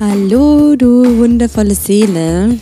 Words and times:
Hallo, 0.00 0.74
du 0.74 1.18
wundervolle 1.18 1.76
Seele. 1.76 2.58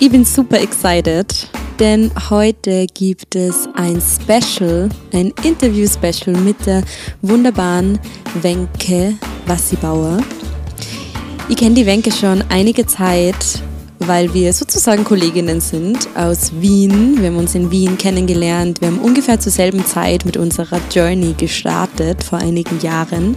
Ich 0.00 0.10
bin 0.10 0.24
super 0.24 0.60
excited, 0.60 1.48
denn 1.78 2.10
heute 2.30 2.86
gibt 2.94 3.36
es 3.36 3.68
ein 3.76 4.02
Special, 4.02 4.88
ein 5.12 5.32
Interview-Special 5.44 6.36
mit 6.36 6.66
der 6.66 6.82
wunderbaren 7.22 8.00
Wenke 8.42 9.14
Wassibauer. 9.46 10.18
Ich 11.48 11.56
kenne 11.56 11.76
die 11.76 11.86
Wenke 11.86 12.10
schon 12.10 12.42
einige 12.48 12.84
Zeit, 12.86 13.62
weil 14.00 14.34
wir 14.34 14.52
sozusagen 14.52 15.04
Kolleginnen 15.04 15.60
sind 15.60 16.08
aus 16.16 16.50
Wien. 16.58 17.20
Wir 17.20 17.28
haben 17.28 17.38
uns 17.38 17.54
in 17.54 17.70
Wien 17.70 17.96
kennengelernt. 17.96 18.80
Wir 18.80 18.88
haben 18.88 18.98
ungefähr 18.98 19.38
zur 19.38 19.52
selben 19.52 19.86
Zeit 19.86 20.24
mit 20.24 20.36
unserer 20.36 20.80
Journey 20.90 21.34
gestartet 21.38 22.24
vor 22.24 22.38
einigen 22.40 22.80
Jahren. 22.80 23.36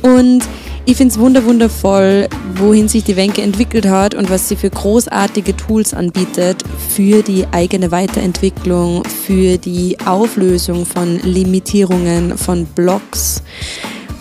Und 0.00 0.42
ich 0.90 0.96
finde 0.96 1.14
es 1.14 1.20
wundervoll, 1.20 2.28
wohin 2.56 2.88
sich 2.88 3.04
die 3.04 3.14
Wenke 3.14 3.42
entwickelt 3.42 3.86
hat 3.86 4.16
und 4.16 4.28
was 4.28 4.48
sie 4.48 4.56
für 4.56 4.70
großartige 4.70 5.56
Tools 5.56 5.94
anbietet 5.94 6.64
für 6.88 7.22
die 7.22 7.46
eigene 7.52 7.92
Weiterentwicklung, 7.92 9.04
für 9.04 9.56
die 9.56 9.96
Auflösung 10.04 10.84
von 10.84 11.20
Limitierungen, 11.22 12.36
von 12.36 12.66
Blocks, 12.66 13.44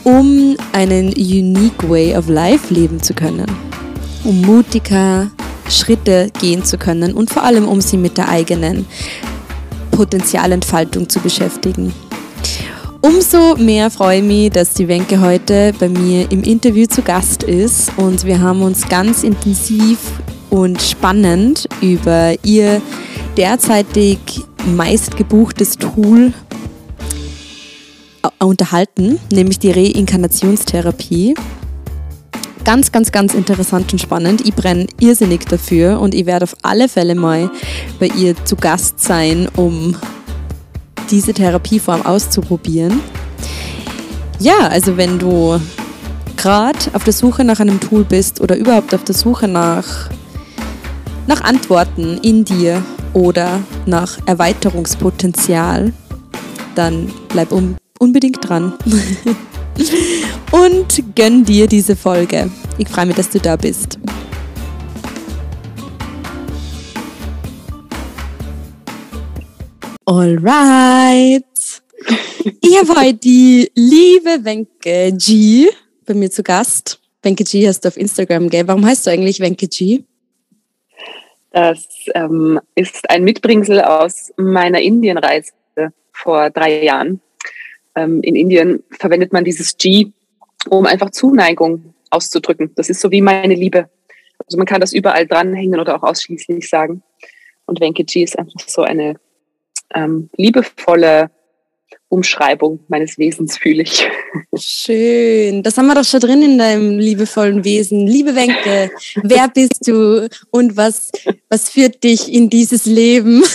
um 0.04 0.58
einen 0.72 1.08
unique 1.08 1.90
way 1.90 2.16
of 2.16 2.30
life 2.30 2.72
leben 2.72 3.02
zu 3.02 3.16
können, 3.16 3.48
um 4.23 4.40
mutiger 4.42 5.31
Schritte 5.70 6.30
gehen 6.40 6.64
zu 6.64 6.78
können 6.78 7.14
und 7.14 7.31
vor 7.31 7.45
allem 7.45 7.67
um 7.67 7.81
sie 7.81 7.98
mit 7.98 8.16
der 8.16 8.30
eigenen 8.30 8.86
Potenzialentfaltung 9.90 11.09
zu 11.09 11.20
beschäftigen. 11.20 11.92
Umso 13.02 13.55
mehr 13.55 13.89
freue 13.89 14.17
ich 14.17 14.23
mich, 14.26 14.49
dass 14.49 14.73
die 14.73 14.89
Wenke 14.89 15.21
heute 15.21 15.73
bei 15.80 15.88
mir 15.88 16.30
im 16.31 16.44
Interview 16.44 16.85
zu 16.85 17.02
Gast 17.02 17.44
ist 17.44 17.94
und 17.95 18.25
wir 18.25 18.41
haben 18.41 18.62
uns 18.62 18.89
ganz 18.89 19.23
intensiv 19.23 19.99
und 20.49 20.81
spannend 20.81 21.69
über 21.80 22.36
ihr 22.44 22.81
derzeitig 23.38 24.19
meistgebuchtes 24.66 25.78
Tool 25.78 26.33
äh, 28.23 28.44
unterhalten, 28.44 29.17
nämlich 29.31 29.59
die 29.59 29.72
Reinkarnationstherapie. 29.72 31.36
Ganz, 32.66 32.91
ganz, 32.91 33.13
ganz 33.13 33.34
interessant 33.34 33.94
und 33.94 34.00
spannend. 34.00 34.45
Ich 34.45 34.53
brenne 34.53 34.88
irrsinnig 35.00 35.45
dafür 35.45 36.02
und 36.02 36.13
ich 36.13 36.25
werde 36.25 36.44
auf 36.44 36.56
alle 36.63 36.89
Fälle 36.89 37.16
mal 37.16 37.50
bei 37.97 38.08
ihr 38.08 38.36
zu 38.44 38.58
Gast 38.58 39.00
sein, 39.00 39.47
um 39.56 39.95
diese 41.12 41.34
Therapieform 41.34 42.06
auszuprobieren. 42.06 43.00
Ja, 44.40 44.68
also 44.70 44.98
wenn 44.98 45.20
du 45.20 45.60
gerade 46.38 46.80
auf 46.94 47.04
der 47.04 47.14
Suche 47.14 47.44
nach 47.44 47.60
einem 47.60 47.80
Tool 47.80 48.04
bist 48.04 48.40
oder 48.40 48.56
überhaupt 48.56 48.96
auf 48.96 49.04
der 49.04 49.16
Suche 49.16 49.48
nach, 49.48 50.10
nach 51.28 51.42
Antworten 51.42 52.18
in 52.24 52.46
dir 52.46 52.82
oder 53.14 53.60
nach 53.86 54.18
Erweiterungspotenzial, 54.26 55.92
dann 56.76 57.12
bleib 57.30 57.52
um, 57.52 57.76
unbedingt 58.00 58.48
dran 58.48 58.74
und 60.52 61.04
gönn 61.16 61.44
dir 61.44 61.68
diese 61.68 61.96
Folge. 61.96 62.50
Ich 62.78 62.88
freue 62.88 63.08
mich, 63.08 63.16
dass 63.18 63.30
du 63.30 63.40
da 63.40 63.58
bist. 63.58 64.00
Alright. 70.10 71.44
Ich 72.62 72.80
habe 72.80 73.00
heute 73.00 73.14
die 73.14 73.72
liebe 73.76 74.44
Wenke 74.44 75.14
G 75.16 75.70
bei 76.04 76.16
mir 76.16 76.32
zu 76.32 76.42
Gast. 76.42 77.00
Wenke 77.22 77.44
G 77.44 77.68
hast 77.68 77.82
du 77.82 77.90
auf 77.90 77.96
Instagram, 77.96 78.50
gell? 78.50 78.68
Warum 78.68 78.84
heißt 78.84 79.06
du 79.06 79.12
eigentlich 79.12 79.40
Wenke 79.40 79.68
G? 79.68 80.04
Das 81.52 81.86
ähm, 82.16 82.60
ist 82.74 83.08
ein 83.08 83.24
Mitbringsel 83.24 83.82
aus 83.82 84.34
meiner 84.36 84.81
Indienreise 84.81 85.52
vor 86.12 86.50
drei 86.50 86.84
Jahren. 86.84 87.22
Ähm, 87.94 88.24
in 88.24 88.36
Indien 88.36 88.81
verwendet 88.90 89.31
man 89.31 89.44
dieses 89.44 89.78
G, 89.78 90.08
um 90.72 90.88
einfach 90.88 91.12
Zuneigung 91.12 91.94
auszudrücken. 92.09 92.72
Das 92.74 92.90
ist 92.90 93.00
so 93.00 93.12
wie 93.12 93.22
meine 93.22 93.53
Liebe. 93.53 93.92
Also 94.44 94.58
man 94.58 94.66
kann 94.66 94.81
das 94.81 94.92
überall 94.92 95.28
dranhängen 95.28 95.80
oder 95.80 95.98
auch 95.98 96.03
ausschließlich 96.03 96.68
sagen. 96.68 97.03
Und 97.68 97.80
Wenke 97.80 98.06
G 98.06 98.24
ist 98.24 98.40
einfach 98.40 98.68
so 98.68 98.81
eine 98.81 99.19
ähm, 99.94 100.29
liebevolle 100.35 101.31
Umschreibung 102.09 102.79
meines 102.88 103.17
Wesens 103.17 103.57
fühle 103.57 103.83
ich. 103.83 104.07
Schön. 104.55 105.61
Das 105.61 105.77
haben 105.77 105.88
wir 105.88 105.95
doch 105.95 106.03
schon 106.03 106.19
drin 106.19 106.41
in 106.41 106.57
deinem 106.57 106.97
liebevollen 106.97 107.63
Wesen. 107.63 108.07
Liebe 108.07 108.35
Wenke, 108.35 108.91
wer 109.23 109.47
bist 109.47 109.88
du 109.88 110.27
und 110.51 110.75
was, 110.75 111.11
was 111.50 111.69
führt 111.69 112.03
dich 112.03 112.33
in 112.33 112.50
dieses 112.50 112.85
Leben? 112.85 113.44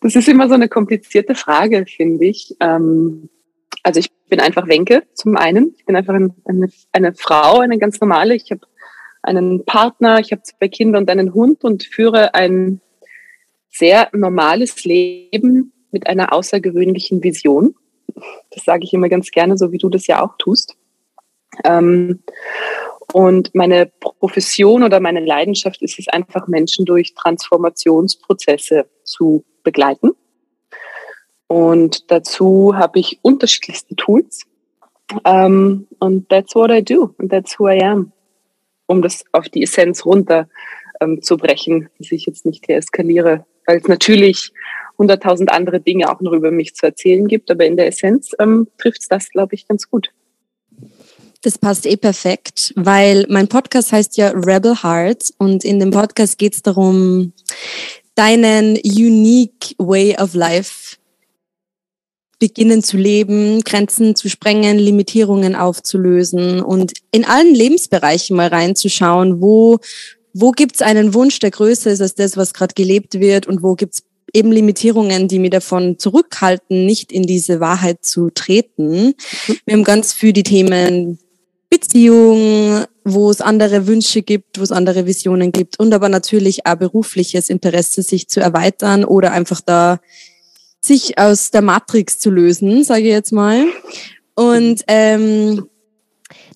Das 0.00 0.16
ist 0.16 0.28
immer 0.28 0.48
so 0.48 0.54
eine 0.54 0.68
komplizierte 0.68 1.34
Frage, 1.34 1.84
finde 1.86 2.26
ich. 2.26 2.56
Ähm, 2.60 3.28
also 3.82 4.00
ich 4.00 4.10
bin 4.28 4.40
einfach 4.40 4.66
Wenke 4.68 5.04
zum 5.14 5.36
einen. 5.36 5.74
Ich 5.76 5.84
bin 5.84 5.96
einfach 5.96 6.14
eine, 6.14 6.68
eine 6.92 7.14
Frau, 7.14 7.60
eine 7.60 7.78
ganz 7.78 8.00
normale. 8.00 8.34
Ich 8.34 8.50
habe 8.50 8.60
einen 9.22 9.64
Partner, 9.64 10.18
ich 10.18 10.32
habe 10.32 10.42
zwei 10.42 10.68
Kinder 10.68 10.98
und 10.98 11.10
einen 11.10 11.32
Hund 11.32 11.64
und 11.64 11.84
führe 11.84 12.34
ein 12.34 12.80
sehr 13.70 14.08
normales 14.12 14.84
Leben 14.84 15.72
mit 15.90 16.06
einer 16.06 16.32
außergewöhnlichen 16.32 17.22
Vision. 17.22 17.74
Das 18.50 18.64
sage 18.64 18.84
ich 18.84 18.92
immer 18.92 19.08
ganz 19.08 19.30
gerne, 19.30 19.56
so 19.56 19.72
wie 19.72 19.78
du 19.78 19.88
das 19.88 20.06
ja 20.06 20.22
auch 20.22 20.36
tust. 20.38 20.76
Ähm, 21.64 22.22
und 23.12 23.54
meine 23.54 23.90
Profession 24.00 24.82
oder 24.82 25.00
meine 25.00 25.24
Leidenschaft 25.24 25.82
ist 25.82 25.98
es 25.98 26.08
einfach, 26.08 26.48
Menschen 26.48 26.84
durch 26.84 27.14
Transformationsprozesse 27.14 28.86
zu 29.04 29.44
begleiten. 29.62 30.12
Und 31.46 32.10
dazu 32.10 32.74
habe 32.74 32.98
ich 33.00 33.18
unterschiedlichste 33.22 33.94
Tools. 33.96 34.46
Um, 35.24 35.86
und 35.98 36.30
that's 36.30 36.54
what 36.54 36.70
I 36.70 36.80
do 36.80 37.14
and 37.18 37.30
that's 37.30 37.58
who 37.58 37.68
I 37.68 37.82
am 37.82 38.12
um 38.92 39.02
das 39.02 39.24
auf 39.32 39.48
die 39.48 39.62
Essenz 39.62 40.06
runter 40.06 40.48
ähm, 41.00 41.20
zu 41.22 41.36
brechen, 41.36 41.88
dass 41.98 42.12
ich 42.12 42.26
jetzt 42.26 42.46
nicht 42.46 42.68
deeskaliere, 42.68 43.44
weil 43.66 43.78
es 43.78 43.88
natürlich 43.88 44.52
hunderttausend 44.98 45.50
andere 45.50 45.80
Dinge 45.80 46.10
auch 46.10 46.20
noch 46.20 46.32
über 46.32 46.50
mich 46.50 46.74
zu 46.74 46.86
erzählen 46.86 47.26
gibt, 47.26 47.50
aber 47.50 47.66
in 47.66 47.76
der 47.76 47.88
Essenz 47.88 48.30
ähm, 48.38 48.68
trifft 48.78 49.02
es 49.02 49.08
das, 49.08 49.28
glaube 49.30 49.54
ich, 49.54 49.66
ganz 49.66 49.90
gut. 49.90 50.10
Das 51.42 51.58
passt 51.58 51.86
eh 51.86 51.96
perfekt, 51.96 52.72
weil 52.76 53.26
mein 53.28 53.48
Podcast 53.48 53.90
heißt 53.90 54.16
ja 54.16 54.28
Rebel 54.28 54.80
Hearts 54.82 55.34
und 55.38 55.64
in 55.64 55.80
dem 55.80 55.90
Podcast 55.90 56.38
geht 56.38 56.54
es 56.54 56.62
darum, 56.62 57.32
deinen 58.14 58.76
unique 58.76 59.74
way 59.78 60.14
of 60.20 60.34
life 60.34 60.96
beginnen 62.42 62.82
zu 62.82 62.96
leben, 62.96 63.60
Grenzen 63.60 64.16
zu 64.16 64.28
sprengen, 64.28 64.76
Limitierungen 64.76 65.54
aufzulösen 65.54 66.60
und 66.60 66.92
in 67.12 67.24
allen 67.24 67.54
Lebensbereichen 67.54 68.34
mal 68.34 68.48
reinzuschauen, 68.48 69.40
wo, 69.40 69.78
wo 70.34 70.50
gibt 70.50 70.74
es 70.74 70.82
einen 70.82 71.14
Wunsch, 71.14 71.38
der 71.38 71.52
größer 71.52 71.92
ist 71.92 72.00
als 72.00 72.16
das, 72.16 72.36
was 72.36 72.52
gerade 72.52 72.74
gelebt 72.74 73.20
wird 73.20 73.46
und 73.46 73.62
wo 73.62 73.76
gibt 73.76 73.94
es 73.94 74.02
eben 74.34 74.50
Limitierungen, 74.50 75.28
die 75.28 75.38
mir 75.38 75.50
davon 75.50 76.00
zurückhalten, 76.00 76.84
nicht 76.84 77.12
in 77.12 77.22
diese 77.22 77.60
Wahrheit 77.60 78.04
zu 78.04 78.30
treten. 78.30 79.14
Mhm. 79.46 79.54
Wir 79.64 79.74
haben 79.74 79.84
ganz 79.84 80.12
viel 80.12 80.32
die 80.32 80.42
Themen 80.42 81.20
Beziehung, 81.70 82.86
wo 83.04 83.30
es 83.30 83.40
andere 83.40 83.86
Wünsche 83.86 84.22
gibt, 84.22 84.58
wo 84.58 84.64
es 84.64 84.72
andere 84.72 85.06
Visionen 85.06 85.52
gibt 85.52 85.78
und 85.78 85.94
aber 85.94 86.08
natürlich 86.08 86.66
auch 86.66 86.74
berufliches 86.74 87.50
Interesse, 87.50 88.02
sich 88.02 88.26
zu 88.26 88.40
erweitern 88.40 89.04
oder 89.04 89.30
einfach 89.30 89.60
da 89.60 90.00
sich 90.84 91.18
aus 91.18 91.50
der 91.50 91.62
Matrix 91.62 92.18
zu 92.18 92.30
lösen, 92.30 92.84
sage 92.84 93.02
ich 93.02 93.08
jetzt 93.08 93.32
mal. 93.32 93.66
Und 94.34 94.82
ähm, 94.88 95.66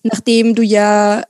nachdem 0.03 0.55
du 0.55 0.61
ja 0.61 1.23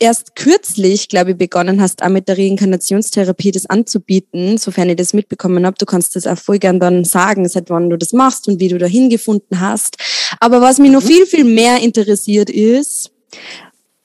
erst 0.00 0.34
kürzlich, 0.34 1.08
glaube 1.08 1.32
ich, 1.32 1.36
begonnen 1.36 1.80
hast, 1.80 2.02
auch 2.02 2.08
mit 2.08 2.28
der 2.28 2.36
Reinkarnationstherapie 2.36 3.52
das 3.52 3.66
anzubieten, 3.66 4.58
sofern 4.58 4.90
ich 4.90 4.96
das 4.96 5.12
mitbekommen 5.12 5.64
habe. 5.64 5.76
Du 5.78 5.86
kannst 5.86 6.16
das 6.16 6.26
auch 6.26 6.38
voll 6.38 6.58
gern 6.58 6.80
dann 6.80 7.04
sagen, 7.04 7.48
seit 7.48 7.70
wann 7.70 7.90
du 7.90 7.96
das 7.96 8.12
machst 8.12 8.48
und 8.48 8.60
wie 8.60 8.68
du 8.68 8.78
dahin 8.78 9.08
gefunden 9.08 9.60
hast. 9.60 9.96
Aber 10.40 10.60
was 10.60 10.78
mich 10.78 10.90
noch 10.90 11.02
mhm. 11.02 11.06
viel, 11.06 11.26
viel 11.26 11.44
mehr 11.44 11.80
interessiert 11.80 12.50
ist, 12.50 13.12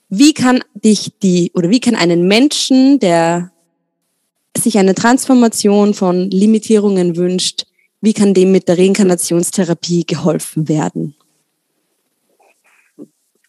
wie 0.10 0.34
kann 0.34 0.64
dich 0.74 1.14
die 1.22 1.52
oder 1.54 1.70
wie 1.70 1.80
kann 1.80 1.96
einen 1.96 2.28
Menschen, 2.28 3.00
der 3.00 3.52
sich 4.58 4.78
eine 4.78 4.96
Transformation 4.96 5.94
von 5.94 6.30
Limitierungen 6.30 7.16
wünscht, 7.16 7.66
wie 8.02 8.14
kann 8.14 8.34
dem 8.34 8.52
mit 8.52 8.68
der 8.68 8.78
Reinkarnationstherapie 8.78 10.06
geholfen 10.06 10.68
werden? 10.70 11.16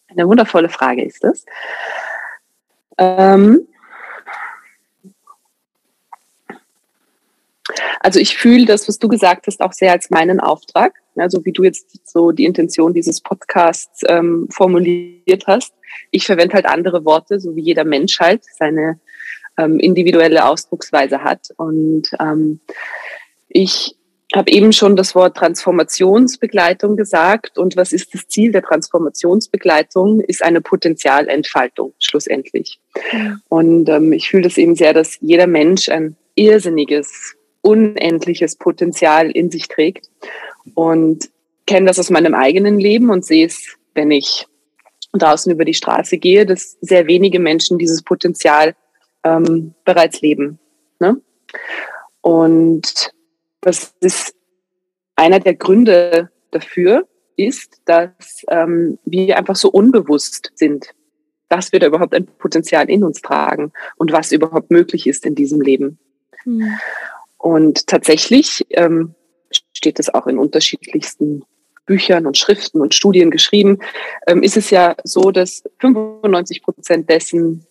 Eine 0.07 0.27
wundervolle 0.27 0.69
Frage 0.69 1.05
ist 1.05 1.23
das. 1.23 1.45
Ähm 2.97 3.67
also 8.01 8.19
ich 8.19 8.35
fühle 8.35 8.65
das, 8.65 8.87
was 8.87 8.99
du 8.99 9.07
gesagt 9.07 9.47
hast, 9.47 9.61
auch 9.61 9.73
sehr 9.73 9.91
als 9.93 10.09
meinen 10.09 10.39
Auftrag. 10.39 10.95
Ja, 11.15 11.29
so 11.29 11.45
wie 11.45 11.51
du 11.51 11.63
jetzt 11.63 12.07
so 12.07 12.31
die 12.31 12.45
Intention 12.45 12.93
dieses 12.93 13.21
Podcasts 13.21 14.01
ähm, 14.07 14.47
formuliert 14.49 15.45
hast. 15.47 15.73
Ich 16.09 16.25
verwende 16.25 16.55
halt 16.55 16.65
andere 16.65 17.05
Worte, 17.05 17.39
so 17.39 17.55
wie 17.55 17.61
jeder 17.61 17.83
Mensch 17.83 18.19
halt 18.19 18.43
seine 18.57 18.99
ähm, 19.57 19.79
individuelle 19.79 20.45
Ausdrucksweise 20.45 21.23
hat. 21.23 21.49
Und 21.57 22.09
ähm, 22.19 22.59
ich 23.49 23.95
habe 24.35 24.51
eben 24.51 24.71
schon 24.71 24.95
das 24.95 25.13
Wort 25.13 25.35
Transformationsbegleitung 25.37 26.95
gesagt. 26.95 27.57
Und 27.57 27.75
was 27.75 27.91
ist 27.91 28.13
das 28.13 28.27
Ziel 28.27 28.51
der 28.51 28.61
Transformationsbegleitung? 28.61 30.21
Ist 30.21 30.43
eine 30.43 30.61
Potenzialentfaltung 30.61 31.93
schlussendlich. 31.99 32.79
Und 33.49 33.89
ähm, 33.89 34.13
ich 34.13 34.29
fühle 34.29 34.43
das 34.43 34.57
eben 34.57 34.75
sehr, 34.75 34.93
dass 34.93 35.17
jeder 35.19 35.47
Mensch 35.47 35.89
ein 35.89 36.15
irrsinniges, 36.35 37.35
unendliches 37.61 38.55
Potenzial 38.55 39.29
in 39.31 39.51
sich 39.51 39.67
trägt. 39.67 40.09
Und 40.75 41.29
kenne 41.65 41.87
das 41.87 41.99
aus 41.99 42.09
meinem 42.09 42.33
eigenen 42.33 42.79
Leben 42.79 43.09
und 43.09 43.25
sehe 43.25 43.45
es, 43.45 43.75
wenn 43.93 44.11
ich 44.11 44.47
draußen 45.13 45.51
über 45.51 45.65
die 45.65 45.73
Straße 45.73 46.17
gehe, 46.17 46.45
dass 46.45 46.77
sehr 46.81 47.07
wenige 47.07 47.39
Menschen 47.39 47.77
dieses 47.77 48.01
Potenzial 48.01 48.75
ähm, 49.23 49.73
bereits 49.83 50.21
leben. 50.21 50.59
Ne? 50.99 51.17
Und 52.21 53.11
das 53.61 53.93
ist 53.99 54.35
einer 55.15 55.39
der 55.39 55.55
Gründe 55.55 56.29
dafür, 56.51 57.07
ist, 57.37 57.81
dass 57.85 58.43
ähm, 58.49 58.99
wir 59.05 59.37
einfach 59.37 59.55
so 59.55 59.69
unbewusst 59.69 60.51
sind, 60.55 60.93
dass 61.49 61.71
wir 61.71 61.79
da 61.79 61.87
überhaupt 61.87 62.13
ein 62.13 62.25
Potenzial 62.25 62.89
in 62.89 63.03
uns 63.03 63.21
tragen 63.21 63.71
und 63.97 64.11
was 64.11 64.31
überhaupt 64.31 64.71
möglich 64.71 65.07
ist 65.07 65.25
in 65.25 65.35
diesem 65.35 65.61
Leben. 65.61 65.99
Mhm. 66.45 66.77
Und 67.37 67.87
tatsächlich 67.87 68.65
ähm, 68.71 69.15
steht 69.73 69.99
es 69.99 70.13
auch 70.13 70.27
in 70.27 70.37
unterschiedlichsten 70.37 71.43
Büchern 71.85 72.25
und 72.25 72.37
Schriften 72.37 72.79
und 72.79 72.93
Studien 72.93 73.31
geschrieben, 73.31 73.79
ähm, 74.27 74.43
ist 74.43 74.57
es 74.57 74.69
ja 74.69 74.95
so, 75.03 75.31
dass 75.31 75.63
95 75.79 76.61
Prozent 76.61 77.09
dessen, 77.09 77.65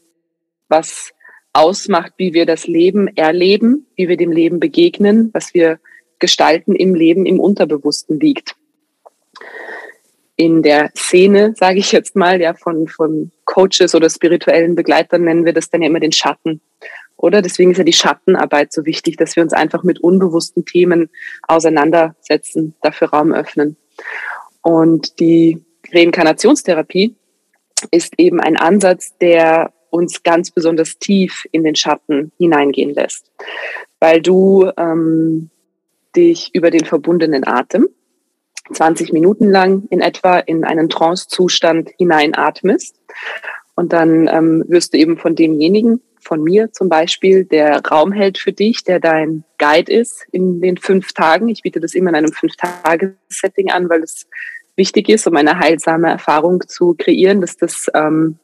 was 0.69 1.13
ausmacht, 1.53 2.13
wie 2.17 2.33
wir 2.33 2.47
das 2.47 2.67
Leben 2.67 3.09
erleben, 3.17 3.87
wie 3.97 4.09
wir 4.09 4.17
dem 4.17 4.33
Leben 4.33 4.61
begegnen, 4.61 5.31
was 5.33 5.55
wir 5.55 5.81
gestalten 6.19 6.75
im 6.75 6.95
Leben, 6.95 7.27
im 7.27 7.41
Unterbewussten 7.41 8.21
liegt. 8.21 8.57
In 10.37 10.63
der 10.63 10.91
Szene, 10.97 11.55
sage 11.57 11.79
ich 11.79 11.93
jetzt 11.93 12.17
mal, 12.17 12.41
ja, 12.41 12.55
von, 12.55 12.89
von 12.89 13.31
Coaches 13.45 13.95
oder 13.95 14.09
spirituellen 14.09 14.75
Begleitern 14.75 15.25
nennen 15.25 15.45
wir 15.45 15.53
das 15.53 15.69
dann 15.71 15.83
ja 15.83 15.89
immer 15.89 16.01
den 16.01 16.13
Schatten. 16.13 16.61
Oder? 17.17 17.43
Deswegen 17.43 17.73
ist 17.73 17.79
ja 17.79 17.85
die 17.85 17.93
Schattenarbeit 17.93 18.73
so 18.73 18.87
wichtig, 18.87 19.17
dass 19.19 19.37
wir 19.37 19.43
uns 19.43 19.53
einfach 19.53 19.83
mit 19.83 20.01
unbewussten 20.01 20.65
Themen 20.65 21.11
auseinandersetzen, 21.47 22.75
dafür 22.81 23.11
Raum 23.11 23.33
öffnen. 23.33 23.77
Und 24.63 25.21
die 25.21 25.63
Reinkarnationstherapie 25.93 27.17
ist 27.91 28.15
eben 28.19 28.41
ein 28.41 28.57
Ansatz, 28.57 29.17
der 29.19 29.73
uns 29.91 30.23
ganz 30.23 30.51
besonders 30.51 30.99
tief 30.99 31.47
in 31.53 31.65
den 31.65 31.75
Schatten 31.75 32.33
hineingehen 32.39 32.95
lässt, 32.95 33.31
weil 33.99 34.23
du 34.23 34.71
ähm, 34.77 35.51
dich 36.17 36.51
über 36.55 36.71
den 36.71 36.85
verbundenen 36.85 37.47
Atem 37.47 37.89
20 38.73 39.13
Minuten 39.13 39.51
lang 39.51 39.87
in 39.91 40.01
etwa 40.01 40.39
in 40.39 40.65
einen 40.65 40.89
Trance-Zustand 40.89 41.91
hineinatmest 41.99 42.97
und 43.75 43.93
dann 43.93 44.29
ähm, 44.29 44.65
wirst 44.69 44.93
du 44.93 44.99
eben 44.99 45.17
von 45.17 45.35
demjenigen, 45.35 46.01
von 46.21 46.43
mir 46.43 46.71
zum 46.73 46.89
Beispiel, 46.89 47.45
der 47.45 47.81
Raum 47.81 48.13
hält 48.13 48.39
für 48.39 48.53
dich, 48.53 48.85
der 48.85 49.01
dein 49.01 49.45
Guide 49.59 49.91
ist 49.91 50.27
in 50.33 50.61
den 50.61 50.77
fünf 50.77 51.13
Tagen. 51.13 51.49
Ich 51.49 51.63
biete 51.63 51.81
das 51.81 51.95
immer 51.95 52.11
in 52.11 52.17
einem 52.17 52.33
Fünf-Tage-Setting 52.33 53.71
an, 53.71 53.89
weil 53.89 54.03
es 54.03 54.27
wichtig 54.77 55.09
ist, 55.09 55.27
um 55.27 55.37
eine 55.37 55.59
heilsame 55.59 56.11
Erfahrung 56.11 56.63
zu 56.67 56.95
kreieren, 56.97 57.41
dass 57.41 57.57
das 57.57 57.87
ähm, 57.95 58.39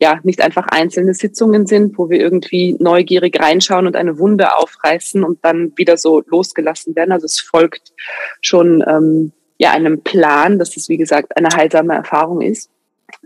ja 0.00 0.18
nicht 0.22 0.40
einfach 0.40 0.66
einzelne 0.68 1.14
Sitzungen 1.14 1.66
sind, 1.66 1.98
wo 1.98 2.08
wir 2.08 2.18
irgendwie 2.18 2.76
neugierig 2.78 3.40
reinschauen 3.40 3.86
und 3.86 3.96
eine 3.96 4.18
Wunde 4.18 4.56
aufreißen 4.56 5.22
und 5.22 5.44
dann 5.44 5.72
wieder 5.76 5.96
so 5.96 6.22
losgelassen 6.26 6.96
werden. 6.96 7.12
Also 7.12 7.26
es 7.26 7.40
folgt 7.40 7.92
schon 8.40 8.82
ähm, 8.88 9.32
ja 9.58 9.72
einem 9.72 10.02
Plan, 10.02 10.58
dass 10.58 10.76
es 10.76 10.88
wie 10.88 10.96
gesagt 10.96 11.36
eine 11.36 11.50
heilsame 11.54 11.94
Erfahrung 11.94 12.40
ist. 12.40 12.70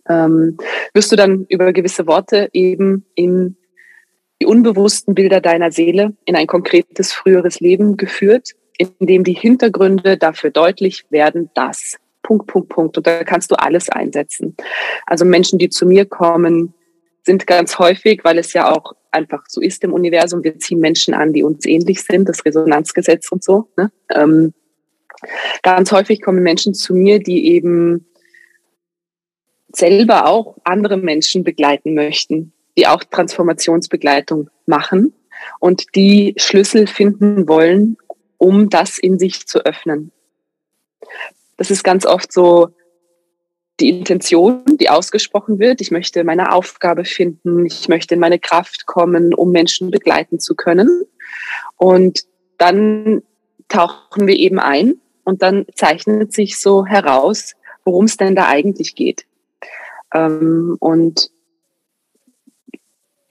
Ähm, 0.09 0.59
wirst 0.93 1.13
du 1.13 1.17
dann 1.17 1.47
über 1.49 1.73
gewisse 1.73 2.07
Worte 2.07 2.49
eben 2.53 3.05
in 3.15 3.57
die 4.43 4.47
unbewussten 4.47 5.15
Bilder 5.15 5.41
deiner 5.41 5.71
Seele 5.71 6.15
in 6.25 6.35
ein 6.35 6.49
konkretes 6.49 7.13
früheres 7.13 7.61
Leben 7.61 7.97
geführt, 7.97 8.51
in 8.77 8.91
dem 8.99 9.23
die 9.23 9.35
Hintergründe 9.35 10.17
dafür 10.17 10.51
deutlich 10.51 11.05
werden, 11.11 11.51
dass 11.55 11.97
Punkt, 12.25 12.49
Punkt, 12.49 12.69
Punkt. 12.71 12.97
Und 12.97 13.07
da 13.07 13.23
kannst 13.23 13.53
du 13.53 13.55
alles 13.55 13.89
einsetzen. 13.89 14.57
Also 15.07 15.25
Menschen, 15.25 15.61
die 15.61 15.69
zu 15.69 15.87
mir 15.87 16.07
kommen, 16.07 16.75
sind 17.23 17.47
ganz 17.47 17.79
häufig, 17.79 18.25
weil 18.25 18.39
es 18.39 18.53
ja 18.53 18.73
auch 18.73 18.95
einfach 19.13 19.45
so 19.47 19.61
ist 19.61 19.85
im 19.85 19.93
Universum, 19.93 20.43
wir 20.43 20.59
ziehen 20.59 20.81
Menschen 20.81 21.15
an, 21.15 21.33
die 21.33 21.45
uns 21.45 21.65
ähnlich 21.65 22.03
sind, 22.03 22.29
das 22.29 22.45
Resonanzgesetz 22.45 23.31
und 23.31 23.45
so. 23.45 23.69
Ne? 23.77 23.93
Ähm, 24.13 24.53
ganz 25.63 25.93
häufig 25.93 26.21
kommen 26.21 26.43
Menschen 26.43 26.75
zu 26.75 26.95
mir, 26.95 27.21
die 27.21 27.53
eben 27.53 28.07
selber 29.71 30.27
auch 30.27 30.57
andere 30.65 30.97
Menschen 30.97 31.45
begleiten 31.45 31.95
möchten, 31.95 32.53
die 32.77 32.87
auch 32.87 33.05
Transformationsbegleitung 33.05 34.51
machen 34.67 35.15
und 35.61 35.95
die 35.95 36.35
Schlüssel 36.37 36.87
finden 36.87 37.49
wollen, 37.49 37.97
um 38.39 38.69
das 38.69 38.99
in 38.99 39.19
sich 39.19 39.47
zu 39.47 39.65
öffnen 39.65 40.11
das 41.57 41.71
ist 41.71 41.85
ganz 41.85 42.07
oft 42.07 42.33
so 42.33 42.69
die 43.81 43.91
Intention, 43.91 44.65
die 44.81 44.89
ausgesprochen 44.89 45.59
wird. 45.59 45.81
Ich 45.81 45.91
möchte 45.91 46.23
meine 46.25 46.53
Aufgabe 46.53 47.05
finden, 47.05 47.67
ich 47.67 47.89
möchte 47.89 48.15
in 48.15 48.21
meine 48.21 48.39
Kraft 48.39 48.87
kommen, 48.87 49.35
um 49.35 49.51
Menschen 49.51 49.91
begleiten 49.91 50.39
zu 50.39 50.55
können. 50.55 51.05
Und 51.77 52.25
dann 52.59 53.23
tauchen 53.69 54.27
wir 54.27 54.37
eben 54.37 54.61
ein 54.61 55.01
und 55.25 55.43
dann 55.43 55.67
zeichnet 55.75 56.33
sich 56.33 56.61
so 56.61 56.87
heraus, 56.87 57.55
worum 57.85 58.05
es 58.05 58.17
denn 58.17 58.37
da 58.37 58.47
eigentlich 58.47 58.95
geht. 58.95 59.27
Ähm, 60.15 60.77
und 60.79 61.31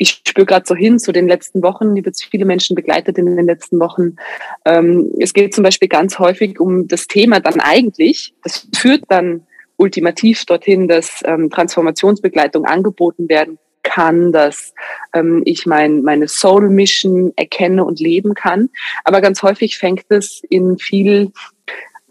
ich 0.03 0.21
spüre 0.27 0.45
gerade 0.45 0.65
so 0.67 0.75
hin 0.75 0.99
zu 0.99 1.13
den 1.13 1.27
letzten 1.27 1.63
Wochen, 1.63 1.95
ich 1.95 2.05
jetzt 2.05 2.25
viele 2.25 2.45
Menschen 2.45 2.75
begleitet 2.75 3.17
in 3.17 3.37
den 3.37 3.45
letzten 3.45 3.79
Wochen. 3.79 4.17
Ähm, 4.65 5.11
es 5.19 5.33
geht 5.33 5.55
zum 5.55 5.63
Beispiel 5.63 5.87
ganz 5.87 6.19
häufig 6.19 6.59
um 6.59 6.87
das 6.89 7.07
Thema 7.07 7.39
dann 7.39 7.61
eigentlich, 7.61 8.33
das 8.43 8.67
führt 8.75 9.03
dann 9.07 9.47
ultimativ 9.77 10.45
dorthin, 10.45 10.87
dass 10.87 11.21
ähm, 11.23 11.49
Transformationsbegleitung 11.49 12.65
angeboten 12.65 13.29
werden 13.29 13.57
kann, 13.81 14.31
dass 14.33 14.73
ähm, 15.13 15.41
ich 15.45 15.65
mein, 15.65 16.03
meine 16.03 16.27
Soul 16.27 16.69
Mission 16.69 17.31
erkenne 17.37 17.85
und 17.85 17.99
leben 17.99 18.33
kann. 18.33 18.69
Aber 19.05 19.21
ganz 19.21 19.41
häufig 19.41 19.77
fängt 19.77 20.05
es 20.09 20.41
in 20.49 20.77
viel 20.77 21.31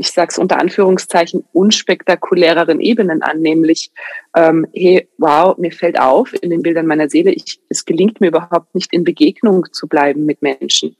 ich 0.02 0.10
sage 0.10 0.30
es 0.32 0.38
unter 0.38 0.58
Anführungszeichen, 0.58 1.44
unspektakuläreren 1.52 2.80
Ebenen 2.80 3.22
an, 3.22 3.40
nämlich, 3.40 3.92
ähm, 4.36 4.66
hey, 4.74 5.08
wow, 5.16 5.56
mir 5.58 5.70
fällt 5.70 5.98
auf 6.00 6.34
in 6.42 6.50
den 6.50 6.60
Bildern 6.60 6.86
meiner 6.86 7.08
Seele, 7.08 7.30
ich, 7.30 7.60
es 7.68 7.84
gelingt 7.84 8.20
mir 8.20 8.26
überhaupt 8.26 8.74
nicht 8.74 8.92
in 8.92 9.04
Begegnung 9.04 9.66
zu 9.70 9.86
bleiben 9.86 10.26
mit 10.26 10.42
Menschen. 10.42 10.96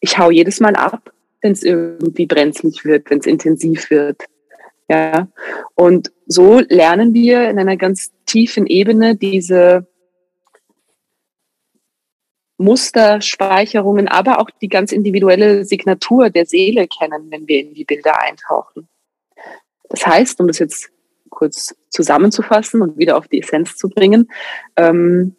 Ich 0.00 0.16
hau 0.16 0.30
jedes 0.30 0.58
Mal 0.58 0.74
ab, 0.74 1.12
wenn 1.42 1.52
es 1.52 1.62
irgendwie 1.62 2.24
brenzlig 2.24 2.86
wird, 2.86 3.10
wenn 3.10 3.18
es 3.18 3.26
intensiv 3.26 3.90
wird. 3.90 4.22
Ja, 4.88 5.28
und 5.74 6.10
so 6.26 6.60
lernen 6.60 7.12
wir 7.12 7.50
in 7.50 7.58
einer 7.58 7.76
ganz 7.76 8.10
tiefen 8.24 8.66
Ebene 8.66 9.16
diese 9.16 9.86
Musterspeicherungen, 12.64 14.08
aber 14.08 14.40
auch 14.40 14.50
die 14.50 14.68
ganz 14.68 14.90
individuelle 14.90 15.64
Signatur 15.64 16.30
der 16.30 16.46
Seele 16.46 16.88
kennen, 16.88 17.30
wenn 17.30 17.46
wir 17.46 17.60
in 17.60 17.74
die 17.74 17.84
Bilder 17.84 18.20
eintauchen. 18.20 18.88
Das 19.88 20.06
heißt, 20.06 20.40
um 20.40 20.48
das 20.48 20.58
jetzt 20.58 20.90
kurz 21.28 21.74
zusammenzufassen 21.90 22.80
und 22.82 22.96
wieder 22.96 23.16
auf 23.18 23.28
die 23.28 23.40
Essenz 23.40 23.76
zu 23.76 23.88
bringen, 23.88 24.30
ähm, 24.76 25.36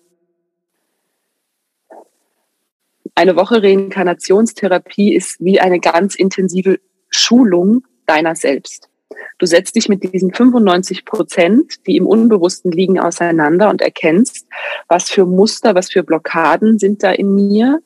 eine 3.15 3.36
Woche 3.36 3.63
Reinkarnationstherapie 3.63 5.15
ist 5.15 5.39
wie 5.39 5.60
eine 5.60 5.79
ganz 5.79 6.15
intensive 6.15 6.79
Schulung 7.10 7.88
deiner 8.05 8.36
selbst. 8.36 8.89
Du 9.38 9.46
setzt 9.46 9.76
dich 9.76 9.90
mit 9.90 10.04
diesen 10.04 10.34
95 10.34 11.06
Prozent, 11.06 11.86
die 11.88 11.98
im 11.98 12.08
Unbewussten 12.08 12.72
liegen, 12.72 13.00
auseinander 13.00 13.70
und 13.70 13.82
erkennst, 13.82 14.48
was 14.88 15.10
für 15.10 15.26
Muster, 15.26 15.76
was 15.76 15.92
für 15.92 16.04
Blockaden 16.04 16.80
sind 16.80 17.04
da 17.04 17.12
in 17.12 17.36
mir, 17.36 17.82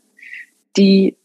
die 0.77 1.17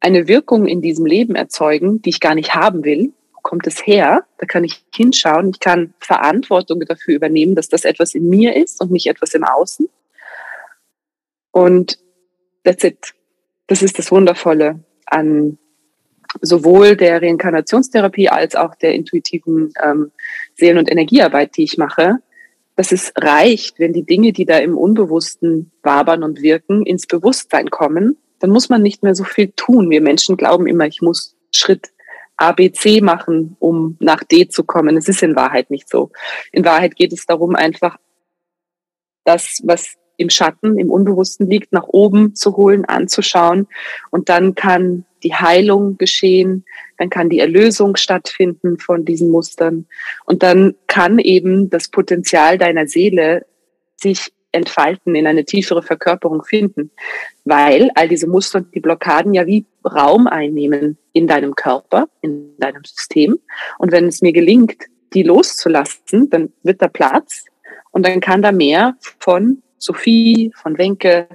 eine 0.00 0.28
Wirkung 0.28 0.66
in 0.66 0.80
diesem 0.80 1.04
Leben 1.04 1.34
erzeugen, 1.34 2.00
die 2.02 2.10
ich 2.10 2.20
gar 2.20 2.34
nicht 2.34 2.54
haben 2.54 2.84
will. 2.84 3.12
Wo 3.34 3.40
kommt 3.42 3.66
es 3.66 3.86
her? 3.86 4.24
Da 4.38 4.46
kann 4.46 4.64
ich 4.64 4.84
hinschauen. 4.94 5.50
Ich 5.50 5.60
kann 5.60 5.94
Verantwortung 6.00 6.80
dafür 6.80 7.14
übernehmen, 7.14 7.54
dass 7.54 7.68
das 7.68 7.84
etwas 7.84 8.14
in 8.14 8.28
mir 8.28 8.56
ist 8.56 8.80
und 8.80 8.90
nicht 8.90 9.06
etwas 9.06 9.34
im 9.34 9.44
Außen. 9.44 9.88
Und 11.50 11.98
that's 12.64 12.84
it. 12.84 13.14
Das 13.66 13.82
ist 13.82 13.98
das 13.98 14.10
Wundervolle 14.10 14.80
an 15.06 15.58
sowohl 16.40 16.96
der 16.96 17.22
Reinkarnationstherapie 17.22 18.28
als 18.28 18.54
auch 18.54 18.74
der 18.74 18.94
intuitiven 18.94 19.72
ähm, 19.82 20.12
Seelen- 20.54 20.78
und 20.78 20.90
Energiearbeit, 20.90 21.56
die 21.56 21.64
ich 21.64 21.78
mache, 21.78 22.18
dass 22.76 22.92
es 22.92 23.12
reicht, 23.16 23.78
wenn 23.78 23.92
die 23.92 24.04
Dinge, 24.04 24.32
die 24.32 24.44
da 24.44 24.58
im 24.58 24.76
Unbewussten 24.76 25.72
wabern 25.82 26.22
und 26.22 26.42
wirken, 26.42 26.84
ins 26.84 27.06
Bewusstsein 27.06 27.70
kommen, 27.70 28.18
dann 28.38 28.50
muss 28.50 28.68
man 28.68 28.82
nicht 28.82 29.02
mehr 29.02 29.14
so 29.14 29.24
viel 29.24 29.52
tun. 29.56 29.90
Wir 29.90 30.02
Menschen 30.02 30.36
glauben 30.36 30.66
immer, 30.66 30.86
ich 30.86 31.00
muss 31.00 31.36
Schritt 31.52 31.90
A, 32.36 32.52
B, 32.52 32.70
C 32.70 33.00
machen, 33.00 33.56
um 33.60 33.96
nach 33.98 34.22
D 34.22 34.48
zu 34.48 34.64
kommen. 34.64 34.96
Es 34.98 35.08
ist 35.08 35.22
in 35.22 35.36
Wahrheit 35.36 35.70
nicht 35.70 35.88
so. 35.88 36.10
In 36.52 36.66
Wahrheit 36.66 36.96
geht 36.96 37.14
es 37.14 37.24
darum, 37.24 37.56
einfach 37.56 37.96
das, 39.24 39.62
was 39.64 39.94
im 40.18 40.30
Schatten, 40.30 40.78
im 40.78 40.90
Unbewussten 40.90 41.48
liegt, 41.48 41.72
nach 41.72 41.88
oben 41.88 42.34
zu 42.34 42.56
holen, 42.56 42.84
anzuschauen. 42.84 43.68
Und 44.10 44.28
dann 44.28 44.54
kann 44.54 45.06
die 45.26 45.34
Heilung 45.34 45.98
geschehen, 45.98 46.64
dann 46.98 47.10
kann 47.10 47.28
die 47.28 47.40
Erlösung 47.40 47.96
stattfinden 47.96 48.78
von 48.78 49.04
diesen 49.04 49.30
Mustern. 49.30 49.86
Und 50.24 50.44
dann 50.44 50.76
kann 50.86 51.18
eben 51.18 51.68
das 51.68 51.88
Potenzial 51.88 52.58
deiner 52.58 52.86
Seele 52.86 53.44
sich 53.96 54.32
entfalten, 54.52 55.16
in 55.16 55.26
eine 55.26 55.44
tiefere 55.44 55.82
Verkörperung 55.82 56.44
finden, 56.44 56.90
weil 57.44 57.90
all 57.96 58.08
diese 58.08 58.28
Muster 58.28 58.58
und 58.58 58.72
die 58.74 58.80
Blockaden 58.80 59.34
ja 59.34 59.46
wie 59.46 59.66
Raum 59.84 60.28
einnehmen 60.28 60.96
in 61.12 61.26
deinem 61.26 61.56
Körper, 61.56 62.08
in 62.22 62.56
deinem 62.58 62.84
System. 62.84 63.38
Und 63.78 63.90
wenn 63.90 64.06
es 64.06 64.22
mir 64.22 64.32
gelingt, 64.32 64.84
die 65.12 65.24
loszulassen, 65.24 66.30
dann 66.30 66.52
wird 66.62 66.80
da 66.80 66.88
Platz 66.88 67.44
und 67.90 68.06
dann 68.06 68.20
kann 68.20 68.42
da 68.42 68.52
mehr 68.52 68.96
von 69.18 69.62
Sophie, 69.78 70.52
von 70.54 70.78
Wenke, 70.78 71.28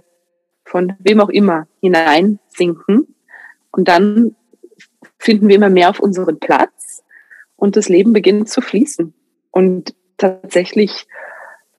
von 0.66 0.94
wem 1.00 1.20
auch 1.20 1.30
immer 1.30 1.68
hineinsinken. 1.82 3.14
Und 3.72 3.88
dann 3.88 4.36
finden 5.18 5.48
wir 5.48 5.56
immer 5.56 5.70
mehr 5.70 5.90
auf 5.90 6.00
unseren 6.00 6.40
Platz 6.40 7.04
und 7.56 7.76
das 7.76 7.90
Leben 7.90 8.14
beginnt 8.14 8.50
zu 8.50 8.62
fließen. 8.62 9.14
Und 9.52 9.94
tatsächlich 10.18 11.06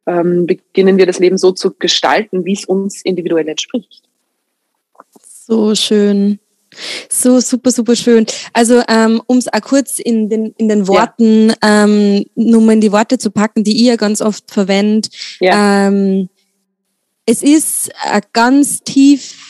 ähm, 0.06 0.46
beginnen 0.46 0.96
wir 0.96 1.06
das 1.06 1.18
Leben 1.18 1.38
so 1.38 1.52
zu 1.52 1.74
gestalten, 1.74 2.44
wie 2.44 2.54
es 2.54 2.64
uns 2.64 3.02
individuell 3.02 3.48
entspricht. 3.48 4.02
So 5.20 5.74
schön. 5.74 6.38
So 7.10 7.40
super, 7.40 7.70
super 7.70 7.96
schön. 7.96 8.26
Also 8.52 8.82
ähm, 8.88 9.20
um 9.26 9.38
es 9.38 9.52
auch 9.52 9.60
kurz 9.60 9.98
in 9.98 10.30
den, 10.30 10.54
in 10.56 10.68
den 10.68 10.88
Worten, 10.88 11.50
ja. 11.50 11.84
ähm, 11.84 12.24
nur 12.34 12.62
mal 12.62 12.72
in 12.72 12.80
die 12.80 12.92
Worte 12.92 13.18
zu 13.18 13.30
packen, 13.30 13.62
die 13.62 13.76
ihr 13.76 13.96
ganz 13.96 14.22
oft 14.22 14.50
verwendet. 14.50 15.10
Ja. 15.40 15.88
Ähm, 15.88 16.28
es 17.26 17.42
ist 17.42 17.90
eine 18.02 18.22
ganz 18.32 18.82
tief 18.82 19.41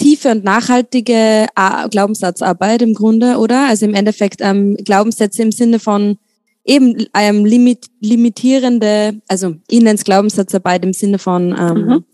tiefe 0.00 0.30
und 0.30 0.44
nachhaltige 0.44 1.46
äh, 1.54 1.88
Glaubenssatzarbeit 1.90 2.82
im 2.82 2.94
Grunde, 2.94 3.36
oder? 3.36 3.68
Also 3.68 3.84
im 3.84 3.94
Endeffekt 3.94 4.40
ähm, 4.40 4.76
Glaubenssätze 4.76 5.42
im 5.42 5.52
Sinne 5.52 5.78
von 5.78 6.16
eben 6.64 7.06
ähm, 7.14 7.44
limit, 7.44 7.86
limitierende, 8.00 9.20
also 9.28 9.54
ich 9.68 9.78
nenne 9.78 9.94
es 9.94 10.04
Glaubenssatzarbeit 10.04 10.84
im 10.84 10.92
Sinne 10.92 11.18
von, 11.18 11.54
ähm, 11.58 11.86
mhm. 11.86 12.04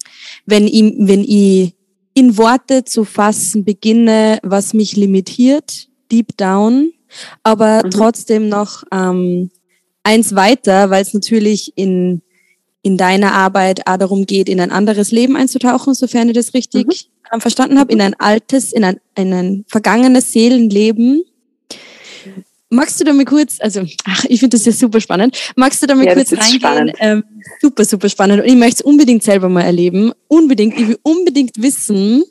wenn, 0.46 0.66
ich, 0.66 0.94
wenn 0.98 1.22
ich 1.22 1.74
in 2.14 2.36
Worte 2.38 2.84
zu 2.84 3.04
fassen 3.04 3.64
beginne, 3.64 4.38
was 4.42 4.74
mich 4.74 4.96
limitiert, 4.96 5.88
deep 6.10 6.36
down, 6.36 6.92
aber 7.42 7.82
mhm. 7.84 7.90
trotzdem 7.90 8.48
noch 8.48 8.82
ähm, 8.92 9.50
eins 10.02 10.34
weiter, 10.34 10.90
weil 10.90 11.02
es 11.02 11.14
natürlich 11.14 11.72
in 11.76 12.22
in 12.86 12.96
deiner 12.96 13.32
Arbeit 13.32 13.84
auch 13.88 13.96
darum 13.96 14.26
geht, 14.26 14.48
in 14.48 14.60
ein 14.60 14.70
anderes 14.70 15.10
Leben 15.10 15.36
einzutauchen, 15.36 15.92
sofern 15.92 16.28
ich 16.28 16.36
das 16.36 16.54
richtig 16.54 16.86
mhm. 17.32 17.40
verstanden 17.40 17.80
habe, 17.80 17.92
in 17.92 18.00
ein 18.00 18.14
altes, 18.14 18.72
in 18.72 18.84
ein, 18.84 19.00
in 19.16 19.32
ein 19.32 19.64
vergangenes 19.66 20.32
Seelenleben. 20.32 21.24
Magst 22.68 23.00
du 23.00 23.04
da 23.04 23.12
mal 23.12 23.24
kurz, 23.24 23.56
also 23.60 23.82
ach, 24.04 24.24
ich 24.28 24.38
finde 24.38 24.56
das 24.56 24.66
ja 24.66 24.72
super 24.72 25.00
spannend, 25.00 25.36
magst 25.56 25.82
du 25.82 25.88
da 25.88 25.96
mal 25.96 26.06
ja, 26.06 26.14
kurz 26.14 26.32
reingehen? 26.32 26.92
Ähm, 27.00 27.24
super, 27.60 27.84
super 27.84 28.08
spannend. 28.08 28.42
Und 28.42 28.46
ich 28.46 28.54
möchte 28.54 28.76
es 28.76 28.82
unbedingt 28.82 29.24
selber 29.24 29.48
mal 29.48 29.62
erleben. 29.62 30.12
Unbedingt. 30.28 30.78
Ich 30.78 30.86
will 30.86 30.98
unbedingt 31.02 31.60
wissen, 31.60 32.22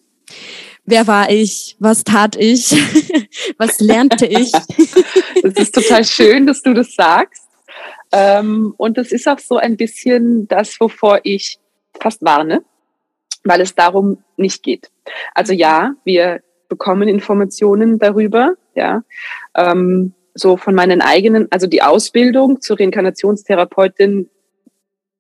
wer 0.86 1.06
war 1.06 1.30
ich, 1.30 1.76
was 1.80 2.06
tat 2.06 2.38
ich, 2.38 2.72
was 3.58 3.82
lernte 3.82 4.26
ich. 4.26 4.52
das 5.44 5.54
ist 5.56 5.76
total 5.76 6.06
schön, 6.06 6.48
dass 6.48 6.62
du 6.62 6.74
das 6.74 6.96
sagst. 6.96 7.45
Ähm, 8.12 8.74
und 8.78 8.98
das 8.98 9.12
ist 9.12 9.28
auch 9.28 9.40
so 9.40 9.58
ein 9.58 9.78
bisschen 9.78 10.48
das, 10.48 10.80
wovor 10.80 11.20
ich 11.24 11.60
fast 12.00 12.24
warne, 12.24 12.64
weil 13.44 13.62
es 13.62 13.76
darum 13.76 14.24
nicht 14.38 14.64
geht. 14.64 14.92
Also 15.34 15.54
ja, 15.54 15.96
wir 16.04 16.42
bekommen 16.68 17.08
Informationen 17.08 18.00
darüber, 18.00 18.56
ja. 18.74 19.04
Ähm, 19.56 20.14
so 20.34 20.58
von 20.58 20.76
meinen 20.76 21.02
eigenen, 21.02 21.48
also 21.52 21.66
die 21.66 21.82
Ausbildung 21.82 22.60
zur 22.60 22.80
Reinkarnationstherapeutin 22.80 24.30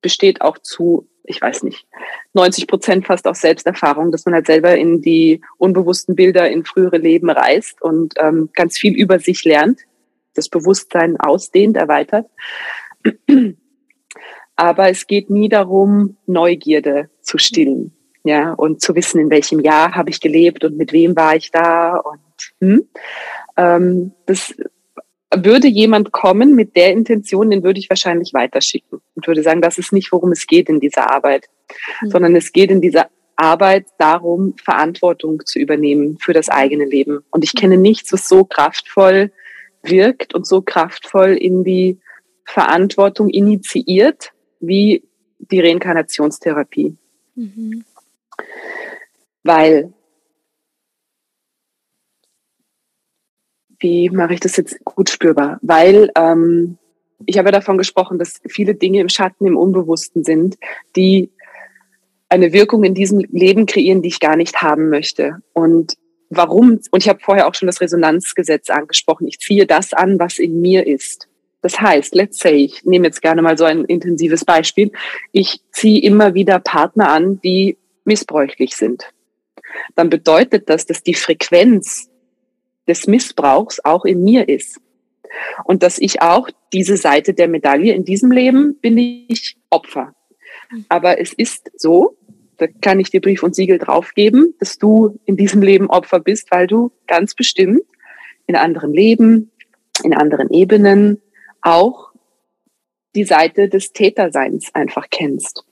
besteht 0.01 0.41
auch 0.41 0.57
zu, 0.57 1.07
ich 1.23 1.41
weiß 1.41 1.63
nicht, 1.63 1.87
90 2.33 2.67
Prozent 2.67 3.07
fast 3.07 3.25
aus 3.25 3.39
Selbsterfahrung, 3.39 4.11
dass 4.11 4.25
man 4.25 4.35
halt 4.35 4.45
selber 4.45 4.75
in 4.75 5.01
die 5.01 5.41
unbewussten 5.57 6.15
Bilder 6.15 6.49
in 6.49 6.65
frühere 6.65 6.97
Leben 6.97 7.29
reist 7.29 7.81
und 7.81 8.15
ähm, 8.17 8.49
ganz 8.53 8.77
viel 8.77 8.93
über 8.93 9.19
sich 9.19 9.45
lernt, 9.45 9.79
das 10.35 10.49
Bewusstsein 10.49 11.17
ausdehnt, 11.19 11.77
erweitert. 11.77 12.27
Aber 14.55 14.89
es 14.89 15.07
geht 15.07 15.29
nie 15.29 15.49
darum, 15.49 16.17
Neugierde 16.27 17.09
zu 17.21 17.37
stillen, 17.37 17.93
ja, 18.23 18.53
und 18.53 18.81
zu 18.81 18.95
wissen, 18.95 19.19
in 19.19 19.29
welchem 19.29 19.59
Jahr 19.59 19.95
habe 19.95 20.09
ich 20.09 20.21
gelebt 20.21 20.63
und 20.63 20.77
mit 20.77 20.93
wem 20.93 21.15
war 21.15 21.35
ich 21.35 21.51
da 21.51 21.97
und 21.97 22.19
hm, 22.61 22.87
ähm, 23.57 24.11
das 24.25 24.53
würde 25.35 25.67
jemand 25.67 26.11
kommen 26.11 26.55
mit 26.55 26.75
der 26.75 26.91
Intention, 26.91 27.49
den 27.49 27.63
würde 27.63 27.79
ich 27.79 27.89
wahrscheinlich 27.89 28.33
weiterschicken 28.33 29.01
und 29.15 29.27
würde 29.27 29.43
sagen, 29.43 29.61
das 29.61 29.77
ist 29.77 29.91
nicht, 29.91 30.11
worum 30.11 30.31
es 30.31 30.47
geht 30.47 30.69
in 30.69 30.79
dieser 30.79 31.11
Arbeit, 31.11 31.47
mhm. 32.01 32.09
sondern 32.11 32.35
es 32.35 32.51
geht 32.51 32.71
in 32.71 32.81
dieser 32.81 33.07
Arbeit 33.35 33.87
darum, 33.97 34.55
Verantwortung 34.63 35.45
zu 35.45 35.59
übernehmen 35.59 36.17
für 36.19 36.31
das 36.31 36.47
eigene 36.47 36.85
Leben. 36.85 37.19
Und 37.31 37.43
ich 37.43 37.53
kenne 37.53 37.77
nichts, 37.77 38.13
was 38.13 38.29
so 38.29 38.45
kraftvoll 38.45 39.31
wirkt 39.89 40.33
und 40.33 40.45
so 40.45 40.61
kraftvoll 40.61 41.31
in 41.31 41.63
die 41.63 41.99
Verantwortung 42.45 43.29
initiiert 43.29 44.31
wie 44.59 45.03
die 45.39 45.61
Reinkarnationstherapie. 45.61 46.95
Mhm. 47.35 47.83
Weil, 49.43 49.93
wie 53.79 54.09
mache 54.09 54.33
ich 54.33 54.39
das 54.39 54.57
jetzt 54.57 54.83
gut 54.83 55.09
spürbar? 55.09 55.59
Weil 55.61 56.11
ähm, 56.15 56.77
ich 57.25 57.37
habe 57.37 57.51
davon 57.51 57.77
gesprochen, 57.77 58.19
dass 58.19 58.41
viele 58.47 58.75
Dinge 58.75 58.99
im 58.99 59.09
Schatten, 59.09 59.45
im 59.45 59.57
Unbewussten 59.57 60.23
sind, 60.23 60.57
die 60.95 61.31
eine 62.29 62.53
Wirkung 62.53 62.83
in 62.83 62.93
diesem 62.93 63.19
Leben 63.19 63.65
kreieren, 63.65 64.01
die 64.01 64.09
ich 64.09 64.19
gar 64.19 64.35
nicht 64.35 64.61
haben 64.61 64.89
möchte. 64.89 65.41
Und 65.53 65.95
warum? 66.29 66.79
Und 66.91 67.03
ich 67.03 67.09
habe 67.09 67.19
vorher 67.19 67.47
auch 67.47 67.55
schon 67.55 67.67
das 67.67 67.81
Resonanzgesetz 67.81 68.69
angesprochen. 68.69 69.27
Ich 69.27 69.39
ziehe 69.39 69.65
das 69.65 69.93
an, 69.93 70.19
was 70.19 70.39
in 70.39 70.61
mir 70.61 70.85
ist. 70.85 71.27
Das 71.61 71.79
heißt, 71.79 72.13
let's 72.13 72.37
say, 72.39 72.55
ich 72.55 72.85
nehme 72.85 73.07
jetzt 73.07 73.21
gerne 73.21 73.41
mal 73.41 73.57
so 73.57 73.65
ein 73.65 73.85
intensives 73.85 74.45
Beispiel. 74.45 74.91
Ich 75.31 75.61
ziehe 75.71 76.01
immer 76.01 76.35
wieder 76.35 76.59
Partner 76.59 77.09
an, 77.09 77.41
die 77.41 77.77
missbräuchlich 78.03 78.75
sind. 78.75 79.11
Dann 79.95 80.09
bedeutet 80.09 80.69
das, 80.69 80.85
dass 80.85 81.01
die 81.01 81.15
Frequenz 81.15 82.09
des 82.87 83.07
Missbrauchs 83.07 83.79
auch 83.83 84.05
in 84.05 84.23
mir 84.23 84.47
ist. 84.47 84.79
Und 85.63 85.83
dass 85.83 85.97
ich 85.97 86.21
auch 86.21 86.49
diese 86.71 86.97
Seite 86.97 87.33
der 87.33 87.47
Medaille 87.47 87.93
in 87.93 88.05
diesem 88.05 88.31
Leben 88.31 88.77
bin 88.79 88.97
ich 88.97 89.57
Opfer. 89.69 90.13
Aber 90.87 91.19
es 91.19 91.33
ist 91.33 91.71
so, 91.75 92.17
da 92.57 92.67
kann 92.67 92.99
ich 92.99 93.09
dir 93.09 93.21
Brief 93.21 93.43
und 93.43 93.55
Siegel 93.55 93.77
draufgeben, 93.77 94.53
dass 94.59 94.77
du 94.77 95.19
in 95.25 95.37
diesem 95.37 95.61
Leben 95.61 95.89
Opfer 95.89 96.19
bist, 96.19 96.51
weil 96.51 96.67
du 96.67 96.91
ganz 97.07 97.33
bestimmt 97.35 97.81
in 98.47 98.55
anderen 98.55 98.93
Leben, 98.93 99.51
in 100.03 100.13
anderen 100.13 100.49
Ebenen 100.51 101.21
auch 101.61 102.11
die 103.15 103.23
Seite 103.23 103.69
des 103.69 103.93
Täterseins 103.93 104.69
einfach 104.73 105.07
kennst. 105.09 105.63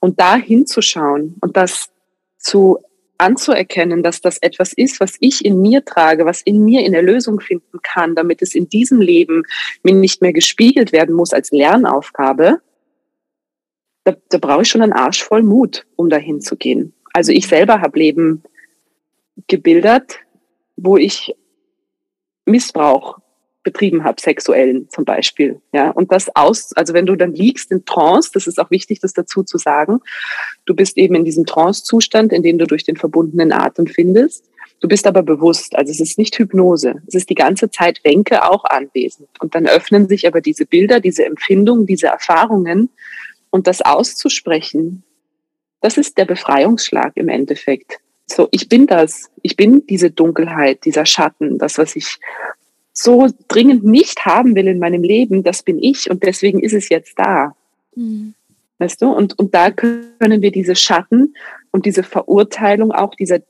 Und 0.00 0.20
da 0.20 0.36
hinzuschauen 0.36 1.36
und 1.40 1.56
das 1.56 1.90
zu 2.38 2.78
anzuerkennen, 3.18 4.02
dass 4.02 4.20
das 4.20 4.38
etwas 4.38 4.72
ist, 4.72 4.98
was 5.00 5.14
ich 5.20 5.44
in 5.44 5.60
mir 5.60 5.84
trage, 5.84 6.26
was 6.26 6.42
in 6.42 6.64
mir 6.64 6.84
in 6.84 6.92
der 6.92 7.02
Lösung 7.02 7.40
finden 7.40 7.78
kann, 7.82 8.16
damit 8.16 8.42
es 8.42 8.54
in 8.54 8.68
diesem 8.68 9.00
Leben 9.00 9.44
mir 9.84 9.94
nicht 9.94 10.22
mehr 10.22 10.32
gespiegelt 10.32 10.92
werden 10.92 11.14
muss 11.14 11.32
als 11.32 11.52
Lernaufgabe, 11.52 12.60
da, 14.04 14.14
da 14.28 14.38
brauche 14.38 14.62
ich 14.62 14.68
schon 14.68 14.82
einen 14.82 14.92
Arsch 14.92 15.22
voll 15.22 15.42
Mut, 15.42 15.86
um 15.96 16.08
dahin 16.08 16.40
zu 16.40 16.56
gehen. 16.56 16.92
Also 17.12 17.32
ich 17.32 17.46
selber 17.46 17.80
habe 17.80 17.98
Leben 17.98 18.42
gebildert, 19.48 20.18
wo 20.76 20.96
ich 20.96 21.34
Missbrauch 22.44 23.18
betrieben 23.62 24.02
habe, 24.02 24.20
sexuellen 24.20 24.88
zum 24.90 25.04
Beispiel. 25.04 25.60
Ja, 25.72 25.90
und 25.90 26.10
das 26.10 26.34
aus, 26.34 26.72
also 26.72 26.94
wenn 26.94 27.06
du 27.06 27.14
dann 27.14 27.32
liegst 27.32 27.70
in 27.70 27.84
Trance, 27.84 28.30
das 28.34 28.48
ist 28.48 28.58
auch 28.58 28.70
wichtig, 28.70 28.98
das 29.00 29.12
dazu 29.12 29.44
zu 29.44 29.56
sagen, 29.58 30.00
du 30.64 30.74
bist 30.74 30.98
eben 30.98 31.14
in 31.14 31.24
diesem 31.24 31.46
Trance-Zustand, 31.46 32.32
in 32.32 32.42
dem 32.42 32.58
du 32.58 32.66
durch 32.66 32.84
den 32.84 32.96
verbundenen 32.96 33.52
Atem 33.52 33.86
findest. 33.86 34.48
Du 34.80 34.88
bist 34.88 35.06
aber 35.06 35.22
bewusst, 35.22 35.76
also 35.76 35.92
es 35.92 36.00
ist 36.00 36.18
nicht 36.18 36.36
Hypnose, 36.36 37.02
es 37.06 37.14
ist 37.14 37.30
die 37.30 37.36
ganze 37.36 37.70
Zeit 37.70 38.00
Wenke 38.02 38.44
auch 38.44 38.64
anwesend. 38.64 39.28
Und 39.38 39.54
dann 39.54 39.68
öffnen 39.68 40.08
sich 40.08 40.26
aber 40.26 40.40
diese 40.40 40.66
Bilder, 40.66 40.98
diese 40.98 41.24
Empfindungen, 41.24 41.86
diese 41.86 42.08
Erfahrungen 42.08 42.88
und 43.52 43.68
das 43.68 43.82
auszusprechen, 43.82 45.04
das 45.80 45.98
ist 45.98 46.18
der 46.18 46.24
Befreiungsschlag 46.24 47.12
im 47.16 47.28
Endeffekt. 47.28 47.98
So, 48.26 48.48
ich 48.50 48.68
bin 48.68 48.86
das, 48.86 49.30
ich 49.42 49.56
bin 49.56 49.86
diese 49.86 50.10
Dunkelheit, 50.10 50.84
dieser 50.84 51.06
Schatten, 51.06 51.58
das, 51.58 51.78
was 51.78 51.94
ich 51.94 52.18
so 52.92 53.28
dringend 53.48 53.84
nicht 53.84 54.24
haben 54.24 54.54
will 54.54 54.66
in 54.66 54.78
meinem 54.78 55.02
Leben, 55.02 55.42
das 55.42 55.62
bin 55.62 55.78
ich 55.82 56.10
und 56.10 56.22
deswegen 56.22 56.60
ist 56.60 56.72
es 56.72 56.88
jetzt 56.88 57.18
da. 57.18 57.54
Mhm. 57.94 58.34
Weißt 58.78 59.02
du? 59.02 59.10
Und, 59.10 59.38
und 59.38 59.54
da 59.54 59.70
können 59.70 60.42
wir 60.42 60.50
diese 60.50 60.74
Schatten 60.74 61.34
und 61.70 61.86
diese 61.86 62.02
Verurteilung 62.02 62.90
auch 62.90 63.14
dieser 63.14 63.40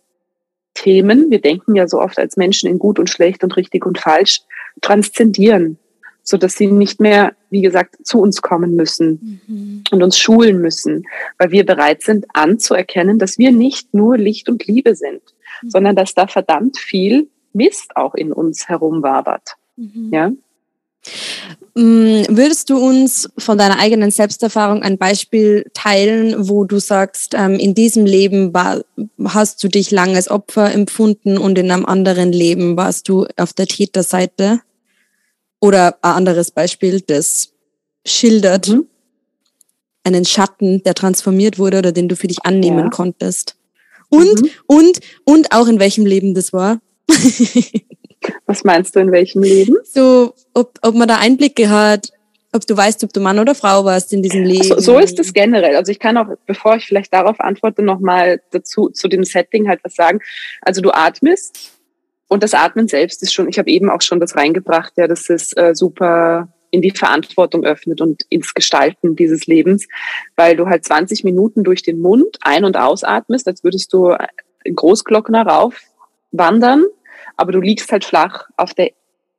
Themen, 0.74 1.30
wir 1.30 1.40
denken 1.40 1.76
ja 1.76 1.86
so 1.86 2.00
oft 2.00 2.18
als 2.18 2.36
Menschen 2.36 2.68
in 2.68 2.78
gut 2.78 2.98
und 2.98 3.08
schlecht 3.08 3.44
und 3.44 3.56
richtig 3.56 3.86
und 3.86 3.98
falsch, 3.98 4.40
transzendieren, 4.80 5.78
so 6.22 6.36
dass 6.36 6.54
sie 6.54 6.68
nicht 6.68 7.00
mehr, 7.00 7.34
wie 7.50 7.62
gesagt, 7.62 8.06
zu 8.06 8.20
uns 8.20 8.42
kommen 8.42 8.76
müssen 8.76 9.42
mhm. 9.46 9.84
und 9.90 10.02
uns 10.02 10.18
schulen 10.18 10.60
müssen, 10.60 11.04
weil 11.38 11.50
wir 11.50 11.66
bereit 11.66 12.02
sind 12.02 12.26
anzuerkennen, 12.32 13.18
dass 13.18 13.38
wir 13.38 13.52
nicht 13.52 13.92
nur 13.92 14.16
Licht 14.16 14.48
und 14.48 14.66
Liebe 14.66 14.94
sind, 14.94 15.22
mhm. 15.62 15.70
sondern 15.70 15.96
dass 15.96 16.14
da 16.14 16.26
verdammt 16.26 16.78
viel 16.78 17.28
Mist 17.52 17.96
auch 17.96 18.14
in 18.14 18.32
uns 18.32 18.68
herumwabert. 18.68 19.56
Mhm. 19.76 20.10
Ja? 20.12 20.32
Mm, 21.74 22.24
würdest 22.28 22.70
du 22.70 22.76
uns 22.76 23.30
von 23.38 23.58
deiner 23.58 23.78
eigenen 23.78 24.10
Selbsterfahrung 24.10 24.82
ein 24.82 24.98
Beispiel 24.98 25.70
teilen, 25.74 26.48
wo 26.48 26.64
du 26.64 26.78
sagst, 26.78 27.34
ähm, 27.34 27.54
in 27.54 27.74
diesem 27.74 28.04
Leben 28.04 28.52
war, 28.52 28.82
hast 29.24 29.62
du 29.64 29.68
dich 29.68 29.90
lange 29.90 30.16
als 30.16 30.30
Opfer 30.30 30.72
empfunden 30.72 31.38
und 31.38 31.58
in 31.58 31.70
einem 31.70 31.86
anderen 31.86 32.30
Leben 32.30 32.76
warst 32.76 33.08
du 33.08 33.26
auf 33.36 33.52
der 33.52 33.66
Täterseite? 33.66 34.60
Oder 35.62 35.96
ein 36.02 36.10
anderes 36.16 36.50
Beispiel, 36.50 37.00
das 37.00 37.52
schildert 38.04 38.68
mhm. 38.68 38.88
einen 40.02 40.24
Schatten, 40.24 40.82
der 40.82 40.94
transformiert 40.94 41.56
wurde 41.56 41.78
oder 41.78 41.92
den 41.92 42.08
du 42.08 42.16
für 42.16 42.26
dich 42.26 42.44
annehmen 42.44 42.86
ja. 42.86 42.90
konntest. 42.90 43.56
Und, 44.08 44.42
mhm. 44.42 44.50
und, 44.66 45.00
und 45.24 45.52
auch 45.52 45.68
in 45.68 45.78
welchem 45.78 46.04
Leben 46.04 46.34
das 46.34 46.52
war. 46.52 46.80
Was 48.46 48.64
meinst 48.64 48.96
du, 48.96 49.00
in 49.00 49.12
welchem 49.12 49.44
Leben? 49.44 49.76
So, 49.84 50.34
ob, 50.52 50.80
ob 50.82 50.94
man 50.96 51.06
da 51.06 51.18
Einblicke 51.18 51.70
hat, 51.70 52.12
ob 52.52 52.66
du 52.66 52.76
weißt, 52.76 53.04
ob 53.04 53.12
du 53.12 53.20
Mann 53.20 53.38
oder 53.38 53.54
Frau 53.54 53.84
warst 53.84 54.12
in 54.12 54.20
diesem 54.20 54.42
Leben. 54.42 54.64
So, 54.64 54.80
so 54.80 54.98
ist 54.98 55.20
es 55.20 55.32
generell. 55.32 55.76
Also 55.76 55.92
ich 55.92 56.00
kann 56.00 56.16
auch, 56.16 56.26
bevor 56.44 56.74
ich 56.74 56.86
vielleicht 56.86 57.12
darauf 57.12 57.38
antworte, 57.38 57.82
nochmal 57.82 58.42
dazu, 58.50 58.88
zu 58.88 59.06
dem 59.06 59.22
Setting 59.22 59.68
halt 59.68 59.78
was 59.84 59.94
sagen. 59.94 60.18
Also 60.60 60.82
du 60.82 60.90
atmest 60.90 61.72
und 62.32 62.42
das 62.42 62.54
Atmen 62.54 62.88
selbst 62.88 63.22
ist 63.22 63.32
schon, 63.32 63.48
ich 63.48 63.58
habe 63.58 63.70
eben 63.70 63.90
auch 63.90 64.02
schon 64.02 64.20
das 64.20 64.36
reingebracht, 64.36 64.92
ja, 64.96 65.06
dass 65.06 65.30
es 65.30 65.56
äh, 65.56 65.74
super 65.74 66.48
in 66.70 66.80
die 66.80 66.90
Verantwortung 66.90 67.64
öffnet 67.64 68.00
und 68.00 68.22
ins 68.30 68.54
Gestalten 68.54 69.14
dieses 69.14 69.46
Lebens, 69.46 69.86
weil 70.36 70.56
du 70.56 70.66
halt 70.66 70.84
20 70.84 71.22
Minuten 71.22 71.64
durch 71.64 71.82
den 71.82 72.00
Mund 72.00 72.38
ein- 72.40 72.64
und 72.64 72.78
ausatmest, 72.78 73.46
als 73.46 73.62
würdest 73.62 73.92
du 73.92 74.16
in 74.64 74.74
Großglockner 74.74 75.46
rauf 75.46 75.78
wandern 76.30 76.84
aber 77.36 77.52
du 77.52 77.60
liegst 77.60 77.90
halt 77.92 78.04
flach 78.04 78.48
auf 78.56 78.74
der 78.74 78.92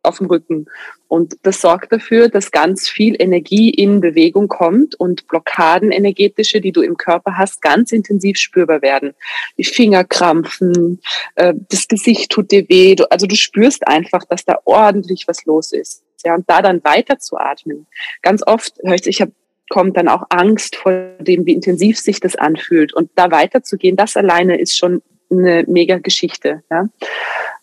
auf 0.03 0.17
dem 0.17 0.27
Rücken. 0.27 0.67
Und 1.07 1.37
das 1.43 1.61
sorgt 1.61 1.91
dafür, 1.91 2.29
dass 2.29 2.51
ganz 2.51 2.89
viel 2.89 3.15
Energie 3.19 3.69
in 3.69 4.01
Bewegung 4.01 4.47
kommt 4.47 4.95
und 4.95 5.27
Blockaden 5.27 5.91
energetische, 5.91 6.61
die 6.61 6.71
du 6.71 6.81
im 6.81 6.97
Körper 6.97 7.37
hast, 7.37 7.61
ganz 7.61 7.91
intensiv 7.91 8.37
spürbar 8.37 8.81
werden. 8.81 9.13
Die 9.57 9.63
Finger 9.63 10.03
krampfen, 10.03 10.99
äh, 11.35 11.53
das 11.69 11.87
Gesicht 11.87 12.31
tut 12.31 12.51
dir 12.51 12.67
weh. 12.69 12.95
also 13.09 13.27
du 13.27 13.35
spürst 13.35 13.87
einfach, 13.87 14.25
dass 14.25 14.45
da 14.45 14.57
ordentlich 14.65 15.25
was 15.27 15.45
los 15.45 15.71
ist. 15.71 16.03
Ja, 16.25 16.35
und 16.35 16.49
da 16.49 16.61
dann 16.61 16.83
weiter 16.83 17.19
zu 17.19 17.37
atmen. 17.37 17.85
Ganz 18.21 18.45
oft 18.45 18.73
höre 18.83 18.95
ich, 18.95 19.07
ich 19.07 19.21
habe 19.21 19.33
kommt 19.69 19.97
dann 19.97 20.07
auch 20.07 20.23
Angst 20.29 20.75
vor 20.75 20.91
dem, 21.19 21.45
wie 21.45 21.53
intensiv 21.53 21.97
sich 21.97 22.19
das 22.19 22.35
anfühlt. 22.35 22.93
Und 22.93 23.09
da 23.15 23.31
weiterzugehen, 23.31 23.95
das 23.95 24.15
alleine 24.15 24.59
ist 24.59 24.77
schon 24.77 25.01
eine 25.31 25.63
mega 25.67 25.97
Geschichte. 25.97 26.63
Ja? 26.69 26.89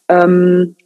Ähm, 0.09 0.77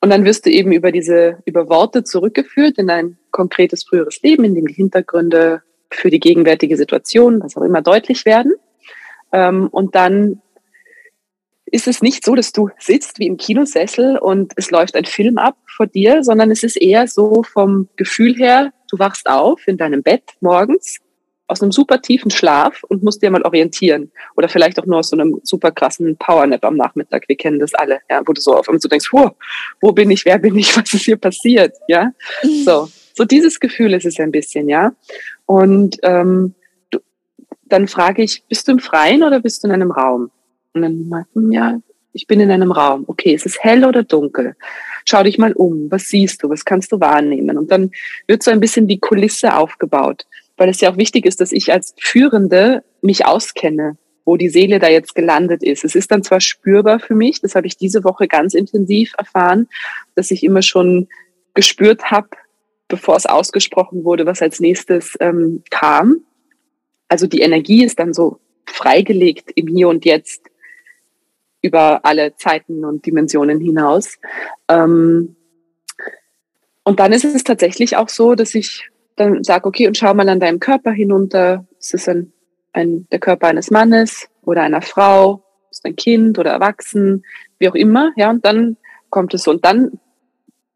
und 0.00 0.10
dann 0.10 0.24
wirst 0.24 0.46
du 0.46 0.50
eben 0.50 0.72
über 0.72 0.92
diese, 0.92 1.38
über 1.46 1.68
Worte 1.68 2.04
zurückgeführt 2.04 2.78
in 2.78 2.90
ein 2.90 3.18
konkretes 3.30 3.84
früheres 3.84 4.20
Leben, 4.22 4.44
in 4.44 4.54
dem 4.54 4.66
die 4.66 4.74
Hintergründe 4.74 5.62
für 5.90 6.10
die 6.10 6.20
gegenwärtige 6.20 6.76
Situation, 6.76 7.42
was 7.42 7.56
auch 7.56 7.62
immer, 7.62 7.82
deutlich 7.82 8.24
werden. 8.24 8.54
Ähm, 9.32 9.68
und 9.68 9.94
dann 9.94 10.42
ist 11.64 11.88
es 11.88 12.02
nicht 12.02 12.24
so, 12.24 12.34
dass 12.34 12.52
du 12.52 12.70
sitzt 12.78 13.18
wie 13.18 13.26
im 13.26 13.36
Kinosessel 13.36 14.18
und 14.18 14.52
es 14.56 14.70
läuft 14.70 14.94
ein 14.94 15.04
Film 15.04 15.38
ab 15.38 15.56
vor 15.66 15.86
dir, 15.86 16.22
sondern 16.22 16.50
es 16.50 16.62
ist 16.62 16.76
eher 16.76 17.08
so 17.08 17.42
vom 17.42 17.88
Gefühl 17.96 18.34
her, 18.36 18.72
du 18.90 18.98
wachst 18.98 19.28
auf 19.28 19.66
in 19.66 19.76
deinem 19.76 20.02
Bett 20.02 20.22
morgens 20.40 20.98
aus 21.48 21.62
einem 21.62 21.72
super 21.72 22.00
tiefen 22.00 22.30
Schlaf 22.30 22.82
und 22.84 23.02
musst 23.02 23.22
dir 23.22 23.30
mal 23.30 23.42
orientieren. 23.42 24.10
Oder 24.36 24.48
vielleicht 24.48 24.78
auch 24.80 24.86
nur 24.86 24.98
aus 24.98 25.10
so 25.10 25.16
einem 25.16 25.40
super 25.44 25.70
krassen 25.70 26.16
Powernap 26.16 26.64
am 26.64 26.76
Nachmittag. 26.76 27.28
Wir 27.28 27.36
kennen 27.36 27.58
das 27.58 27.74
alle, 27.74 28.00
ja, 28.10 28.22
wo 28.26 28.32
du 28.32 28.40
so 28.40 28.54
auf 28.54 28.68
einmal 28.68 28.80
so 28.80 28.88
denkst, 28.88 29.12
wo, 29.12 29.30
wo 29.80 29.92
bin 29.92 30.10
ich, 30.10 30.24
wer 30.24 30.38
bin 30.38 30.56
ich, 30.58 30.76
was 30.76 30.92
ist 30.92 31.04
hier 31.04 31.16
passiert, 31.16 31.76
ja. 31.88 32.12
So, 32.64 32.88
so 33.14 33.24
dieses 33.24 33.60
Gefühl 33.60 33.94
ist 33.94 34.06
es 34.06 34.18
ein 34.18 34.32
bisschen, 34.32 34.68
ja. 34.68 34.92
Und 35.46 35.98
ähm, 36.02 36.54
du, 36.90 36.98
dann 37.64 37.86
frage 37.86 38.22
ich, 38.22 38.44
bist 38.48 38.66
du 38.66 38.72
im 38.72 38.78
Freien 38.80 39.22
oder 39.22 39.40
bist 39.40 39.62
du 39.62 39.68
in 39.68 39.74
einem 39.74 39.92
Raum? 39.92 40.30
Und 40.74 40.82
dann 40.82 41.08
meint 41.08 41.26
ja, 41.52 41.78
ich 42.12 42.26
bin 42.26 42.40
in 42.40 42.50
einem 42.50 42.72
Raum. 42.72 43.04
Okay, 43.06 43.34
ist 43.34 43.46
es 43.46 43.62
hell 43.62 43.84
oder 43.84 44.02
dunkel? 44.02 44.56
Schau 45.04 45.22
dich 45.22 45.38
mal 45.38 45.52
um. 45.52 45.90
Was 45.90 46.04
siehst 46.04 46.42
du? 46.42 46.50
Was 46.50 46.64
kannst 46.64 46.90
du 46.90 46.98
wahrnehmen? 46.98 47.58
Und 47.58 47.70
dann 47.70 47.90
wird 48.26 48.42
so 48.42 48.50
ein 48.50 48.58
bisschen 48.58 48.88
die 48.88 48.98
Kulisse 48.98 49.54
aufgebaut 49.54 50.26
weil 50.56 50.68
es 50.68 50.80
ja 50.80 50.90
auch 50.90 50.96
wichtig 50.96 51.26
ist, 51.26 51.40
dass 51.40 51.52
ich 51.52 51.72
als 51.72 51.94
Führende 51.98 52.84
mich 53.02 53.26
auskenne, 53.26 53.98
wo 54.24 54.36
die 54.36 54.48
Seele 54.48 54.78
da 54.78 54.88
jetzt 54.88 55.14
gelandet 55.14 55.62
ist. 55.62 55.84
Es 55.84 55.94
ist 55.94 56.10
dann 56.10 56.22
zwar 56.22 56.40
spürbar 56.40 56.98
für 56.98 57.14
mich, 57.14 57.40
das 57.40 57.54
habe 57.54 57.66
ich 57.66 57.76
diese 57.76 58.04
Woche 58.04 58.26
ganz 58.26 58.54
intensiv 58.54 59.14
erfahren, 59.18 59.68
dass 60.14 60.30
ich 60.30 60.42
immer 60.42 60.62
schon 60.62 61.08
gespürt 61.54 62.10
habe, 62.10 62.28
bevor 62.88 63.16
es 63.16 63.26
ausgesprochen 63.26 64.04
wurde, 64.04 64.26
was 64.26 64.42
als 64.42 64.60
nächstes 64.60 65.16
ähm, 65.20 65.62
kam. 65.70 66.24
Also 67.08 67.26
die 67.26 67.40
Energie 67.40 67.84
ist 67.84 67.98
dann 67.98 68.12
so 68.12 68.40
freigelegt 68.66 69.50
im 69.54 69.68
Hier 69.68 69.88
und 69.88 70.04
Jetzt 70.04 70.42
über 71.62 72.04
alle 72.04 72.36
Zeiten 72.36 72.84
und 72.84 73.06
Dimensionen 73.06 73.60
hinaus. 73.60 74.18
Ähm, 74.68 75.36
und 76.84 77.00
dann 77.00 77.12
ist 77.12 77.24
es 77.24 77.42
tatsächlich 77.42 77.96
auch 77.96 78.08
so, 78.08 78.34
dass 78.34 78.54
ich 78.54 78.88
dann 79.16 79.42
sag, 79.42 79.66
okay, 79.66 79.86
und 79.86 79.96
schau 79.96 80.14
mal 80.14 80.28
an 80.28 80.40
deinem 80.40 80.60
Körper 80.60 80.92
hinunter. 80.92 81.66
Ist 81.78 81.94
es 81.94 82.08
ein, 82.08 82.32
ein, 82.72 83.06
der 83.10 83.18
Körper 83.18 83.48
eines 83.48 83.70
Mannes 83.70 84.28
oder 84.42 84.62
einer 84.62 84.82
Frau? 84.82 85.42
Ist 85.70 85.84
ein 85.84 85.96
Kind 85.96 86.38
oder 86.38 86.50
erwachsen? 86.52 87.24
Wie 87.58 87.68
auch 87.68 87.74
immer. 87.74 88.12
Ja, 88.16 88.30
und 88.30 88.44
dann 88.44 88.76
kommt 89.10 89.34
es 89.34 89.44
so. 89.44 89.50
Und 89.50 89.64
dann 89.64 89.98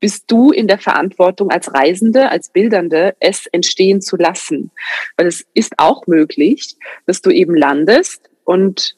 bist 0.00 0.24
du 0.28 0.50
in 0.50 0.66
der 0.66 0.78
Verantwortung 0.78 1.50
als 1.50 1.72
Reisende, 1.74 2.30
als 2.30 2.48
Bildernde, 2.48 3.14
es 3.20 3.46
entstehen 3.46 4.00
zu 4.00 4.16
lassen. 4.16 4.70
Weil 5.16 5.26
es 5.26 5.46
ist 5.52 5.74
auch 5.76 6.06
möglich, 6.06 6.76
dass 7.06 7.20
du 7.20 7.30
eben 7.30 7.54
landest 7.54 8.30
und 8.44 8.96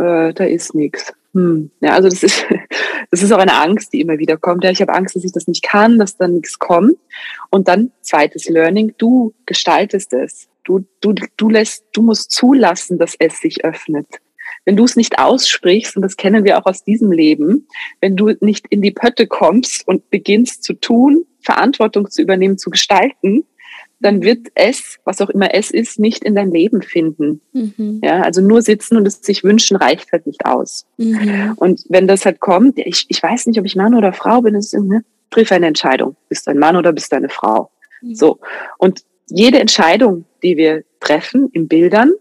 äh, 0.00 0.34
da 0.34 0.44
ist 0.44 0.74
nichts. 0.74 1.12
Hm. 1.32 1.70
Ja, 1.80 1.94
also 1.94 2.08
das 2.08 2.22
ist, 2.22 2.44
das 3.10 3.22
ist 3.22 3.32
auch 3.32 3.38
eine 3.38 3.54
Angst, 3.54 3.92
die 3.92 4.00
immer 4.00 4.18
wieder 4.18 4.36
kommt. 4.36 4.64
Ja, 4.64 4.70
ich 4.70 4.80
habe 4.80 4.94
Angst, 4.94 5.16
dass 5.16 5.24
ich 5.24 5.32
das 5.32 5.46
nicht 5.46 5.62
kann, 5.62 5.98
dass 5.98 6.16
dann 6.16 6.34
nichts 6.34 6.58
kommt. 6.58 6.96
Und 7.50 7.68
dann 7.68 7.92
zweites 8.02 8.48
Learning, 8.48 8.94
du 8.98 9.34
gestaltest 9.46 10.12
es. 10.12 10.48
Du, 10.64 10.84
du, 11.00 11.14
du 11.36 11.48
lässt, 11.48 11.84
du 11.92 12.02
musst 12.02 12.30
zulassen, 12.32 12.98
dass 12.98 13.14
es 13.18 13.40
sich 13.40 13.64
öffnet. 13.64 14.06
Wenn 14.64 14.76
du 14.76 14.84
es 14.84 14.96
nicht 14.96 15.18
aussprichst, 15.18 15.96
und 15.96 16.02
das 16.02 16.16
kennen 16.16 16.44
wir 16.44 16.58
auch 16.58 16.66
aus 16.66 16.84
diesem 16.84 17.12
Leben, 17.12 17.66
wenn 18.00 18.16
du 18.16 18.32
nicht 18.40 18.66
in 18.68 18.82
die 18.82 18.90
Pötte 18.90 19.26
kommst 19.26 19.86
und 19.88 20.10
beginnst 20.10 20.64
zu 20.64 20.74
tun, 20.74 21.24
Verantwortung 21.40 22.10
zu 22.10 22.20
übernehmen, 22.20 22.58
zu 22.58 22.70
gestalten, 22.70 23.44
dann 24.00 24.22
wird 24.22 24.48
es, 24.54 24.98
was 25.04 25.20
auch 25.20 25.28
immer 25.28 25.54
es 25.54 25.70
ist, 25.70 25.98
nicht 25.98 26.24
in 26.24 26.34
dein 26.34 26.50
Leben 26.50 26.82
finden. 26.82 27.40
Mhm. 27.52 28.00
Ja, 28.02 28.22
also 28.22 28.40
nur 28.40 28.62
sitzen 28.62 28.96
und 28.96 29.06
es 29.06 29.20
sich 29.20 29.44
wünschen 29.44 29.76
reicht 29.76 30.10
halt 30.10 30.26
nicht 30.26 30.46
aus. 30.46 30.86
Mhm. 30.96 31.52
Und 31.56 31.84
wenn 31.88 32.08
das 32.08 32.24
halt 32.24 32.40
kommt, 32.40 32.78
ich, 32.78 33.04
ich 33.08 33.22
weiß 33.22 33.46
nicht, 33.46 33.58
ob 33.58 33.66
ich 33.66 33.76
Mann 33.76 33.94
oder 33.94 34.12
Frau 34.12 34.40
bin, 34.40 34.54
ist, 34.54 34.72
ne, 34.74 35.04
triff 35.28 35.52
eine 35.52 35.66
Entscheidung. 35.66 36.16
Bist 36.28 36.46
du 36.46 36.50
ein 36.50 36.58
Mann 36.58 36.76
oder 36.76 36.92
bist 36.92 37.12
du 37.12 37.16
eine 37.16 37.28
Frau? 37.28 37.70
Mhm. 38.00 38.14
So. 38.14 38.40
Und 38.78 39.04
jede 39.28 39.60
Entscheidung, 39.60 40.24
die 40.42 40.56
wir 40.56 40.82
treffen 40.98 41.50
in 41.52 41.68
Bildern, 41.68 42.12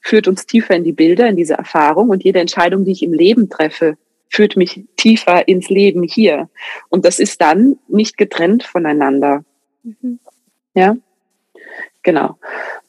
führt 0.00 0.28
uns 0.28 0.46
tiefer 0.46 0.76
in 0.76 0.84
die 0.84 0.92
Bilder, 0.92 1.28
in 1.28 1.36
diese 1.36 1.54
Erfahrung. 1.54 2.10
Und 2.10 2.22
jede 2.22 2.38
Entscheidung, 2.38 2.84
die 2.84 2.92
ich 2.92 3.02
im 3.02 3.12
Leben 3.12 3.50
treffe, 3.50 3.98
führt 4.28 4.56
mich 4.56 4.84
tiefer 4.96 5.48
ins 5.48 5.68
Leben 5.68 6.04
hier. 6.04 6.48
Und 6.88 7.04
das 7.04 7.18
ist 7.18 7.40
dann 7.40 7.78
nicht 7.88 8.16
getrennt 8.16 8.62
voneinander. 8.62 9.44
Mhm. 9.82 10.20
Ja. 10.74 10.96
Genau. 12.06 12.38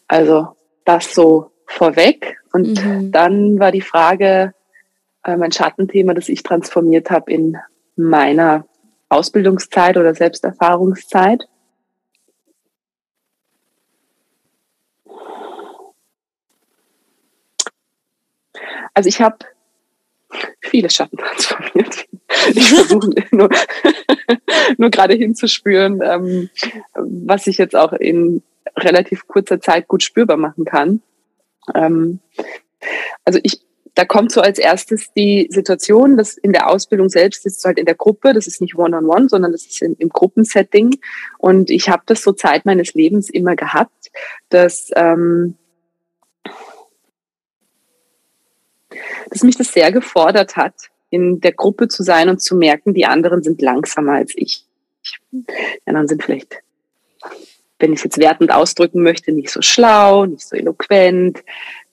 Also 0.07 0.55
das 0.85 1.15
so 1.15 1.49
vorweg. 1.65 2.37
Und 2.53 2.85
mhm. 2.85 3.11
dann 3.11 3.59
war 3.59 3.71
die 3.71 3.81
Frage, 3.81 4.53
äh, 5.23 5.35
mein 5.35 5.51
Schattenthema, 5.51 6.13
das 6.13 6.29
ich 6.29 6.43
transformiert 6.43 7.09
habe 7.09 7.31
in 7.31 7.57
meiner 7.95 8.67
Ausbildungszeit 9.09 9.97
oder 9.97 10.13
Selbsterfahrungszeit. 10.13 11.47
Also 18.93 19.09
ich 19.09 19.19
habe 19.19 19.37
viele 20.61 20.91
Schatten 20.91 21.17
transformiert. 21.17 22.05
Ich 22.53 22.69
versuche 22.69 23.09
nur, 23.31 23.49
nur 24.77 24.89
gerade 24.91 25.15
hinzuspüren, 25.15 26.01
ähm, 26.03 26.49
was 26.93 27.47
ich 27.47 27.57
jetzt 27.57 27.75
auch 27.75 27.93
in 27.93 28.43
relativ 28.77 29.27
kurzer 29.27 29.59
Zeit 29.59 29.87
gut 29.87 30.03
spürbar 30.03 30.37
machen 30.37 30.65
kann. 30.65 31.01
Ähm, 31.75 32.19
also 33.25 33.39
ich, 33.43 33.61
da 33.95 34.05
kommt 34.05 34.31
so 34.31 34.41
als 34.41 34.59
erstes 34.59 35.11
die 35.13 35.47
Situation, 35.49 36.17
dass 36.17 36.37
in 36.37 36.53
der 36.53 36.69
Ausbildung 36.69 37.09
selbst 37.09 37.45
ist 37.45 37.65
halt 37.65 37.79
in 37.79 37.85
der 37.85 37.95
Gruppe, 37.95 38.33
das 38.33 38.47
ist 38.47 38.61
nicht 38.61 38.75
One-on-One, 38.75 39.07
-on 39.07 39.23
-one, 39.23 39.29
sondern 39.29 39.51
das 39.51 39.65
ist 39.65 39.81
in, 39.81 39.95
im 39.95 40.09
Gruppensetting. 40.09 40.99
Und 41.39 41.69
ich 41.69 41.89
habe 41.89 42.03
das 42.05 42.21
so 42.21 42.31
Zeit 42.33 42.65
meines 42.65 42.93
Lebens 42.93 43.29
immer 43.29 43.55
gehabt, 43.55 44.11
dass 44.49 44.89
ähm, 44.95 45.57
dass 49.29 49.43
mich 49.43 49.57
das 49.57 49.73
sehr 49.73 49.91
gefordert 49.91 50.55
hat, 50.55 50.73
in 51.09 51.39
der 51.39 51.53
Gruppe 51.53 51.87
zu 51.87 52.03
sein 52.03 52.29
und 52.29 52.41
zu 52.41 52.55
merken, 52.55 52.93
die 52.93 53.05
anderen 53.05 53.43
sind 53.43 53.61
langsamer 53.61 54.13
als 54.13 54.33
ich. 54.35 54.65
Die 55.31 55.45
anderen 55.85 56.07
sind 56.07 56.23
vielleicht, 56.23 56.61
wenn 57.79 57.93
ich 57.93 57.99
es 57.99 58.03
jetzt 58.05 58.17
wertend 58.17 58.51
ausdrücken 58.51 59.03
möchte, 59.03 59.31
nicht 59.31 59.49
so 59.49 59.61
schlau, 59.61 60.25
nicht 60.25 60.47
so 60.47 60.55
eloquent. 60.55 61.43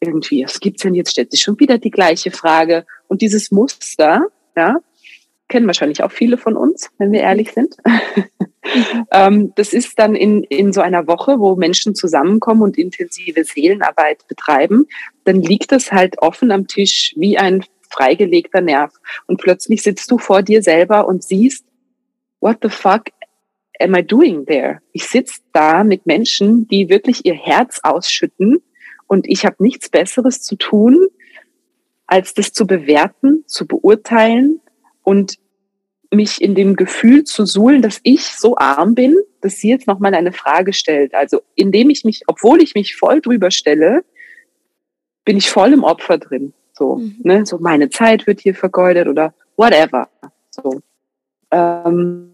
Irgendwie, 0.00 0.44
was 0.44 0.60
gibt's 0.60 0.82
denn 0.82 0.94
jetzt? 0.94 1.10
Stellt 1.10 1.30
sich 1.30 1.40
schon 1.40 1.58
wieder 1.60 1.78
die 1.78 1.90
gleiche 1.90 2.30
Frage. 2.30 2.86
Und 3.08 3.22
dieses 3.22 3.50
Muster, 3.50 4.28
ja, 4.56 4.78
kennen 5.48 5.66
wahrscheinlich 5.66 6.02
auch 6.02 6.10
viele 6.10 6.38
von 6.38 6.56
uns, 6.56 6.90
wenn 6.98 7.12
wir 7.12 7.20
ehrlich 7.20 7.52
sind. 7.52 7.76
Mhm. 9.10 9.52
das 9.56 9.72
ist 9.72 9.98
dann 9.98 10.14
in, 10.14 10.42
in 10.44 10.72
so 10.72 10.80
einer 10.80 11.06
Woche, 11.06 11.38
wo 11.38 11.54
Menschen 11.54 11.94
zusammenkommen 11.94 12.62
und 12.62 12.78
intensive 12.78 13.44
Seelenarbeit 13.44 14.26
betreiben, 14.26 14.86
dann 15.24 15.42
liegt 15.42 15.72
das 15.72 15.92
halt 15.92 16.18
offen 16.18 16.50
am 16.50 16.66
Tisch 16.66 17.14
wie 17.16 17.36
ein 17.38 17.64
freigelegter 17.90 18.62
Nerv. 18.62 18.92
Und 19.26 19.40
plötzlich 19.40 19.82
sitzt 19.82 20.10
du 20.10 20.18
vor 20.18 20.42
dir 20.42 20.62
selber 20.62 21.06
und 21.06 21.22
siehst, 21.22 21.66
what 22.40 22.58
the 22.62 22.68
fuck 22.68 23.04
am 23.80 23.94
I 23.94 24.02
doing 24.02 24.46
there? 24.46 24.80
Ich 24.92 25.06
sitze 25.06 25.40
da 25.52 25.84
mit 25.84 26.06
Menschen, 26.06 26.68
die 26.68 26.88
wirklich 26.88 27.24
ihr 27.24 27.34
Herz 27.34 27.80
ausschütten 27.82 28.62
und 29.06 29.28
ich 29.28 29.44
habe 29.44 29.56
nichts 29.58 29.88
Besseres 29.88 30.42
zu 30.42 30.56
tun, 30.56 31.06
als 32.06 32.34
das 32.34 32.52
zu 32.52 32.66
bewerten, 32.66 33.44
zu 33.46 33.66
beurteilen 33.66 34.60
und 35.02 35.38
mich 36.10 36.40
in 36.40 36.54
dem 36.54 36.76
Gefühl 36.76 37.24
zu 37.24 37.44
suhlen, 37.44 37.82
dass 37.82 38.00
ich 38.02 38.24
so 38.24 38.56
arm 38.56 38.94
bin, 38.94 39.16
dass 39.40 39.56
sie 39.56 39.68
jetzt 39.68 39.86
nochmal 39.86 40.14
eine 40.14 40.32
Frage 40.32 40.72
stellt. 40.72 41.14
Also 41.14 41.40
indem 41.54 41.90
ich 41.90 42.04
mich, 42.04 42.22
obwohl 42.28 42.62
ich 42.62 42.74
mich 42.74 42.96
voll 42.96 43.20
drüber 43.20 43.50
stelle, 43.50 44.04
bin 45.24 45.36
ich 45.36 45.50
voll 45.50 45.72
im 45.72 45.84
Opfer 45.84 46.18
drin. 46.18 46.52
So, 46.72 46.96
mhm. 46.96 47.16
ne, 47.22 47.46
so 47.46 47.58
meine 47.58 47.90
Zeit 47.90 48.26
wird 48.26 48.40
hier 48.40 48.54
vergeudet 48.54 49.08
oder 49.08 49.34
whatever. 49.56 50.08
So. 50.50 50.80
Ähm, 51.50 52.32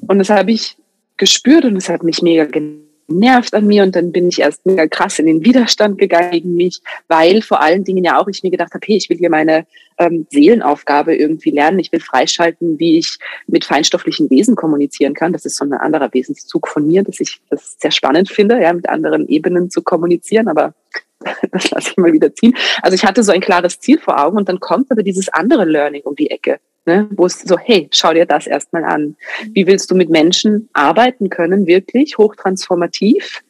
und 0.00 0.18
das 0.18 0.30
habe 0.30 0.52
ich 0.52 0.76
gespürt 1.16 1.64
und 1.64 1.76
es 1.76 1.88
hat 1.88 2.02
mich 2.02 2.22
mega 2.22 2.44
genervt 2.44 3.54
an 3.54 3.66
mir 3.66 3.82
und 3.82 3.94
dann 3.94 4.12
bin 4.12 4.28
ich 4.28 4.40
erst 4.40 4.64
mega 4.66 4.86
krass 4.86 5.18
in 5.18 5.26
den 5.26 5.44
Widerstand 5.44 5.98
gegangen 5.98 6.30
gegen 6.30 6.54
mich, 6.54 6.80
weil 7.08 7.42
vor 7.42 7.60
allen 7.60 7.84
Dingen 7.84 8.04
ja 8.04 8.20
auch 8.20 8.28
ich 8.28 8.42
mir 8.42 8.50
gedacht 8.50 8.74
habe, 8.74 8.84
hey, 8.86 8.96
ich 8.96 9.08
will 9.10 9.18
hier 9.18 9.30
meine 9.30 9.66
ähm, 9.98 10.26
Seelenaufgabe 10.30 11.14
irgendwie 11.14 11.50
lernen, 11.50 11.78
ich 11.78 11.92
will 11.92 12.00
freischalten, 12.00 12.78
wie 12.78 12.98
ich 12.98 13.18
mit 13.46 13.64
feinstofflichen 13.64 14.30
Wesen 14.30 14.56
kommunizieren 14.56 15.14
kann. 15.14 15.32
Das 15.32 15.44
ist 15.44 15.56
so 15.56 15.64
ein 15.64 15.72
anderer 15.72 16.12
Wesenszug 16.12 16.68
von 16.68 16.86
mir, 16.86 17.02
dass 17.02 17.20
ich 17.20 17.40
das 17.50 17.76
sehr 17.78 17.90
spannend 17.90 18.30
finde, 18.30 18.60
ja, 18.60 18.72
mit 18.72 18.88
anderen 18.88 19.28
Ebenen 19.28 19.70
zu 19.70 19.82
kommunizieren, 19.82 20.48
aber 20.48 20.74
das 21.52 21.70
lasse 21.70 21.90
ich 21.90 21.96
mal 21.96 22.12
wieder 22.12 22.34
ziehen. 22.34 22.54
Also 22.82 22.94
ich 22.94 23.04
hatte 23.04 23.22
so 23.22 23.32
ein 23.32 23.40
klares 23.40 23.78
Ziel 23.80 23.98
vor 23.98 24.22
Augen 24.22 24.36
und 24.36 24.48
dann 24.48 24.60
kommt 24.60 24.90
aber 24.90 25.02
dieses 25.02 25.28
andere 25.28 25.64
Learning 25.64 26.02
um 26.02 26.16
die 26.16 26.30
Ecke, 26.30 26.58
ne, 26.86 27.08
wo 27.12 27.26
es 27.26 27.40
so, 27.40 27.58
hey, 27.58 27.88
schau 27.92 28.12
dir 28.12 28.26
das 28.26 28.46
erstmal 28.46 28.84
an. 28.84 29.16
Wie 29.52 29.66
willst 29.66 29.90
du 29.90 29.94
mit 29.94 30.10
Menschen 30.10 30.68
arbeiten 30.72 31.30
können, 31.30 31.66
wirklich 31.66 32.18
hochtransformativ, 32.18 33.42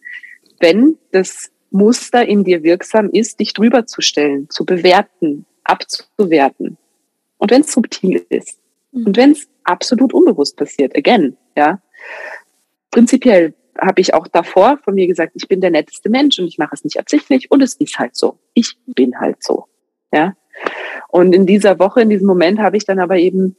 wenn 0.60 0.96
das 1.12 1.50
Muster 1.70 2.26
in 2.26 2.44
dir 2.44 2.62
wirksam 2.62 3.10
ist, 3.10 3.40
dich 3.40 3.52
drüber 3.52 3.86
zu 3.86 4.00
stellen, 4.00 4.48
zu 4.48 4.64
bewerten, 4.64 5.44
abzuwerten. 5.64 6.78
Und 7.38 7.50
wenn 7.50 7.62
es 7.62 7.72
subtil 7.72 8.24
ist 8.28 8.60
mhm. 8.92 9.06
und 9.06 9.16
wenn 9.16 9.32
es 9.32 9.48
absolut 9.64 10.14
unbewusst 10.14 10.56
passiert, 10.56 10.96
again, 10.96 11.36
ja, 11.56 11.80
prinzipiell 12.90 13.54
habe 13.80 14.00
ich 14.00 14.14
auch 14.14 14.28
davor 14.28 14.78
von 14.84 14.94
mir 14.94 15.08
gesagt, 15.08 15.32
ich 15.34 15.48
bin 15.48 15.60
der 15.60 15.70
netteste 15.70 16.08
Mensch 16.08 16.38
und 16.38 16.46
ich 16.46 16.58
mache 16.58 16.74
es 16.74 16.84
nicht 16.84 16.98
absichtlich 16.98 17.50
und 17.50 17.60
es 17.60 17.74
ist 17.74 17.98
halt 17.98 18.14
so. 18.14 18.38
Ich 18.54 18.78
bin 18.86 19.18
halt 19.18 19.42
so. 19.42 19.66
Ja. 20.12 20.36
Und 21.08 21.34
in 21.34 21.46
dieser 21.46 21.78
Woche, 21.78 22.02
in 22.02 22.10
diesem 22.10 22.26
Moment 22.26 22.58
habe 22.58 22.76
ich 22.76 22.84
dann 22.84 22.98
aber 22.98 23.16
eben 23.16 23.56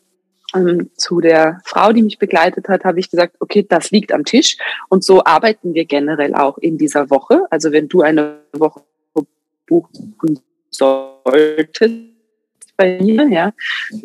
ähm, 0.53 0.89
zu 0.95 1.21
der 1.21 1.59
Frau, 1.65 1.91
die 1.93 2.03
mich 2.03 2.19
begleitet 2.19 2.67
hat, 2.67 2.83
habe 2.83 2.99
ich 2.99 3.09
gesagt, 3.09 3.35
okay, 3.39 3.65
das 3.67 3.91
liegt 3.91 4.11
am 4.11 4.25
Tisch. 4.25 4.57
Und 4.89 5.03
so 5.03 5.23
arbeiten 5.23 5.73
wir 5.73 5.85
generell 5.85 6.35
auch 6.35 6.57
in 6.57 6.77
dieser 6.77 7.09
Woche. 7.09 7.41
Also 7.49 7.71
wenn 7.71 7.87
du 7.87 8.01
eine 8.01 8.39
Woche 8.53 8.81
buchen 9.67 10.39
solltest, 10.69 12.15
bei 12.77 12.99
mir, 13.01 13.27
ja, 13.29 13.53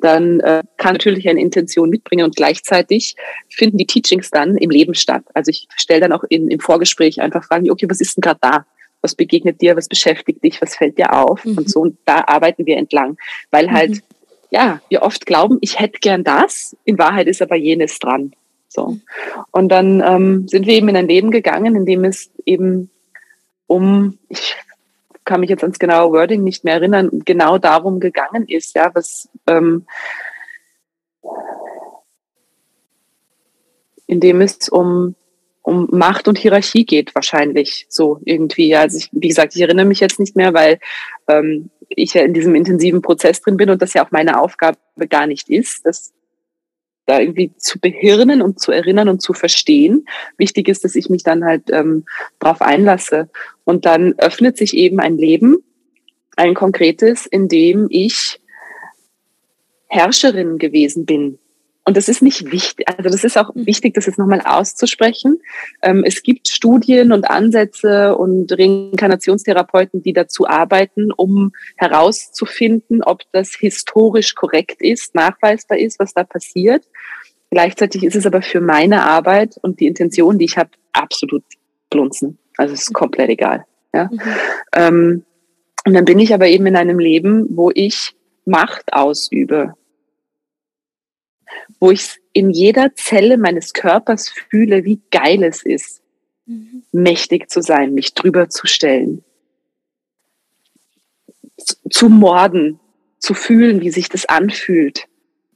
dann 0.00 0.40
äh, 0.40 0.62
kann 0.76 0.92
natürlich 0.92 1.28
eine 1.28 1.40
Intention 1.40 1.90
mitbringen 1.90 2.24
und 2.24 2.36
gleichzeitig 2.36 3.16
finden 3.48 3.78
die 3.78 3.86
Teachings 3.86 4.30
dann 4.30 4.56
im 4.56 4.70
Leben 4.70 4.94
statt. 4.94 5.24
Also 5.34 5.50
ich 5.50 5.66
stelle 5.76 6.00
dann 6.00 6.12
auch 6.12 6.24
in, 6.28 6.48
im 6.48 6.60
Vorgespräch 6.60 7.20
einfach 7.20 7.44
Fragen, 7.44 7.70
okay, 7.70 7.86
was 7.88 8.00
ist 8.00 8.16
denn 8.16 8.22
gerade 8.22 8.38
da? 8.40 8.66
Was 9.02 9.14
begegnet 9.14 9.60
dir? 9.60 9.76
Was 9.76 9.88
beschäftigt 9.88 10.44
dich? 10.44 10.60
Was 10.60 10.76
fällt 10.76 10.98
dir 10.98 11.12
auf? 11.12 11.44
Mhm. 11.44 11.58
Und 11.58 11.70
so, 11.70 11.80
und 11.80 11.98
da 12.04 12.24
arbeiten 12.26 12.66
wir 12.66 12.76
entlang, 12.76 13.16
weil 13.50 13.68
mhm. 13.68 13.72
halt, 13.72 14.02
ja, 14.50 14.80
wir 14.88 15.02
oft 15.02 15.26
glauben, 15.26 15.58
ich 15.60 15.78
hätte 15.78 15.98
gern 16.00 16.24
das, 16.24 16.76
in 16.84 16.98
Wahrheit 16.98 17.26
ist 17.26 17.42
aber 17.42 17.56
jenes 17.56 17.98
dran. 17.98 18.32
So. 18.68 18.88
Mhm. 18.88 19.02
Und 19.50 19.68
dann 19.68 20.02
ähm, 20.04 20.48
sind 20.48 20.66
wir 20.66 20.74
eben 20.74 20.88
in 20.88 20.96
ein 20.96 21.08
Leben 21.08 21.30
gegangen, 21.30 21.76
in 21.76 21.86
dem 21.86 22.04
es 22.04 22.30
eben 22.44 22.90
um, 23.66 24.18
ich 24.28 24.56
kann 25.24 25.40
mich 25.40 25.50
jetzt 25.50 25.62
ans 25.62 25.78
genaue 25.78 26.12
Wording 26.12 26.42
nicht 26.42 26.64
mehr 26.64 26.74
erinnern, 26.74 27.22
genau 27.24 27.58
darum 27.58 28.00
gegangen 28.00 28.48
ist, 28.48 28.74
ja, 28.74 28.90
was 28.94 29.28
ähm, 29.46 29.86
in 34.08 34.18
dem 34.18 34.40
es 34.40 34.68
um, 34.68 35.14
um 35.70 35.86
Macht 35.92 36.26
und 36.26 36.36
Hierarchie 36.36 36.84
geht, 36.84 37.14
wahrscheinlich 37.14 37.86
so 37.88 38.20
irgendwie. 38.24 38.74
Also 38.74 38.98
ich, 38.98 39.08
wie 39.12 39.28
gesagt, 39.28 39.54
ich 39.54 39.62
erinnere 39.62 39.86
mich 39.86 40.00
jetzt 40.00 40.18
nicht 40.18 40.34
mehr, 40.34 40.52
weil 40.52 40.80
ähm, 41.28 41.70
ich 41.88 42.14
ja 42.14 42.22
in 42.22 42.34
diesem 42.34 42.56
intensiven 42.56 43.02
Prozess 43.02 43.40
drin 43.40 43.56
bin 43.56 43.70
und 43.70 43.80
das 43.80 43.94
ja 43.94 44.04
auch 44.04 44.10
meine 44.10 44.40
Aufgabe 44.40 44.78
gar 45.08 45.28
nicht 45.28 45.48
ist. 45.48 45.86
Das 45.86 46.12
da 47.06 47.18
irgendwie 47.18 47.52
zu 47.56 47.80
behirnen 47.80 48.40
und 48.42 48.60
zu 48.60 48.70
erinnern 48.72 49.08
und 49.08 49.20
zu 49.20 49.32
verstehen. 49.32 50.06
Wichtig 50.38 50.68
ist, 50.68 50.84
dass 50.84 50.94
ich 50.94 51.08
mich 51.08 51.22
dann 51.24 51.44
halt 51.44 51.64
ähm, 51.70 52.04
darauf 52.38 52.62
einlasse. 52.62 53.28
Und 53.64 53.84
dann 53.84 54.14
öffnet 54.18 54.56
sich 54.56 54.74
eben 54.74 55.00
ein 55.00 55.16
Leben, 55.16 55.58
ein 56.36 56.54
konkretes, 56.54 57.26
in 57.26 57.48
dem 57.48 57.88
ich 57.90 58.40
Herrscherin 59.88 60.58
gewesen 60.58 61.04
bin. 61.04 61.38
Und 61.84 61.96
das 61.96 62.08
ist 62.08 62.22
nicht 62.22 62.52
wichtig, 62.52 62.86
also 62.88 63.10
das 63.10 63.24
ist 63.24 63.38
auch 63.38 63.50
wichtig, 63.54 63.94
das 63.94 64.06
jetzt 64.06 64.18
nochmal 64.18 64.42
auszusprechen. 64.42 65.40
Ähm, 65.82 66.04
es 66.04 66.22
gibt 66.22 66.48
Studien 66.48 67.10
und 67.10 67.28
Ansätze 67.28 68.16
und 68.16 68.52
Reinkarnationstherapeuten, 68.52 70.02
die 70.02 70.12
dazu 70.12 70.46
arbeiten, 70.46 71.10
um 71.10 71.52
herauszufinden, 71.76 73.02
ob 73.02 73.22
das 73.32 73.54
historisch 73.58 74.34
korrekt 74.34 74.82
ist, 74.82 75.14
nachweisbar 75.14 75.78
ist, 75.78 75.98
was 75.98 76.12
da 76.12 76.22
passiert. 76.22 76.84
Gleichzeitig 77.50 78.04
ist 78.04 78.14
es 78.14 78.26
aber 78.26 78.42
für 78.42 78.60
meine 78.60 79.02
Arbeit 79.02 79.56
und 79.62 79.80
die 79.80 79.86
Intention, 79.86 80.38
die 80.38 80.44
ich 80.44 80.58
habe, 80.58 80.70
absolut 80.92 81.44
blunzen. 81.88 82.38
Also 82.56 82.74
es 82.74 82.82
ist 82.82 82.92
komplett 82.92 83.30
egal. 83.30 83.64
Ja? 83.94 84.04
Mhm. 84.04 84.20
Ähm, 84.74 85.24
und 85.86 85.94
dann 85.94 86.04
bin 86.04 86.18
ich 86.18 86.34
aber 86.34 86.46
eben 86.46 86.66
in 86.66 86.76
einem 86.76 86.98
Leben, 86.98 87.46
wo 87.56 87.70
ich 87.74 88.14
Macht 88.44 88.92
ausübe, 88.92 89.74
wo 91.78 91.90
ich 91.90 92.20
in 92.32 92.50
jeder 92.50 92.94
Zelle 92.94 93.36
meines 93.36 93.72
Körpers 93.72 94.28
fühle, 94.28 94.84
wie 94.84 95.00
geil 95.10 95.42
es 95.42 95.62
ist, 95.62 96.02
mhm. 96.46 96.82
mächtig 96.92 97.50
zu 97.50 97.62
sein, 97.62 97.94
mich 97.94 98.14
drüber 98.14 98.48
zu 98.48 98.66
stellen, 98.66 99.24
zu, 101.90 102.08
morden, 102.08 102.78
zu 103.18 103.34
fühlen, 103.34 103.80
wie 103.80 103.90
sich 103.90 104.08
das 104.08 104.26
anfühlt, 104.26 105.06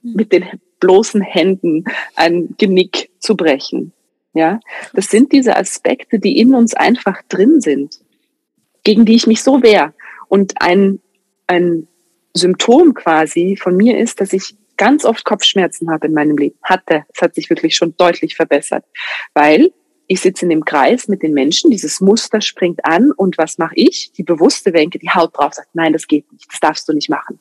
mhm. 0.02 0.14
mit 0.14 0.32
den 0.32 0.44
bloßen 0.80 1.22
Händen 1.22 1.84
ein 2.14 2.54
Genick 2.58 3.10
zu 3.18 3.36
brechen. 3.36 3.92
Ja, 4.34 4.58
das 4.92 5.06
sind 5.06 5.30
diese 5.30 5.56
Aspekte, 5.56 6.18
die 6.18 6.38
in 6.38 6.54
uns 6.54 6.74
einfach 6.74 7.22
drin 7.28 7.60
sind, 7.60 8.00
gegen 8.82 9.04
die 9.04 9.14
ich 9.14 9.28
mich 9.28 9.42
so 9.42 9.62
wehre. 9.62 9.94
Und 10.28 10.60
ein, 10.60 10.98
ein 11.46 11.86
Symptom 12.34 12.94
quasi 12.94 13.56
von 13.56 13.76
mir 13.76 13.96
ist, 13.96 14.20
dass 14.20 14.32
ich 14.32 14.56
ganz 14.76 15.04
oft 15.04 15.24
Kopfschmerzen 15.24 15.90
habe 15.90 16.06
in 16.06 16.14
meinem 16.14 16.36
Leben. 16.36 16.56
Hatte. 16.62 17.04
Es 17.14 17.22
hat 17.22 17.34
sich 17.34 17.50
wirklich 17.50 17.76
schon 17.76 17.96
deutlich 17.96 18.36
verbessert. 18.36 18.84
Weil 19.34 19.72
ich 20.06 20.20
sitze 20.20 20.44
in 20.44 20.50
dem 20.50 20.64
Kreis 20.64 21.08
mit 21.08 21.22
den 21.22 21.32
Menschen, 21.32 21.70
dieses 21.70 22.00
Muster 22.00 22.40
springt 22.40 22.84
an 22.84 23.10
und 23.12 23.38
was 23.38 23.56
mache 23.56 23.74
ich? 23.76 24.12
Die 24.12 24.22
bewusste 24.22 24.72
Wenke, 24.74 24.98
die 24.98 25.08
haut 25.08 25.36
drauf, 25.36 25.54
sagt, 25.54 25.74
nein, 25.74 25.94
das 25.94 26.06
geht 26.06 26.30
nicht, 26.30 26.46
das 26.50 26.60
darfst 26.60 26.88
du 26.88 26.92
nicht 26.92 27.08
machen. 27.08 27.40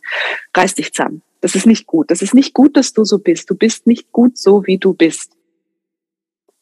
Reiß 0.56 0.76
dich 0.76 0.94
zusammen. 0.94 1.22
Das 1.42 1.56
ist 1.56 1.66
nicht 1.66 1.88
gut. 1.88 2.10
Das 2.10 2.22
ist 2.22 2.34
nicht 2.34 2.54
gut, 2.54 2.78
dass 2.78 2.94
du 2.94 3.04
so 3.04 3.20
bist. 3.20 3.50
Du 3.50 3.56
bist 3.56 3.86
nicht 3.86 4.12
gut 4.14 4.38
so, 4.38 4.66
wie 4.66 4.78
du 4.78 4.94
bist. 4.94 5.34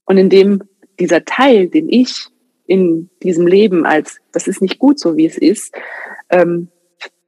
Und 0.05 0.17
indem 0.17 0.63
dieser 0.99 1.23
Teil, 1.23 1.67
den 1.67 1.87
ich 1.87 2.27
in 2.65 3.09
diesem 3.21 3.45
Leben 3.45 3.85
als, 3.85 4.17
das 4.31 4.47
ist 4.47 4.61
nicht 4.61 4.79
gut 4.79 4.99
so, 4.99 5.17
wie 5.17 5.27
es 5.27 5.37
ist, 5.37 5.75
ähm, 6.29 6.69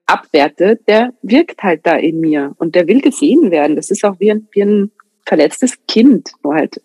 abwerte, 0.05 0.79
der 0.87 1.13
wirkt 1.21 1.63
halt 1.63 1.81
da 1.85 1.95
in 1.95 2.19
mir 2.19 2.53
und 2.57 2.75
der 2.75 2.87
will 2.87 3.01
gesehen 3.01 3.51
werden. 3.51 3.75
Das 3.75 3.89
ist 3.89 4.03
auch 4.03 4.19
wie 4.19 4.31
ein, 4.31 4.47
wie 4.51 4.63
ein 4.63 4.91
verletztes 5.25 5.77
Kind, 5.87 6.31
nur 6.43 6.55
halt 6.55 6.81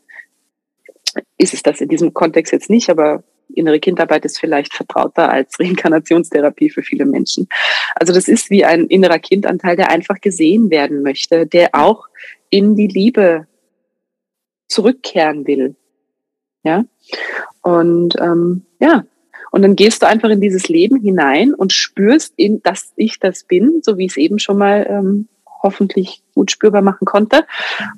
ist 1.36 1.54
es 1.54 1.62
das 1.62 1.80
in 1.80 1.88
diesem 1.88 2.14
Kontext 2.14 2.52
jetzt 2.52 2.70
nicht, 2.70 2.90
aber 2.90 3.24
innere 3.54 3.80
Kindarbeit 3.80 4.24
ist 4.24 4.38
vielleicht 4.38 4.74
vertrauter 4.74 5.30
als 5.30 5.58
Reinkarnationstherapie 5.58 6.70
für 6.70 6.82
viele 6.82 7.06
Menschen. 7.06 7.48
Also 7.94 8.12
das 8.12 8.28
ist 8.28 8.50
wie 8.50 8.64
ein 8.64 8.86
innerer 8.86 9.18
Kindanteil, 9.18 9.76
der 9.76 9.90
einfach 9.90 10.20
gesehen 10.20 10.70
werden 10.70 11.02
möchte, 11.02 11.46
der 11.46 11.70
auch 11.72 12.06
in 12.50 12.76
die 12.76 12.86
Liebe 12.86 13.46
zurückkehren 14.68 15.46
will. 15.46 15.76
Ja. 16.62 16.84
Und 17.62 18.14
ähm, 18.20 18.66
ja, 18.80 19.04
und 19.50 19.62
dann 19.62 19.76
gehst 19.76 20.02
du 20.02 20.06
einfach 20.06 20.28
in 20.28 20.40
dieses 20.40 20.68
Leben 20.68 21.00
hinein 21.00 21.54
und 21.54 21.72
spürst, 21.72 22.34
in, 22.36 22.62
dass 22.62 22.92
ich 22.96 23.18
das 23.18 23.44
bin, 23.44 23.80
so 23.82 23.98
wie 23.98 24.06
ich 24.06 24.12
es 24.12 24.16
eben 24.16 24.38
schon 24.38 24.58
mal 24.58 24.86
ähm, 24.88 25.28
hoffentlich 25.62 26.22
gut 26.34 26.50
spürbar 26.50 26.82
machen 26.82 27.04
konnte. 27.04 27.46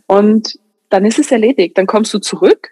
Und 0.07 0.59
dann 0.89 1.05
ist 1.05 1.19
es 1.19 1.31
erledigt. 1.31 1.77
Dann 1.79 1.87
kommst 1.87 2.13
du 2.15 2.19
zurück, 2.19 2.71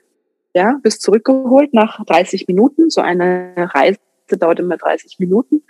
ja, 0.55 0.79
bist 0.83 1.03
zurückgeholt 1.03 1.75
nach 1.75 2.05
30 2.05 2.47
Minuten. 2.49 2.91
So 2.91 3.01
eine 3.01 3.55
Reise 3.57 3.99
dauert 4.31 4.61
immer 4.61 4.77
30 4.77 5.19
Minuten. 5.19 5.63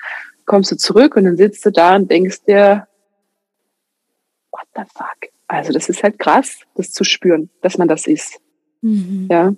Kommst 0.44 0.72
du 0.72 0.76
zurück 0.76 1.16
und 1.16 1.24
dann 1.24 1.36
sitzt 1.36 1.64
du 1.66 1.70
da 1.70 1.96
und 1.96 2.10
denkst 2.10 2.44
dir, 2.46 2.86
what 4.50 4.66
the 4.74 4.82
fuck? 4.94 5.30
Also 5.46 5.72
das 5.72 5.88
ist 5.88 6.02
halt 6.02 6.18
krass, 6.18 6.60
das 6.74 6.92
zu 6.92 7.04
spüren, 7.04 7.50
dass 7.62 7.78
man 7.78 7.88
das 7.88 8.06
ist. 8.06 8.40
Mhm. 8.82 9.28
Ja, 9.30 9.54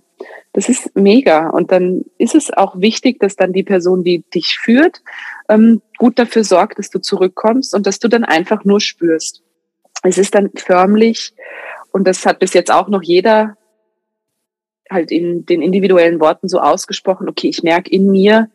das 0.52 0.68
ist 0.68 0.96
mega. 0.96 1.50
Und 1.50 1.70
dann 1.72 2.04
ist 2.18 2.34
es 2.34 2.52
auch 2.52 2.80
wichtig, 2.80 3.20
dass 3.20 3.36
dann 3.36 3.52
die 3.52 3.62
Person, 3.62 4.02
die 4.02 4.24
dich 4.34 4.58
führt, 4.58 5.02
ähm, 5.48 5.82
gut 5.98 6.18
dafür 6.18 6.44
sorgt, 6.44 6.78
dass 6.78 6.90
du 6.90 7.00
zurückkommst 7.00 7.74
und 7.74 7.86
dass 7.86 7.98
du 7.98 8.08
dann 8.08 8.24
einfach 8.24 8.64
nur 8.64 8.80
spürst. 8.80 9.42
Es 10.02 10.18
ist 10.18 10.34
dann 10.34 10.50
förmlich, 10.56 11.34
und 11.92 12.06
das 12.06 12.24
hat 12.26 12.38
bis 12.38 12.54
jetzt 12.54 12.70
auch 12.70 12.88
noch 12.88 13.02
jeder 13.02 13.56
halt 14.90 15.12
in 15.12 15.46
den 15.46 15.62
individuellen 15.62 16.20
Worten 16.20 16.48
so 16.48 16.58
ausgesprochen, 16.58 17.28
okay, 17.28 17.48
ich 17.48 17.62
merke 17.62 17.90
in 17.90 18.10
mir 18.10 18.50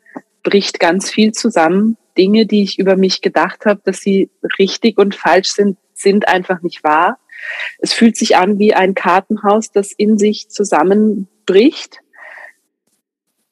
bricht 0.46 0.80
ganz 0.80 1.10
viel 1.10 1.34
zusammen. 1.34 1.98
Dinge, 2.18 2.46
die 2.46 2.64
ich 2.64 2.80
über 2.80 2.96
mich 2.96 3.20
gedacht 3.20 3.66
habe, 3.66 3.82
dass 3.84 4.00
sie 4.00 4.30
richtig 4.58 4.98
und 4.98 5.16
falsch 5.16 5.50
sind, 5.50 5.78
sind 5.94 6.30
einfach 6.30 6.62
nicht 6.62 6.82
wahr. 6.82 7.20
Es 7.80 7.92
fühlt 7.92 8.16
sich 8.16 8.38
an 8.38 8.58
wie 8.58 8.74
ein 8.74 8.94
Kartenhaus, 8.94 9.72
das 9.72 9.92
in 9.92 10.18
sich 10.18 10.48
zusammenbricht. 11.46 12.00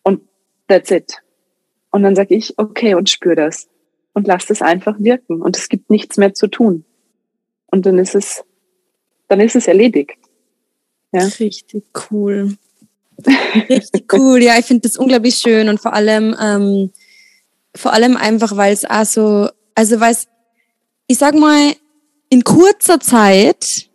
Und 0.03 0.21
that's 0.67 0.91
it. 0.91 1.21
Und 1.91 2.03
dann 2.03 2.15
sage 2.15 2.35
ich, 2.35 2.57
okay, 2.57 2.95
und 2.95 3.09
spür 3.09 3.35
das. 3.35 3.67
Und 4.13 4.27
lass 4.27 4.45
das 4.45 4.61
einfach 4.61 4.95
wirken. 4.99 5.41
Und 5.41 5.57
es 5.57 5.69
gibt 5.69 5.89
nichts 5.89 6.17
mehr 6.17 6.33
zu 6.33 6.47
tun. 6.47 6.85
Und 7.67 7.85
dann 7.85 7.97
ist 7.97 8.15
es, 8.15 8.43
dann 9.27 9.39
ist 9.39 9.55
es 9.55 9.67
erledigt. 9.67 10.17
Ja? 11.11 11.25
Richtig 11.39 11.85
cool. 12.11 12.57
Richtig 13.69 14.11
cool. 14.13 14.41
Ja, 14.41 14.57
ich 14.57 14.65
finde 14.65 14.87
das 14.87 14.97
unglaublich 14.97 15.35
schön 15.35 15.69
und 15.69 15.79
vor 15.79 15.93
allem, 15.93 16.35
ähm, 16.41 16.91
vor 17.75 17.93
allem 17.93 18.17
einfach, 18.17 18.55
weil 18.57 18.73
es 18.73 18.85
auch 18.85 19.05
so, 19.05 19.49
also 19.75 19.99
weil 19.99 20.11
es, 20.11 20.27
ich 21.07 21.17
sag 21.17 21.35
mal, 21.35 21.73
in 22.29 22.43
kurzer 22.43 22.99
Zeit, 22.99 23.89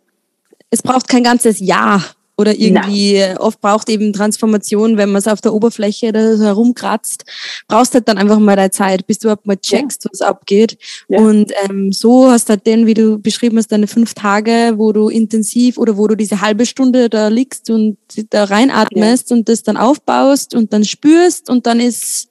es 0.69 0.81
braucht 0.81 1.07
kein 1.07 1.23
ganzes 1.23 1.59
Jahr 1.59 2.03
oder 2.39 2.57
irgendwie, 2.57 3.19
Nein. 3.19 3.37
oft 3.37 3.59
braucht 3.59 3.89
eben 3.89 4.13
Transformation, 4.13 4.95
wenn 4.95 5.09
man 5.09 5.19
es 5.19 5.27
auf 5.27 5.41
der 5.41 5.53
Oberfläche 5.53 6.13
da 6.13 6.19
herumkratzt, 6.19 7.25
brauchst 7.67 7.93
halt 7.93 8.07
dann 8.07 8.17
einfach 8.17 8.39
mal 8.39 8.55
deine 8.55 8.71
Zeit, 8.71 9.05
bis 9.05 9.19
du 9.19 9.27
überhaupt 9.27 9.45
mal 9.45 9.57
checkst, 9.57 10.05
ja. 10.05 10.09
was 10.09 10.21
abgeht. 10.21 10.77
Ja. 11.09 11.19
Und 11.19 11.51
ähm, 11.65 11.91
so 11.91 12.31
hast 12.31 12.47
du 12.47 12.51
halt 12.51 12.65
den, 12.65 12.85
wie 12.85 12.93
du 12.93 13.19
beschrieben 13.19 13.57
hast, 13.57 13.73
deine 13.73 13.87
fünf 13.87 14.13
Tage, 14.13 14.75
wo 14.77 14.93
du 14.93 15.09
intensiv 15.09 15.77
oder 15.77 15.97
wo 15.97 16.07
du 16.07 16.15
diese 16.15 16.39
halbe 16.39 16.65
Stunde 16.65 17.09
da 17.09 17.27
liegst 17.27 17.69
und 17.69 17.97
da 18.29 18.45
reinatmest 18.45 19.31
ja. 19.31 19.35
und 19.35 19.49
das 19.49 19.63
dann 19.63 19.75
aufbaust 19.75 20.55
und 20.55 20.71
dann 20.71 20.85
spürst 20.85 21.49
und 21.49 21.67
dann 21.67 21.81
ist 21.81 22.29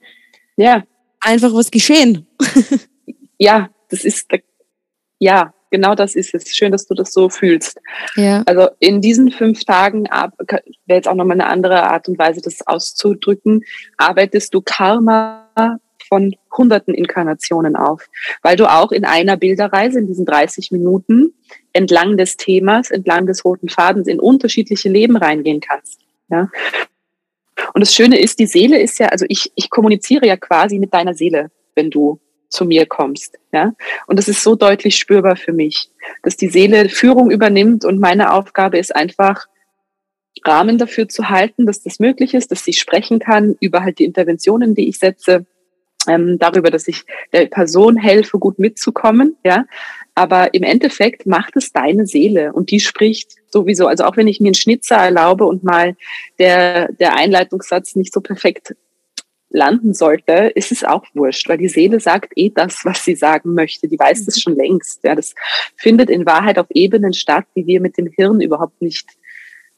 ja 0.57 0.85
einfach 1.21 1.53
was 1.53 1.71
geschehen. 1.71 2.27
ja, 3.39 3.69
das 3.91 4.07
ist, 4.07 4.27
ja, 5.19 5.53
genau 5.71 5.95
das 5.95 6.15
ist 6.15 6.35
es. 6.35 6.55
Schön, 6.55 6.73
dass 6.73 6.87
du 6.87 6.95
das 6.95 7.13
so 7.13 7.29
fühlst. 7.29 7.81
Ja. 8.17 8.43
Also 8.47 8.69
in 8.79 9.01
diesen 9.01 9.31
fünf 9.31 9.65
Tagen 9.65 10.05
wäre 10.05 10.63
jetzt 10.89 11.09
auch 11.09 11.15
nochmal 11.15 11.41
eine 11.41 11.47
andere 11.47 11.85
Art 11.85 12.09
und 12.09 12.19
Weise, 12.19 12.41
das 12.41 12.67
auszudrücken, 12.67 13.65
arbeitest 13.97 14.55
du 14.55 14.61
Karma 14.61 15.81
von 16.09 16.35
hunderten 16.57 16.95
Inkarnationen 16.95 17.77
auf, 17.77 18.07
weil 18.43 18.57
du 18.57 18.71
auch 18.71 18.93
in 18.93 19.05
einer 19.05 19.37
Bilderreise 19.37 19.99
in 19.99 20.07
diesen 20.07 20.25
30 20.25 20.71
Minuten 20.71 21.35
entlang 21.73 22.17
des 22.17 22.37
Themas, 22.37 22.91
entlang 22.91 23.27
des 23.27 23.45
roten 23.45 23.69
Fadens 23.69 24.09
in 24.09 24.19
unterschiedliche 24.19 24.89
Leben 24.89 25.17
reingehen 25.17 25.61
kannst. 25.61 26.01
Ja. 26.31 26.51
Und 27.75 27.81
das 27.81 27.95
Schöne 27.95 28.19
ist, 28.19 28.39
die 28.39 28.47
Seele 28.47 28.81
ist 28.81 28.99
ja, 28.99 29.09
also 29.09 29.27
ich, 29.29 29.53
ich 29.55 29.71
kommuniziere 29.71 30.27
ja 30.27 30.37
quasi 30.37 30.79
mit 30.79 30.95
deiner 30.95 31.15
Seele, 31.15 31.51
wenn 31.75 31.91
du 31.91 32.21
zu 32.49 32.65
mir 32.65 32.87
kommst. 32.87 33.39
Ja? 33.53 33.73
Und 34.07 34.19
das 34.19 34.29
ist 34.29 34.43
so 34.43 34.55
deutlich 34.55 34.97
spürbar 34.97 35.37
für 35.37 35.53
mich, 35.53 35.91
dass 36.23 36.37
die 36.37 36.49
Seele 36.49 36.89
Führung 36.89 37.31
übernimmt 37.31 37.85
und 37.85 38.01
meine 38.01 38.33
Aufgabe 38.33 38.79
ist 38.79 38.95
einfach, 38.95 39.47
Rahmen 40.45 40.79
dafür 40.79 41.09
zu 41.09 41.31
halten, 41.31 41.67
dass 41.67 41.83
das 41.83 41.99
möglich 41.99 42.33
ist, 42.33 42.53
dass 42.53 42.65
sie 42.65 42.73
sprechen 42.73 43.19
kann 43.19 43.57
über 43.61 43.83
halt 43.83 43.99
die 43.99 44.05
Interventionen, 44.05 44.75
die 44.75 44.89
ich 44.89 44.99
setze, 44.99 45.47
ähm, 46.07 46.39
darüber, 46.39 46.71
dass 46.71 46.89
ich 46.89 47.05
der 47.33 47.47
Person 47.47 47.97
helfe, 47.97 48.39
gut 48.39 48.59
mitzukommen, 48.59 49.37
ja. 49.45 49.67
Aber 50.15 50.55
im 50.55 50.63
Endeffekt 50.63 51.27
macht 51.27 51.57
es 51.57 51.73
deine 51.73 52.07
Seele 52.07 52.53
und 52.53 52.71
die 52.71 52.81
spricht 52.81 53.33
sowieso. 53.51 53.87
Also 53.87 54.05
auch 54.05 54.17
wenn 54.17 54.27
ich 54.27 54.41
mir 54.41 54.49
einen 54.49 54.55
Schnitzer 54.55 54.97
erlaube 54.97 55.45
und 55.45 55.63
mal 55.63 55.97
der, 56.39 56.93
der 56.93 57.17
Einleitungssatz 57.17 57.95
nicht 57.95 58.13
so 58.13 58.21
perfekt 58.21 58.75
landen 59.51 59.95
sollte, 59.95 60.53
ist 60.55 60.73
es 60.73 60.85
auch 60.85 61.05
wurscht, 61.15 61.49
weil 61.49 61.59
die 61.59 61.69
Seele 61.69 62.01
sagt 62.01 62.33
eh 62.37 62.51
das, 62.51 62.85
was 62.85 63.05
sie 63.05 63.15
sagen 63.15 63.55
möchte. 63.55 63.89
Die 63.89 63.99
weiß 63.99 64.27
das 64.27 64.37
mhm. 64.37 64.41
schon 64.41 64.57
längst. 64.57 65.05
Ja, 65.05 65.15
das 65.15 65.35
findet 65.77 66.11
in 66.11 66.27
Wahrheit 66.27 66.59
auf 66.59 66.67
Ebenen 66.71 67.13
statt, 67.13 67.47
die 67.57 67.67
wir 67.67 67.81
mit 67.81 67.97
dem 67.97 68.07
Hirn 68.07 68.41
überhaupt 68.41 68.81
nicht 68.83 69.09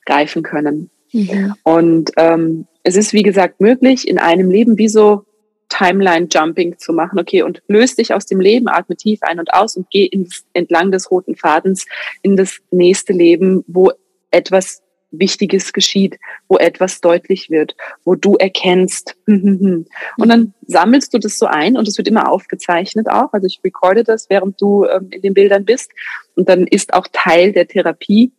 greifen 0.06 0.42
können. 0.42 0.90
Mhm. 1.12 1.54
Und 1.62 2.10
ähm, 2.16 2.66
es 2.82 2.96
ist, 2.96 3.12
wie 3.12 3.22
gesagt, 3.22 3.60
möglich, 3.60 4.08
in 4.08 4.18
einem 4.18 4.50
Leben 4.50 4.78
wie 4.78 4.88
so 4.88 5.24
Timeline-Jumping 5.68 6.78
zu 6.78 6.92
machen. 6.92 7.18
Okay, 7.18 7.42
und 7.42 7.62
löst 7.68 7.98
dich 7.98 8.12
aus 8.12 8.26
dem 8.26 8.40
Leben, 8.40 8.68
atme 8.68 8.96
tief 8.96 9.20
ein 9.22 9.38
und 9.38 9.54
aus 9.54 9.76
und 9.76 9.86
geh 9.90 10.04
ins, 10.04 10.44
entlang 10.52 10.90
des 10.90 11.10
roten 11.10 11.36
Fadens 11.36 11.86
in 12.22 12.36
das 12.36 12.58
nächste 12.70 13.12
Leben, 13.12 13.64
wo 13.66 13.92
etwas 14.30 14.82
Wichtiges 15.10 15.72
geschieht, 15.72 16.18
wo 16.48 16.56
etwas 16.56 17.00
deutlich 17.00 17.50
wird, 17.50 17.76
wo 18.04 18.14
du 18.14 18.36
erkennst. 18.36 19.16
und 19.26 19.86
dann 20.16 20.54
sammelst 20.66 21.12
du 21.14 21.18
das 21.18 21.38
so 21.38 21.46
ein 21.46 21.76
und 21.76 21.88
es 21.88 21.98
wird 21.98 22.08
immer 22.08 22.30
aufgezeichnet 22.30 23.08
auch. 23.08 23.32
Also 23.32 23.46
ich 23.46 23.60
recorde 23.64 24.04
das, 24.04 24.30
während 24.30 24.60
du 24.60 24.84
ähm, 24.84 25.08
in 25.10 25.22
den 25.22 25.34
Bildern 25.34 25.64
bist. 25.64 25.90
Und 26.34 26.48
dann 26.48 26.66
ist 26.66 26.94
auch 26.94 27.06
Teil 27.12 27.52
der 27.52 27.66
Therapie, 27.66 28.32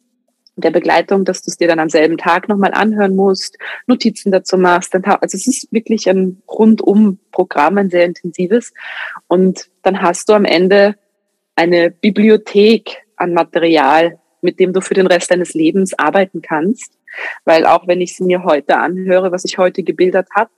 der 0.55 0.71
Begleitung, 0.71 1.25
dass 1.25 1.41
du 1.41 1.49
es 1.49 1.57
dir 1.57 1.67
dann 1.67 1.79
am 1.79 1.89
selben 1.89 2.17
Tag 2.17 2.47
nochmal 2.47 2.73
anhören 2.73 3.15
musst, 3.15 3.57
Notizen 3.87 4.31
dazu 4.31 4.57
machst. 4.57 4.93
Also 4.93 5.37
es 5.37 5.47
ist 5.47 5.71
wirklich 5.71 6.09
ein 6.09 6.41
Rundum-Programm, 6.47 7.77
ein 7.77 7.89
sehr 7.89 8.05
intensives. 8.05 8.73
Und 9.27 9.69
dann 9.81 10.01
hast 10.01 10.29
du 10.29 10.33
am 10.33 10.45
Ende 10.45 10.95
eine 11.55 11.91
Bibliothek 11.91 13.03
an 13.15 13.33
Material, 13.33 14.19
mit 14.41 14.59
dem 14.59 14.73
du 14.73 14.81
für 14.81 14.93
den 14.93 15.07
Rest 15.07 15.31
deines 15.31 15.53
Lebens 15.53 15.97
arbeiten 15.97 16.41
kannst. 16.41 16.93
Weil 17.45 17.65
auch 17.65 17.87
wenn 17.87 18.01
ich 18.01 18.13
es 18.13 18.19
mir 18.19 18.43
heute 18.43 18.77
anhöre, 18.77 19.31
was 19.31 19.45
ich 19.45 19.57
heute 19.57 19.83
gebildet 19.83 20.27
habe, 20.35 20.49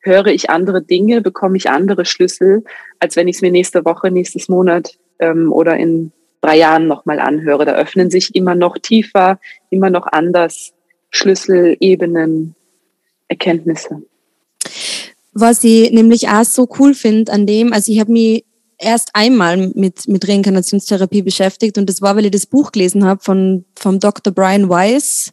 höre 0.00 0.26
ich 0.26 0.50
andere 0.50 0.82
Dinge, 0.82 1.20
bekomme 1.20 1.56
ich 1.56 1.70
andere 1.70 2.04
Schlüssel, 2.04 2.64
als 2.98 3.16
wenn 3.16 3.28
ich 3.28 3.36
es 3.36 3.42
mir 3.42 3.52
nächste 3.52 3.84
Woche, 3.84 4.10
nächstes 4.10 4.48
Monat 4.48 4.98
ähm, 5.18 5.52
oder 5.52 5.76
in 5.76 6.12
drei 6.40 6.58
Jahren 6.58 6.88
nochmal 6.88 7.20
anhöre. 7.20 7.64
Da 7.64 7.72
öffnen 7.74 8.10
sich 8.10 8.34
immer 8.34 8.54
noch 8.54 8.76
tiefer, 8.78 9.38
immer 9.70 9.90
noch 9.90 10.06
anders 10.06 10.72
Schlüssel, 11.10 11.76
Ebenen, 11.80 12.54
Erkenntnisse. 13.28 14.02
Was 15.32 15.64
ich 15.64 15.90
nämlich 15.92 16.28
auch 16.28 16.44
so 16.44 16.68
cool 16.78 16.94
finde 16.94 17.32
an 17.32 17.46
dem, 17.46 17.72
also 17.72 17.90
ich 17.90 18.00
habe 18.00 18.12
mich 18.12 18.44
erst 18.82 19.10
einmal 19.14 19.56
mit, 19.74 20.08
mit 20.08 20.28
Reinkarnationstherapie 20.28 21.22
beschäftigt 21.22 21.78
und 21.78 21.88
das 21.88 22.02
war, 22.02 22.16
weil 22.16 22.26
ich 22.26 22.30
das 22.30 22.46
Buch 22.46 22.72
gelesen 22.72 23.04
habe 23.04 23.22
von 23.22 23.64
vom 23.78 24.00
Dr. 24.00 24.32
Brian 24.32 24.68
Weiss. 24.68 25.32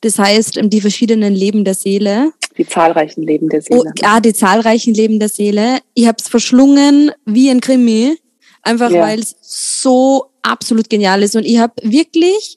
Das 0.00 0.18
heißt, 0.18 0.58
die 0.62 0.80
verschiedenen 0.80 1.34
Leben 1.34 1.64
der 1.64 1.74
Seele. 1.74 2.32
Die 2.56 2.66
zahlreichen 2.66 3.22
Leben 3.22 3.48
der 3.48 3.62
Seele. 3.62 3.80
Oh, 3.80 3.90
ja, 4.00 4.20
die 4.20 4.32
zahlreichen 4.32 4.94
Leben 4.94 5.20
der 5.20 5.28
Seele. 5.28 5.78
Ich 5.94 6.06
habe 6.06 6.16
es 6.18 6.28
verschlungen 6.28 7.12
wie 7.24 7.50
ein 7.50 7.60
Krimi, 7.60 8.16
einfach 8.62 8.90
ja. 8.90 9.02
weil 9.02 9.20
es 9.20 9.36
so 9.40 10.30
absolut 10.42 10.90
genial 10.90 11.22
ist. 11.22 11.36
Und 11.36 11.44
ich 11.44 11.58
habe 11.58 11.74
wirklich 11.82 12.56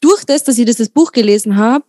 durch 0.00 0.24
das, 0.24 0.44
dass 0.44 0.58
ich 0.58 0.66
das, 0.66 0.76
das 0.76 0.88
Buch 0.88 1.12
gelesen 1.12 1.56
habe, 1.56 1.84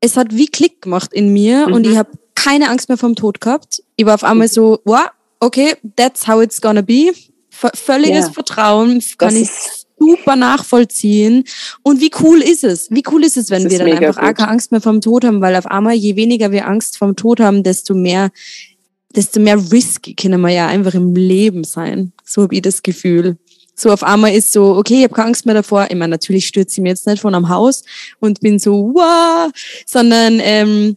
es 0.00 0.16
hat 0.16 0.34
wie 0.34 0.46
Klick 0.46 0.82
gemacht 0.82 1.12
in 1.14 1.32
mir 1.32 1.68
mhm. 1.68 1.74
und 1.74 1.86
ich 1.86 1.96
habe 1.96 2.10
keine 2.34 2.68
Angst 2.68 2.88
mehr 2.88 2.98
vom 2.98 3.14
Tod 3.14 3.40
gehabt. 3.40 3.82
Ich 3.96 4.04
war 4.04 4.14
auf 4.14 4.24
einmal 4.24 4.48
so, 4.48 4.80
wow, 4.84 5.08
okay, 5.42 5.74
that's 5.96 6.26
how 6.26 6.40
it's 6.40 6.60
gonna 6.60 6.82
be. 6.82 7.12
V 7.50 7.68
völliges 7.74 8.26
yeah. 8.26 8.32
Vertrauen 8.32 9.02
kann 9.18 9.34
das 9.34 9.34
ich 9.34 9.50
super 9.98 10.36
nachvollziehen. 10.36 11.44
Und 11.82 12.00
wie 12.00 12.10
cool 12.20 12.40
ist 12.40 12.64
es? 12.64 12.90
Wie 12.90 13.02
cool 13.10 13.24
ist 13.24 13.36
es, 13.36 13.50
wenn 13.50 13.70
wir 13.70 13.78
dann 13.78 13.92
einfach 13.92 14.20
gut. 14.20 14.36
keine 14.36 14.48
Angst 14.48 14.72
mehr 14.72 14.80
vom 14.80 15.00
Tod 15.00 15.24
haben? 15.24 15.40
Weil 15.40 15.56
auf 15.56 15.66
einmal, 15.66 15.94
je 15.94 16.16
weniger 16.16 16.50
wir 16.50 16.66
Angst 16.66 16.96
vom 16.96 17.14
Tod 17.14 17.40
haben, 17.40 17.62
desto 17.62 17.94
mehr, 17.94 18.30
desto 19.14 19.38
mehr 19.38 19.58
risky 19.70 20.14
können 20.14 20.40
wir 20.40 20.50
ja 20.50 20.66
einfach 20.66 20.94
im 20.94 21.14
Leben 21.14 21.64
sein. 21.64 22.12
So 22.24 22.42
habe 22.42 22.54
ich 22.54 22.62
das 22.62 22.82
Gefühl. 22.82 23.36
So 23.74 23.90
auf 23.90 24.02
einmal 24.02 24.34
ist 24.34 24.52
so, 24.52 24.76
okay, 24.76 24.98
ich 24.98 25.04
habe 25.04 25.14
keine 25.14 25.28
Angst 25.28 25.46
mehr 25.46 25.54
davor. 25.54 25.86
Ich 25.88 25.96
meine, 25.96 26.08
natürlich 26.10 26.46
stürze 26.46 26.80
ich 26.80 26.82
mir 26.82 26.90
jetzt 26.90 27.06
nicht 27.06 27.20
von 27.20 27.34
am 27.34 27.48
Haus 27.48 27.84
und 28.20 28.40
bin 28.40 28.58
so, 28.58 28.92
wow, 28.94 29.50
sondern 29.86 30.40
ähm, 30.42 30.96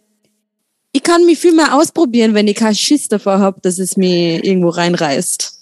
kann 1.05 1.25
mich 1.25 1.39
viel 1.39 1.53
mehr 1.53 1.73
ausprobieren, 1.73 2.33
wenn 2.33 2.47
ich 2.47 2.55
keinen 2.55 2.75
Schiss 2.75 3.07
davor 3.07 3.39
habe, 3.39 3.61
dass 3.61 3.79
es 3.79 3.95
mir 3.95 4.43
irgendwo 4.43 4.69
reinreißt. 4.69 5.59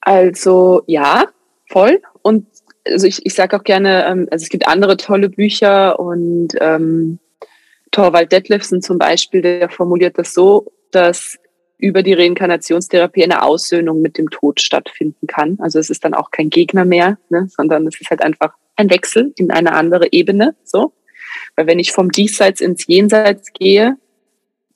Also 0.00 0.82
ja, 0.86 1.26
voll. 1.70 2.00
Und 2.22 2.46
also 2.86 3.06
ich, 3.06 3.24
ich 3.24 3.34
sage 3.34 3.56
auch 3.56 3.64
gerne, 3.64 4.04
ähm, 4.06 4.28
also 4.30 4.42
es 4.42 4.48
gibt 4.48 4.66
andere 4.66 4.96
tolle 4.96 5.28
Bücher 5.28 5.98
und 5.98 6.48
ähm, 6.60 7.18
Torvald 7.90 8.32
Detlefsen 8.32 8.82
zum 8.82 8.98
Beispiel, 8.98 9.40
der 9.40 9.68
formuliert 9.68 10.18
das 10.18 10.34
so, 10.34 10.72
dass 10.90 11.38
über 11.78 12.02
die 12.02 12.14
Reinkarnationstherapie 12.14 13.24
eine 13.24 13.42
Aussöhnung 13.42 14.00
mit 14.00 14.18
dem 14.18 14.30
Tod 14.30 14.60
stattfinden 14.60 15.26
kann. 15.26 15.58
Also 15.60 15.78
es 15.78 15.90
ist 15.90 16.04
dann 16.04 16.14
auch 16.14 16.30
kein 16.30 16.50
Gegner 16.50 16.84
mehr, 16.84 17.18
ne, 17.28 17.46
sondern 17.54 17.86
es 17.86 18.00
ist 18.00 18.10
halt 18.10 18.22
einfach 18.22 18.54
ein 18.76 18.90
Wechsel 18.90 19.32
in 19.36 19.50
eine 19.50 19.72
andere 19.72 20.12
Ebene. 20.12 20.56
So, 20.64 20.92
weil 21.56 21.66
wenn 21.66 21.78
ich 21.78 21.92
vom 21.92 22.10
Diesseits 22.10 22.60
ins 22.60 22.86
Jenseits 22.86 23.52
gehe, 23.52 23.96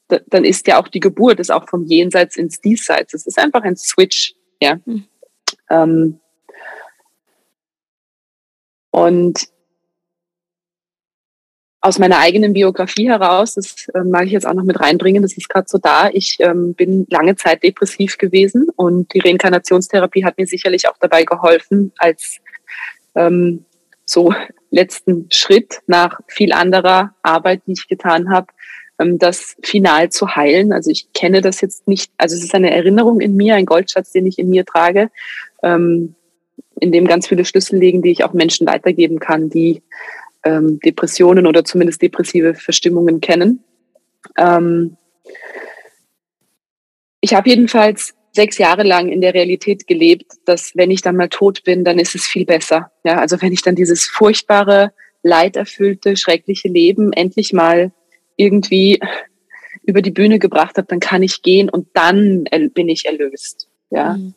dann 0.08 0.44
ist 0.44 0.66
ja 0.66 0.80
auch 0.80 0.88
die 0.88 1.00
Geburt 1.00 1.40
ist 1.40 1.50
auch 1.50 1.68
vom 1.68 1.84
Jenseits 1.84 2.36
ins 2.36 2.60
Diesseits. 2.60 3.14
Es 3.14 3.26
ist 3.26 3.38
einfach 3.38 3.62
ein 3.62 3.76
Switch, 3.76 4.34
ja. 4.60 4.78
Mhm. 4.84 5.04
Ähm, 5.70 6.20
und 8.90 9.48
aus 11.80 11.98
meiner 11.98 12.18
eigenen 12.18 12.54
Biografie 12.54 13.08
heraus, 13.08 13.54
das 13.54 13.86
äh, 13.94 14.00
mag 14.00 14.26
ich 14.26 14.32
jetzt 14.32 14.46
auch 14.46 14.54
noch 14.54 14.64
mit 14.64 14.80
reinbringen, 14.80 15.22
das 15.22 15.36
ist 15.36 15.48
gerade 15.48 15.68
so 15.68 15.78
da. 15.78 16.10
Ich 16.12 16.36
ähm, 16.40 16.74
bin 16.74 17.06
lange 17.08 17.36
Zeit 17.36 17.62
depressiv 17.62 18.18
gewesen 18.18 18.68
und 18.74 19.14
die 19.14 19.20
Reinkarnationstherapie 19.20 20.24
hat 20.24 20.38
mir 20.38 20.46
sicherlich 20.46 20.88
auch 20.88 20.96
dabei 20.98 21.24
geholfen, 21.24 21.92
als 21.98 22.38
ähm, 23.14 23.64
so 24.04 24.34
letzten 24.70 25.30
Schritt 25.30 25.80
nach 25.86 26.20
viel 26.26 26.52
anderer 26.52 27.14
Arbeit, 27.22 27.62
die 27.66 27.72
ich 27.72 27.86
getan 27.86 28.30
habe, 28.30 28.48
das 28.98 29.56
final 29.62 30.10
zu 30.10 30.34
heilen. 30.34 30.72
Also 30.72 30.90
ich 30.90 31.12
kenne 31.12 31.40
das 31.40 31.60
jetzt 31.60 31.86
nicht, 31.86 32.10
also 32.16 32.34
es 32.34 32.42
ist 32.42 32.54
eine 32.54 32.70
Erinnerung 32.70 33.20
in 33.20 33.36
mir, 33.36 33.54
ein 33.54 33.66
Goldschatz, 33.66 34.12
den 34.12 34.26
ich 34.26 34.38
in 34.38 34.50
mir 34.50 34.64
trage, 34.64 35.10
ähm, 35.62 36.14
in 36.80 36.92
dem 36.92 37.06
ganz 37.06 37.28
viele 37.28 37.44
Schlüssel 37.44 37.78
liegen, 37.78 38.02
die 38.02 38.10
ich 38.10 38.24
auch 38.24 38.32
Menschen 38.32 38.66
weitergeben 38.66 39.18
kann, 39.18 39.50
die 39.50 39.82
ähm, 40.44 40.80
Depressionen 40.80 41.46
oder 41.46 41.64
zumindest 41.64 42.02
depressive 42.02 42.54
Verstimmungen 42.54 43.20
kennen. 43.20 43.62
Ähm, 44.36 44.96
ich 47.20 47.34
habe 47.34 47.48
jedenfalls 47.48 48.14
sechs 48.32 48.58
Jahre 48.58 48.82
lang 48.82 49.08
in 49.08 49.20
der 49.20 49.34
Realität 49.34 49.86
gelebt, 49.86 50.32
dass 50.44 50.72
wenn 50.74 50.90
ich 50.90 51.02
dann 51.02 51.16
mal 51.16 51.28
tot 51.28 51.64
bin, 51.64 51.84
dann 51.84 51.98
ist 51.98 52.14
es 52.14 52.26
viel 52.26 52.44
besser. 52.44 52.90
Ja, 53.04 53.18
also 53.18 53.40
wenn 53.42 53.52
ich 53.52 53.62
dann 53.62 53.74
dieses 53.74 54.06
furchtbare, 54.06 54.92
leiderfüllte, 55.22 56.16
schreckliche 56.16 56.68
Leben 56.68 57.12
endlich 57.12 57.52
mal 57.52 57.92
irgendwie 58.38 58.98
über 59.82 60.00
die 60.00 60.10
Bühne 60.10 60.38
gebracht 60.38 60.78
habe, 60.78 60.86
dann 60.88 61.00
kann 61.00 61.22
ich 61.22 61.42
gehen 61.42 61.68
und 61.68 61.88
dann 61.92 62.44
bin 62.74 62.88
ich 62.88 63.04
erlöst. 63.04 63.68
Ja, 63.90 64.14
mhm. 64.14 64.34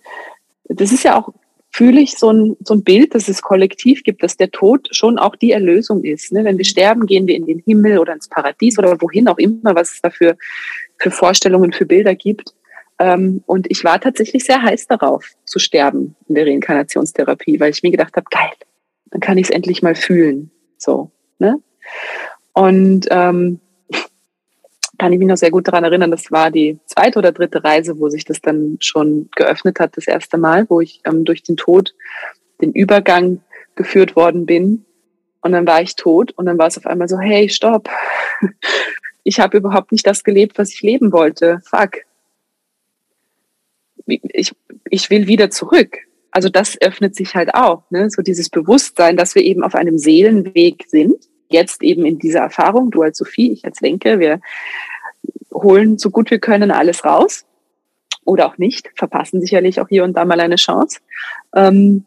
das 0.65 0.91
ist 0.91 1.03
ja 1.03 1.17
auch 1.17 1.33
fühle 1.71 2.01
ich 2.01 2.17
so 2.17 2.31
ein, 2.31 2.57
so 2.63 2.73
ein 2.73 2.83
Bild, 2.83 3.15
dass 3.15 3.29
es 3.29 3.41
kollektiv 3.41 4.03
gibt, 4.03 4.23
dass 4.23 4.35
der 4.35 4.51
Tod 4.51 4.89
schon 4.91 5.17
auch 5.17 5.35
die 5.35 5.51
Erlösung 5.51 6.03
ist. 6.03 6.31
Ne? 6.33 6.43
Wenn 6.43 6.57
wir 6.57 6.65
sterben, 6.65 7.05
gehen 7.05 7.27
wir 7.27 7.35
in 7.35 7.45
den 7.45 7.59
Himmel 7.59 7.97
oder 7.97 8.13
ins 8.13 8.27
Paradies 8.27 8.77
oder 8.77 9.01
wohin 9.01 9.27
auch 9.29 9.37
immer, 9.37 9.73
was 9.73 9.93
es 9.93 10.01
dafür 10.01 10.35
für 10.97 11.11
Vorstellungen, 11.11 11.71
für 11.71 11.85
Bilder 11.85 12.13
gibt. 12.13 12.53
Ähm, 12.99 13.41
und 13.45 13.67
ich 13.71 13.83
war 13.83 13.99
tatsächlich 14.01 14.43
sehr 14.43 14.61
heiß 14.61 14.87
darauf, 14.87 15.25
zu 15.45 15.59
sterben 15.59 16.15
in 16.27 16.35
der 16.35 16.45
Reinkarnationstherapie, 16.45 17.59
weil 17.59 17.71
ich 17.71 17.83
mir 17.83 17.91
gedacht 17.91 18.15
habe, 18.17 18.25
geil, 18.29 18.51
dann 19.09 19.21
kann 19.21 19.37
ich 19.37 19.45
es 19.45 19.49
endlich 19.49 19.81
mal 19.81 19.95
fühlen. 19.95 20.51
So, 20.77 21.09
ne? 21.39 21.57
Und 22.53 23.07
ähm, 23.11 23.61
kann 25.01 25.13
ich 25.13 25.17
mich 25.17 25.27
noch 25.27 25.37
sehr 25.37 25.49
gut 25.49 25.67
daran 25.67 25.83
erinnern, 25.83 26.11
das 26.11 26.31
war 26.31 26.51
die 26.51 26.77
zweite 26.85 27.17
oder 27.17 27.31
dritte 27.31 27.63
Reise, 27.63 27.97
wo 27.97 28.09
sich 28.09 28.23
das 28.23 28.39
dann 28.39 28.77
schon 28.81 29.31
geöffnet 29.35 29.79
hat, 29.79 29.97
das 29.97 30.05
erste 30.05 30.37
Mal, 30.37 30.67
wo 30.69 30.79
ich 30.79 31.01
ähm, 31.05 31.25
durch 31.25 31.41
den 31.41 31.57
Tod 31.57 31.95
den 32.61 32.71
Übergang 32.71 33.41
geführt 33.73 34.15
worden 34.15 34.45
bin. 34.45 34.85
Und 35.41 35.53
dann 35.53 35.65
war 35.65 35.81
ich 35.81 35.95
tot 35.95 36.33
und 36.33 36.45
dann 36.45 36.59
war 36.59 36.67
es 36.67 36.77
auf 36.77 36.85
einmal 36.85 37.09
so, 37.09 37.17
hey, 37.17 37.49
stopp. 37.49 37.89
Ich 39.23 39.39
habe 39.39 39.57
überhaupt 39.57 39.91
nicht 39.91 40.07
das 40.07 40.23
gelebt, 40.23 40.57
was 40.57 40.73
ich 40.73 40.81
leben 40.81 41.11
wollte. 41.11 41.61
Fuck. 41.63 41.97
Ich, 44.07 44.51
ich 44.89 45.09
will 45.11 45.27
wieder 45.27 45.51
zurück. 45.51 45.95
Also 46.31 46.49
das 46.49 46.81
öffnet 46.81 47.15
sich 47.15 47.35
halt 47.35 47.53
auch, 47.53 47.83
ne? 47.91 48.09
so 48.09 48.23
dieses 48.23 48.49
Bewusstsein, 48.49 49.17
dass 49.17 49.35
wir 49.35 49.43
eben 49.43 49.63
auf 49.63 49.75
einem 49.75 49.99
Seelenweg 49.99 50.85
sind. 50.87 51.29
Jetzt 51.51 51.83
eben 51.83 52.03
in 52.03 52.17
dieser 52.17 52.39
Erfahrung, 52.39 52.89
du 52.89 53.03
als 53.03 53.19
Sophie, 53.19 53.51
ich 53.51 53.63
als 53.63 53.79
Lenke, 53.81 54.19
wir 54.19 54.39
holen 55.53 55.97
so 55.97 56.09
gut 56.09 56.31
wir 56.31 56.39
können 56.39 56.71
alles 56.71 57.03
raus 57.03 57.45
oder 58.23 58.47
auch 58.47 58.57
nicht, 58.57 58.89
verpassen 58.95 59.41
sicherlich 59.41 59.79
auch 59.79 59.87
hier 59.87 60.03
und 60.03 60.13
da 60.13 60.25
mal 60.25 60.39
eine 60.39 60.55
Chance. 60.55 60.99
Ähm, 61.55 62.05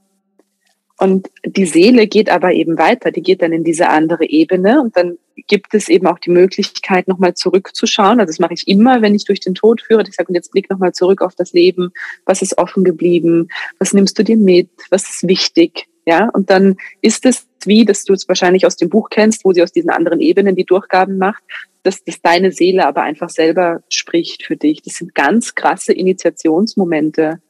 und 0.98 1.28
die 1.44 1.66
Seele 1.66 2.06
geht 2.06 2.30
aber 2.30 2.52
eben 2.52 2.78
weiter, 2.78 3.10
die 3.10 3.22
geht 3.22 3.42
dann 3.42 3.52
in 3.52 3.64
diese 3.64 3.88
andere 3.88 4.26
Ebene 4.26 4.80
und 4.80 4.96
dann 4.96 5.18
gibt 5.48 5.74
es 5.74 5.88
eben 5.88 6.06
auch 6.06 6.20
die 6.20 6.30
Möglichkeit, 6.30 7.08
nochmal 7.08 7.34
zurückzuschauen. 7.34 8.20
Also 8.20 8.30
das 8.30 8.38
mache 8.38 8.54
ich 8.54 8.68
immer, 8.68 9.02
wenn 9.02 9.14
ich 9.14 9.24
durch 9.24 9.40
den 9.40 9.54
Tod 9.54 9.82
führe. 9.82 10.04
Ich 10.08 10.14
sage, 10.14 10.28
und 10.28 10.36
jetzt 10.36 10.52
blick 10.52 10.70
nochmal 10.70 10.92
zurück 10.92 11.20
auf 11.22 11.34
das 11.34 11.52
Leben. 11.52 11.92
Was 12.24 12.42
ist 12.42 12.56
offen 12.58 12.84
geblieben? 12.84 13.48
Was 13.80 13.92
nimmst 13.92 14.16
du 14.18 14.22
dir 14.22 14.36
mit? 14.36 14.70
Was 14.90 15.02
ist 15.08 15.26
wichtig? 15.26 15.88
Ja, 16.06 16.28
und 16.32 16.50
dann 16.50 16.76
ist 17.00 17.26
es 17.26 17.48
wie, 17.66 17.84
dass 17.84 18.04
du 18.04 18.12
es 18.12 18.28
wahrscheinlich 18.28 18.66
aus 18.66 18.76
dem 18.76 18.88
Buch 18.88 19.10
kennst, 19.10 19.44
wo 19.44 19.52
sie 19.52 19.62
aus 19.62 19.72
diesen 19.72 19.90
anderen 19.90 20.20
Ebenen 20.20 20.56
die 20.56 20.64
Durchgaben 20.64 21.18
macht, 21.18 21.42
dass, 21.82 22.02
dass 22.04 22.20
deine 22.20 22.52
Seele 22.52 22.86
aber 22.86 23.02
einfach 23.02 23.30
selber 23.30 23.82
spricht 23.88 24.44
für 24.44 24.56
dich. 24.56 24.82
Das 24.82 24.94
sind 24.94 25.14
ganz 25.14 25.54
krasse 25.54 25.92
Initiationsmomente. 25.92 27.40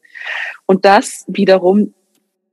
Und 0.66 0.84
das 0.84 1.24
wiederum 1.28 1.94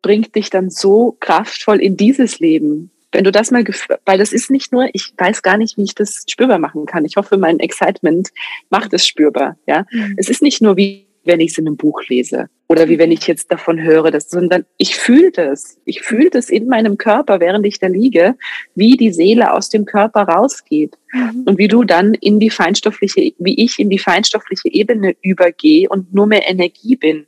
bringt 0.02 0.36
dich 0.36 0.50
dann 0.50 0.70
so 0.70 1.18
kraftvoll 1.20 1.80
in 1.80 1.98
dieses 1.98 2.40
Leben. 2.40 2.92
Wenn 3.12 3.24
du 3.24 3.32
das 3.32 3.52
mal, 3.52 3.66
weil 4.06 4.18
das 4.18 4.32
ist 4.32 4.50
nicht 4.50 4.72
nur, 4.72 4.90
ich 4.94 5.14
weiß 5.18 5.42
gar 5.42 5.58
nicht, 5.58 5.78
wie 5.78 5.84
ich 5.84 5.96
das 5.96 6.24
spürbar 6.28 6.60
machen 6.60 6.86
kann. 6.86 7.04
Ich 7.04 7.18
hoffe, 7.18 7.38
mein 7.38 7.60
Excitement 7.60 8.30
macht 8.70 8.94
es 8.94 9.06
spürbar. 9.06 9.58
Ja, 9.68 9.86
mhm. 9.92 10.16
es 10.18 10.30
ist 10.30 10.42
nicht 10.42 10.62
nur 10.62 10.78
wie 10.78 11.08
wenn 11.24 11.40
ich 11.40 11.52
es 11.52 11.58
in 11.58 11.68
einem 11.68 11.78
Buch 11.78 12.02
lese 12.08 12.50
oder 12.72 12.88
wie 12.88 12.98
wenn 12.98 13.12
ich 13.12 13.28
jetzt 13.28 13.52
davon 13.52 13.82
höre, 13.82 14.12
dass, 14.12 14.30
sondern 14.30 14.66
ich 14.78 14.96
fühle 14.96 15.32
das. 15.32 15.78
Ich 15.84 16.02
fühle 16.02 16.30
das 16.30 16.50
in 16.50 16.68
meinem 16.68 16.98
Körper, 16.98 17.42
während 17.42 17.66
ich 17.66 17.80
da 17.80 17.88
liege, 17.88 18.36
wie 18.76 18.96
die 18.96 19.12
Seele 19.12 19.52
aus 19.52 19.68
dem 19.68 19.84
Körper 19.84 20.22
rausgeht 20.22 20.98
mhm. 21.12 21.44
und 21.46 21.58
wie 21.58 21.68
du 21.68 21.84
dann 21.84 22.14
in 22.14 22.40
die 22.40 22.50
feinstoffliche, 22.50 23.34
wie 23.38 23.62
ich 23.62 23.78
in 23.78 23.90
die 23.90 24.00
feinstoffliche 24.00 24.72
Ebene 24.72 25.18
übergehe 25.22 25.90
und 25.90 26.14
nur 26.14 26.28
mehr 26.28 26.50
Energie 26.50 26.96
bin. 26.96 27.26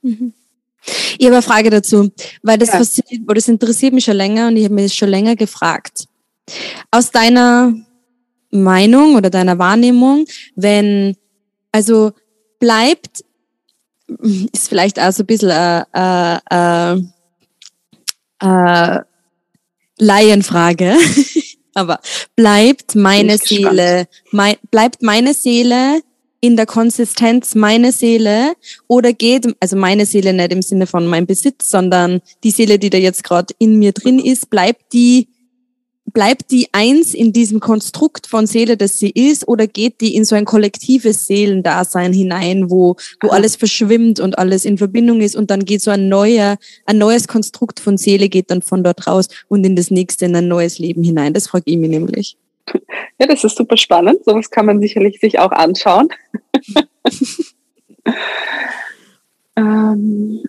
Mhm. 0.00 0.32
Ich 1.18 1.26
habe 1.26 1.36
eine 1.36 1.42
Frage 1.42 1.68
dazu, 1.68 2.10
weil 2.42 2.56
das, 2.56 2.68
ja. 2.68 2.78
fasziniert, 2.78 3.22
das 3.26 3.48
interessiert 3.48 3.92
mich 3.92 4.04
schon 4.04 4.16
länger 4.16 4.48
und 4.48 4.56
ich 4.56 4.64
habe 4.64 4.74
mir 4.74 4.84
das 4.84 4.94
schon 4.94 5.10
länger 5.10 5.36
gefragt. 5.36 6.06
Aus 6.90 7.10
deiner 7.10 7.74
Meinung 8.50 9.16
oder 9.16 9.28
deiner 9.28 9.58
Wahrnehmung, 9.58 10.24
wenn, 10.54 11.16
also 11.70 12.12
bleibt 12.58 13.25
ist 14.52 14.68
vielleicht 14.68 15.00
auch 15.00 15.12
so 15.12 15.22
ein 15.22 15.26
bisschen 15.26 15.50
äh, 15.50 16.38
äh, 16.50 17.00
äh, 18.40 19.00
Laienfrage. 19.98 20.94
Aber 21.74 22.00
bleibt 22.34 22.94
meine 22.94 23.36
Seele, 23.36 24.08
mein, 24.32 24.56
bleibt 24.70 25.02
meine 25.02 25.34
Seele 25.34 26.00
in 26.40 26.56
der 26.56 26.66
Konsistenz 26.66 27.54
meine 27.54 27.92
Seele 27.92 28.54
oder 28.86 29.12
geht, 29.12 29.54
also 29.60 29.76
meine 29.76 30.06
Seele 30.06 30.32
nicht 30.32 30.52
im 30.52 30.62
Sinne 30.62 30.86
von 30.86 31.06
meinem 31.06 31.26
Besitz, 31.26 31.70
sondern 31.70 32.20
die 32.44 32.50
Seele, 32.50 32.78
die 32.78 32.90
da 32.90 32.98
jetzt 32.98 33.24
gerade 33.24 33.54
in 33.58 33.78
mir 33.78 33.92
drin 33.92 34.18
ist, 34.18 34.48
bleibt 34.48 34.92
die 34.92 35.28
bleibt 36.12 36.50
die 36.50 36.68
eins 36.72 37.14
in 37.14 37.32
diesem 37.32 37.60
Konstrukt 37.60 38.26
von 38.26 38.46
Seele, 38.46 38.76
das 38.76 38.98
sie 38.98 39.10
ist, 39.10 39.46
oder 39.48 39.66
geht 39.66 40.00
die 40.00 40.14
in 40.14 40.24
so 40.24 40.36
ein 40.36 40.44
kollektives 40.44 41.26
Seelendasein 41.26 42.12
hinein, 42.12 42.70
wo, 42.70 42.96
wo 43.20 43.28
alles 43.28 43.56
verschwimmt 43.56 44.20
und 44.20 44.38
alles 44.38 44.64
in 44.64 44.78
Verbindung 44.78 45.20
ist 45.20 45.36
und 45.36 45.50
dann 45.50 45.64
geht 45.64 45.82
so 45.82 45.90
ein 45.90 46.08
neuer, 46.08 46.56
ein 46.86 46.98
neues 46.98 47.28
Konstrukt 47.28 47.80
von 47.80 47.96
Seele 47.96 48.28
geht 48.28 48.50
dann 48.50 48.62
von 48.62 48.84
dort 48.84 49.06
raus 49.06 49.28
und 49.48 49.64
in 49.66 49.76
das 49.76 49.90
nächste 49.90 50.26
in 50.26 50.36
ein 50.36 50.48
neues 50.48 50.78
Leben 50.78 51.02
hinein. 51.02 51.34
Das 51.34 51.48
fragt 51.48 51.68
ich 51.68 51.76
mich 51.76 51.90
nämlich. 51.90 52.36
Ja, 53.18 53.26
das 53.26 53.44
ist 53.44 53.56
super 53.56 53.76
spannend. 53.76 54.24
Sowas 54.24 54.50
kann 54.50 54.66
man 54.66 54.80
sicherlich 54.80 55.20
sich 55.20 55.38
auch 55.38 55.52
anschauen. 55.52 56.08
ähm. 59.56 60.42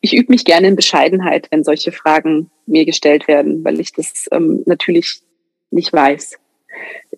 Ich 0.00 0.14
übe 0.14 0.32
mich 0.32 0.44
gerne 0.44 0.68
in 0.68 0.76
Bescheidenheit, 0.76 1.48
wenn 1.50 1.64
solche 1.64 1.92
Fragen 1.92 2.50
mir 2.66 2.84
gestellt 2.84 3.28
werden, 3.28 3.64
weil 3.64 3.80
ich 3.80 3.92
das 3.92 4.28
ähm, 4.32 4.62
natürlich 4.66 5.20
nicht 5.70 5.92
weiß. 5.92 6.38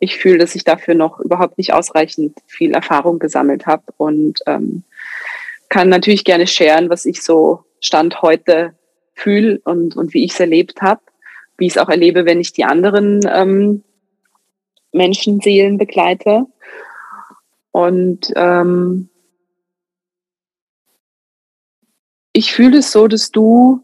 Ich 0.01 0.17
fühle, 0.17 0.39
dass 0.39 0.55
ich 0.55 0.65
dafür 0.65 0.95
noch 0.95 1.21
überhaupt 1.21 1.59
nicht 1.59 1.73
ausreichend 1.73 2.39
viel 2.47 2.75
Erfahrung 2.75 3.19
gesammelt 3.19 3.67
habe 3.67 3.85
und 3.97 4.41
ähm, 4.47 4.85
kann 5.69 5.89
natürlich 5.89 6.25
gerne 6.25 6.47
scheren, 6.47 6.91
was 6.91 7.05
ich 7.05 7.23
so 7.23 7.65
Stand 7.81 8.23
heute 8.23 8.75
fühle 9.15 9.61
und, 9.65 9.97
und 9.97 10.15
wie 10.15 10.25
ich 10.25 10.33
es 10.33 10.41
erlebt 10.41 10.83
habe, 10.83 11.01
wie 11.59 11.67
ich 11.67 11.73
es 11.73 11.79
auch 11.79 11.89
erlebe, 11.89 12.27
wenn 12.27 12.41
ich 12.41 12.53
die 12.53 12.65
anderen 12.65 13.21
ähm, 13.33 13.83
Menschenseelen 14.93 15.79
begleite. 15.79 16.45
Und 17.73 18.33
ähm, 18.37 19.09
ich 22.37 22.53
fühle 22.53 22.79
es 22.79 22.93
so, 22.93 23.09
dass 23.09 23.31
du, 23.31 23.83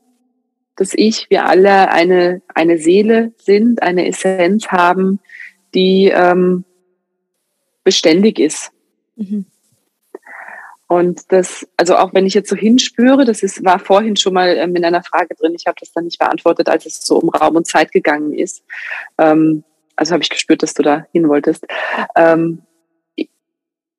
dass 0.76 0.92
ich, 0.92 1.30
wir 1.30 1.46
alle 1.46 1.90
eine, 1.90 2.42
eine 2.54 2.76
Seele 2.76 3.32
sind, 3.38 3.82
eine 3.82 4.06
Essenz 4.06 4.68
haben, 4.68 5.20
die 5.74 6.12
ähm, 6.14 6.64
beständig 7.82 8.38
ist. 8.38 8.70
Mhm. 9.16 9.46
Und 10.86 11.32
das, 11.32 11.66
also 11.78 11.96
auch 11.96 12.12
wenn 12.12 12.26
ich 12.26 12.34
jetzt 12.34 12.50
so 12.50 12.56
hinspüre, 12.56 13.24
das 13.24 13.42
ist, 13.42 13.64
war 13.64 13.78
vorhin 13.78 14.16
schon 14.16 14.34
mal 14.34 14.54
ähm, 14.58 14.76
in 14.76 14.84
einer 14.84 15.02
Frage 15.02 15.34
drin, 15.34 15.54
ich 15.56 15.66
habe 15.66 15.76
das 15.80 15.92
dann 15.92 16.04
nicht 16.04 16.18
beantwortet, 16.18 16.68
als 16.68 16.84
es 16.84 17.06
so 17.06 17.20
um 17.20 17.30
Raum 17.30 17.56
und 17.56 17.66
Zeit 17.66 17.90
gegangen 17.90 18.34
ist. 18.34 18.62
Ähm, 19.16 19.64
also 19.96 20.12
habe 20.12 20.22
ich 20.22 20.28
gespürt, 20.28 20.62
dass 20.62 20.74
du 20.74 20.82
da 20.82 21.06
hin 21.12 21.26
wolltest. 21.26 21.64
Ähm, 22.16 22.60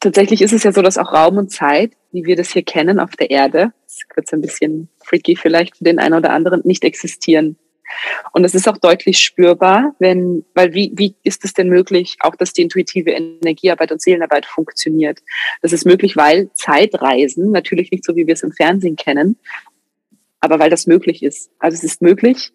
tatsächlich 0.03 0.41
ist 0.41 0.53
es 0.53 0.63
ja 0.63 0.71
so, 0.71 0.81
dass 0.81 0.97
auch 0.97 1.13
Raum 1.13 1.37
und 1.37 1.51
Zeit, 1.51 1.93
wie 2.11 2.25
wir 2.25 2.35
das 2.35 2.51
hier 2.51 2.63
kennen 2.63 2.99
auf 2.99 3.15
der 3.15 3.31
Erde, 3.31 3.73
das 3.85 3.93
ist 3.93 4.09
kurz 4.09 4.33
ein 4.33 4.41
bisschen 4.41 4.89
freaky 5.03 5.35
vielleicht 5.35 5.77
für 5.77 5.83
den 5.83 5.99
einen 5.99 6.13
oder 6.13 6.31
anderen, 6.31 6.61
nicht 6.63 6.83
existieren. 6.83 7.57
Und 8.31 8.43
es 8.43 8.55
ist 8.55 8.67
auch 8.67 8.77
deutlich 8.77 9.19
spürbar, 9.19 9.95
wenn, 9.99 10.45
weil 10.53 10.73
wie, 10.73 10.91
wie 10.95 11.15
ist 11.23 11.45
es 11.45 11.53
denn 11.53 11.69
möglich, 11.69 12.17
auch 12.19 12.35
dass 12.35 12.53
die 12.53 12.63
intuitive 12.63 13.11
Energiearbeit 13.11 13.91
und 13.91 14.01
Seelenarbeit 14.01 14.45
funktioniert? 14.45 15.19
Das 15.61 15.73
ist 15.73 15.85
möglich, 15.85 16.17
weil 16.17 16.49
Zeitreisen, 16.53 17.51
natürlich 17.51 17.91
nicht 17.91 18.03
so, 18.03 18.15
wie 18.15 18.25
wir 18.25 18.33
es 18.33 18.43
im 18.43 18.51
Fernsehen 18.51 18.95
kennen, 18.95 19.37
aber 20.39 20.59
weil 20.59 20.69
das 20.69 20.87
möglich 20.87 21.23
ist. 21.23 21.51
Also 21.59 21.75
es 21.75 21.83
ist 21.83 22.01
möglich, 22.01 22.51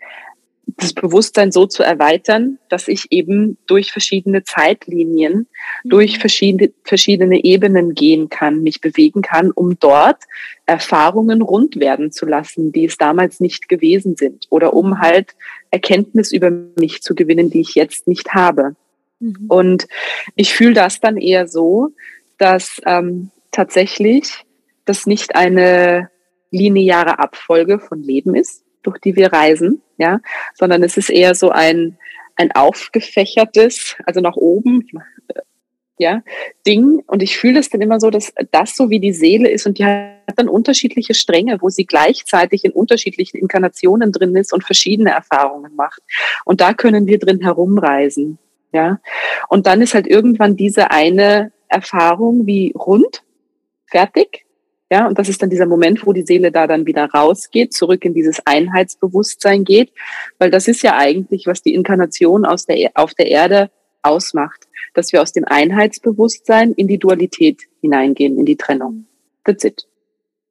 das 0.77 0.93
Bewusstsein 0.93 1.51
so 1.51 1.67
zu 1.67 1.83
erweitern, 1.83 2.59
dass 2.69 2.89
ich 2.89 3.07
eben 3.11 3.57
durch 3.67 3.91
verschiedene 3.91 4.45
Zeitlinien, 4.45 5.47
mhm. 5.83 5.89
durch 5.89 6.19
verschiedene, 6.19 6.73
verschiedene 6.85 7.43
Ebenen 7.43 7.95
gehen 7.95 8.29
kann, 8.29 8.63
mich 8.63 8.81
bewegen 8.81 9.23
kann, 9.23 9.51
um 9.51 9.79
dort 9.79 10.19
Erfahrungen 10.67 11.41
rund 11.41 11.81
werden 11.81 12.13
zu 12.13 12.27
lassen, 12.27 12.73
die 12.73 12.85
es 12.85 12.99
damals 12.99 13.41
nicht 13.41 13.69
gewesen 13.69 14.17
sind 14.17 14.47
oder 14.51 14.75
um 14.75 14.91
mhm. 14.91 14.99
halt 15.01 15.35
Erkenntnis 15.71 16.33
über 16.33 16.51
mich 16.51 17.03
zu 17.03 17.15
gewinnen, 17.15 17.51
die 17.51 17.61
ich 17.61 17.75
jetzt 17.75 18.07
nicht 18.07 18.35
habe. 18.35 18.77
Mhm. 19.21 19.47
Und 19.49 19.89
ich 20.37 20.53
fühle 20.53 20.75
das 20.75 21.01
dann 21.01 21.17
eher 21.17 21.49
so, 21.49 21.93
dass 22.37 22.81
ähm, 22.85 23.31
tatsächlich 23.53 24.45
das 24.85 25.07
nicht 25.07 25.35
eine 25.35 26.11
lineare 26.51 27.19
Abfolge 27.19 27.79
von 27.79 28.03
Leben 28.03 28.35
ist, 28.35 28.65
durch 28.89 29.01
die 29.01 29.17
wir 29.17 29.33
reisen, 29.33 29.83
ja, 29.99 30.21
sondern 30.55 30.83
es 30.83 30.97
ist 30.97 31.11
eher 31.11 31.35
so 31.35 31.51
ein, 31.51 31.99
ein 32.37 32.53
aufgefächertes, 32.53 33.97
also 34.07 34.21
nach 34.21 34.37
oben, 34.37 34.89
ja, 35.99 36.23
Ding. 36.67 37.03
Und 37.07 37.23
ich 37.23 37.37
fühle 37.37 37.59
es 37.59 37.69
dann 37.69 37.81
immer 37.81 38.01
so, 38.01 38.11
dass 38.11 38.33
das 38.53 38.77
so 38.77 38.91
wie 38.91 39.01
die 39.01 39.13
Seele 39.13 39.51
ist 39.51 39.67
und 39.67 39.79
die 39.79 39.85
hat 39.85 40.37
dann 40.37 40.49
unterschiedliche 40.49 41.15
Stränge, 41.15 41.59
wo 41.61 41.69
sie 41.69 41.85
gleichzeitig 41.85 42.65
in 42.65 42.73
unterschiedlichen 42.73 43.39
Inkarnationen 43.39 44.13
drin 44.13 44.35
ist 44.37 44.53
und 44.53 44.65
verschiedene 44.65 45.11
Erfahrungen 45.11 45.75
macht. 45.75 46.01
Und 46.45 46.61
da 46.61 46.73
können 46.73 47.07
wir 47.07 47.19
drin 47.19 47.41
herumreisen, 47.41 48.39
ja. 48.73 49.01
Und 49.49 49.67
dann 49.67 49.83
ist 49.83 49.95
halt 49.95 50.07
irgendwann 50.07 50.57
diese 50.57 50.91
eine 50.91 51.53
Erfahrung 51.69 52.47
wie 52.47 52.73
rund, 52.77 53.23
fertig, 53.87 54.47
ja, 54.91 55.07
und 55.07 55.19
das 55.19 55.29
ist 55.29 55.43
dann 55.43 55.51
dieser 55.51 55.67
Moment, 55.67 56.07
wo 56.07 56.13
die 56.13 56.23
Seele 56.23 56.51
da 56.51 56.67
dann 56.67 56.87
wieder 56.87 57.05
rausgeht, 57.07 57.75
zurück 57.75 58.05
in 58.05 58.15
dieses 58.15 58.41
Einheitsbewusstsein 58.47 59.65
geht, 59.65 59.93
weil 60.39 60.51
das 60.51 60.67
ist 60.67 60.83
ja 60.83 60.97
eigentlich, 60.97 61.47
was 61.47 61.63
die 61.63 61.75
Inkarnation 61.75 62.47
aus 62.47 62.65
der, 62.65 62.79
e-, 62.79 62.91
auf 62.95 63.13
der 63.15 63.27
Erde 63.27 63.71
ausmacht, 64.03 64.67
dass 64.95 65.13
wir 65.13 65.21
aus 65.21 65.33
dem 65.33 65.45
Einheitsbewusstsein 65.45 66.73
in 66.73 66.89
die 66.89 66.99
Dualität 66.99 67.63
hineingehen, 67.83 68.39
in 68.39 68.47
die 68.47 68.57
Trennung. 68.57 69.07
That's 69.45 69.65
it. 69.65 69.87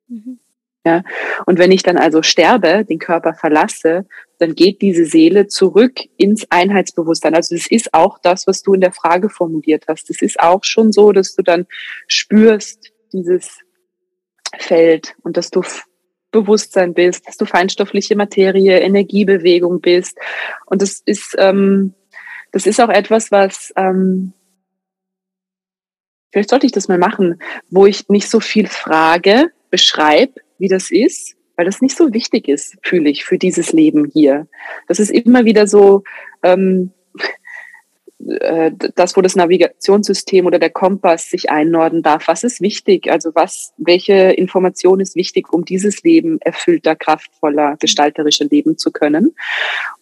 Mhm. 0.07 0.39
Ja, 0.85 1.03
und 1.45 1.59
wenn 1.59 1.73
ich 1.73 1.83
dann 1.83 1.97
also 1.97 2.21
sterbe, 2.21 2.85
den 2.85 2.99
Körper 2.99 3.33
verlasse, 3.33 4.05
dann 4.39 4.55
geht 4.55 4.81
diese 4.81 5.05
Seele 5.05 5.47
zurück 5.47 5.99
ins 6.15 6.49
Einheitsbewusstsein. 6.49 7.35
Also 7.35 7.55
das 7.55 7.67
ist 7.67 7.93
auch 7.93 8.19
das, 8.19 8.47
was 8.47 8.61
du 8.61 8.73
in 8.73 8.79
der 8.81 8.93
Frage 8.93 9.29
formuliert 9.29 9.85
hast. 9.89 10.09
Das 10.09 10.21
ist 10.21 10.39
auch 10.39 10.63
schon 10.63 10.93
so, 10.93 11.11
dass 11.11 11.35
du 11.35 11.41
dann 11.41 11.65
spürst, 12.07 12.93
dieses 13.11 13.59
Feld 14.57 15.15
und 15.23 15.37
dass 15.37 15.49
du 15.49 15.63
Bewusstsein 16.31 16.93
bist, 16.93 17.27
dass 17.27 17.37
du 17.37 17.45
feinstoffliche 17.45 18.15
Materie, 18.15 18.79
Energiebewegung 18.79 19.81
bist. 19.81 20.17
Und 20.65 20.81
das 20.81 21.01
ist, 21.05 21.35
ähm, 21.37 21.93
das 22.51 22.65
ist 22.65 22.79
auch 22.79 22.89
etwas, 22.89 23.31
was, 23.31 23.73
ähm, 23.75 24.33
vielleicht 26.31 26.49
sollte 26.49 26.65
ich 26.65 26.73
das 26.73 26.87
mal 26.87 26.97
machen, 26.97 27.41
wo 27.69 27.85
ich 27.85 28.09
nicht 28.09 28.29
so 28.29 28.39
viel 28.39 28.67
frage, 28.67 29.51
beschreibe, 29.69 30.33
wie 30.57 30.67
das 30.67 30.91
ist, 30.91 31.35
weil 31.55 31.65
das 31.65 31.81
nicht 31.81 31.97
so 31.97 32.13
wichtig 32.13 32.47
ist, 32.47 32.77
fühle 32.83 33.09
ich, 33.09 33.25
für 33.25 33.37
dieses 33.37 33.71
Leben 33.71 34.05
hier. 34.13 34.47
Das 34.87 34.99
ist 34.99 35.11
immer 35.11 35.45
wieder 35.45 35.65
so, 35.65 36.03
ähm, 36.43 36.91
äh, 38.26 38.72
das, 38.95 39.15
wo 39.15 39.22
das 39.22 39.36
Navigationssystem 39.36 40.45
oder 40.45 40.59
der 40.59 40.72
Kompass 40.72 41.30
sich 41.30 41.49
einnorden 41.51 42.01
darf. 42.01 42.28
Was 42.28 42.43
ist 42.43 42.61
wichtig? 42.61 43.11
Also 43.11 43.32
was, 43.36 43.74
welche 43.78 44.13
Information 44.13 44.99
ist 44.99 45.15
wichtig, 45.15 45.53
um 45.53 45.65
dieses 45.65 46.03
Leben 46.03 46.39
erfüllter, 46.41 46.95
kraftvoller, 46.95 47.78
gestalterischer 47.80 48.45
leben 48.45 48.78
zu 48.78 48.91
können? 48.91 49.36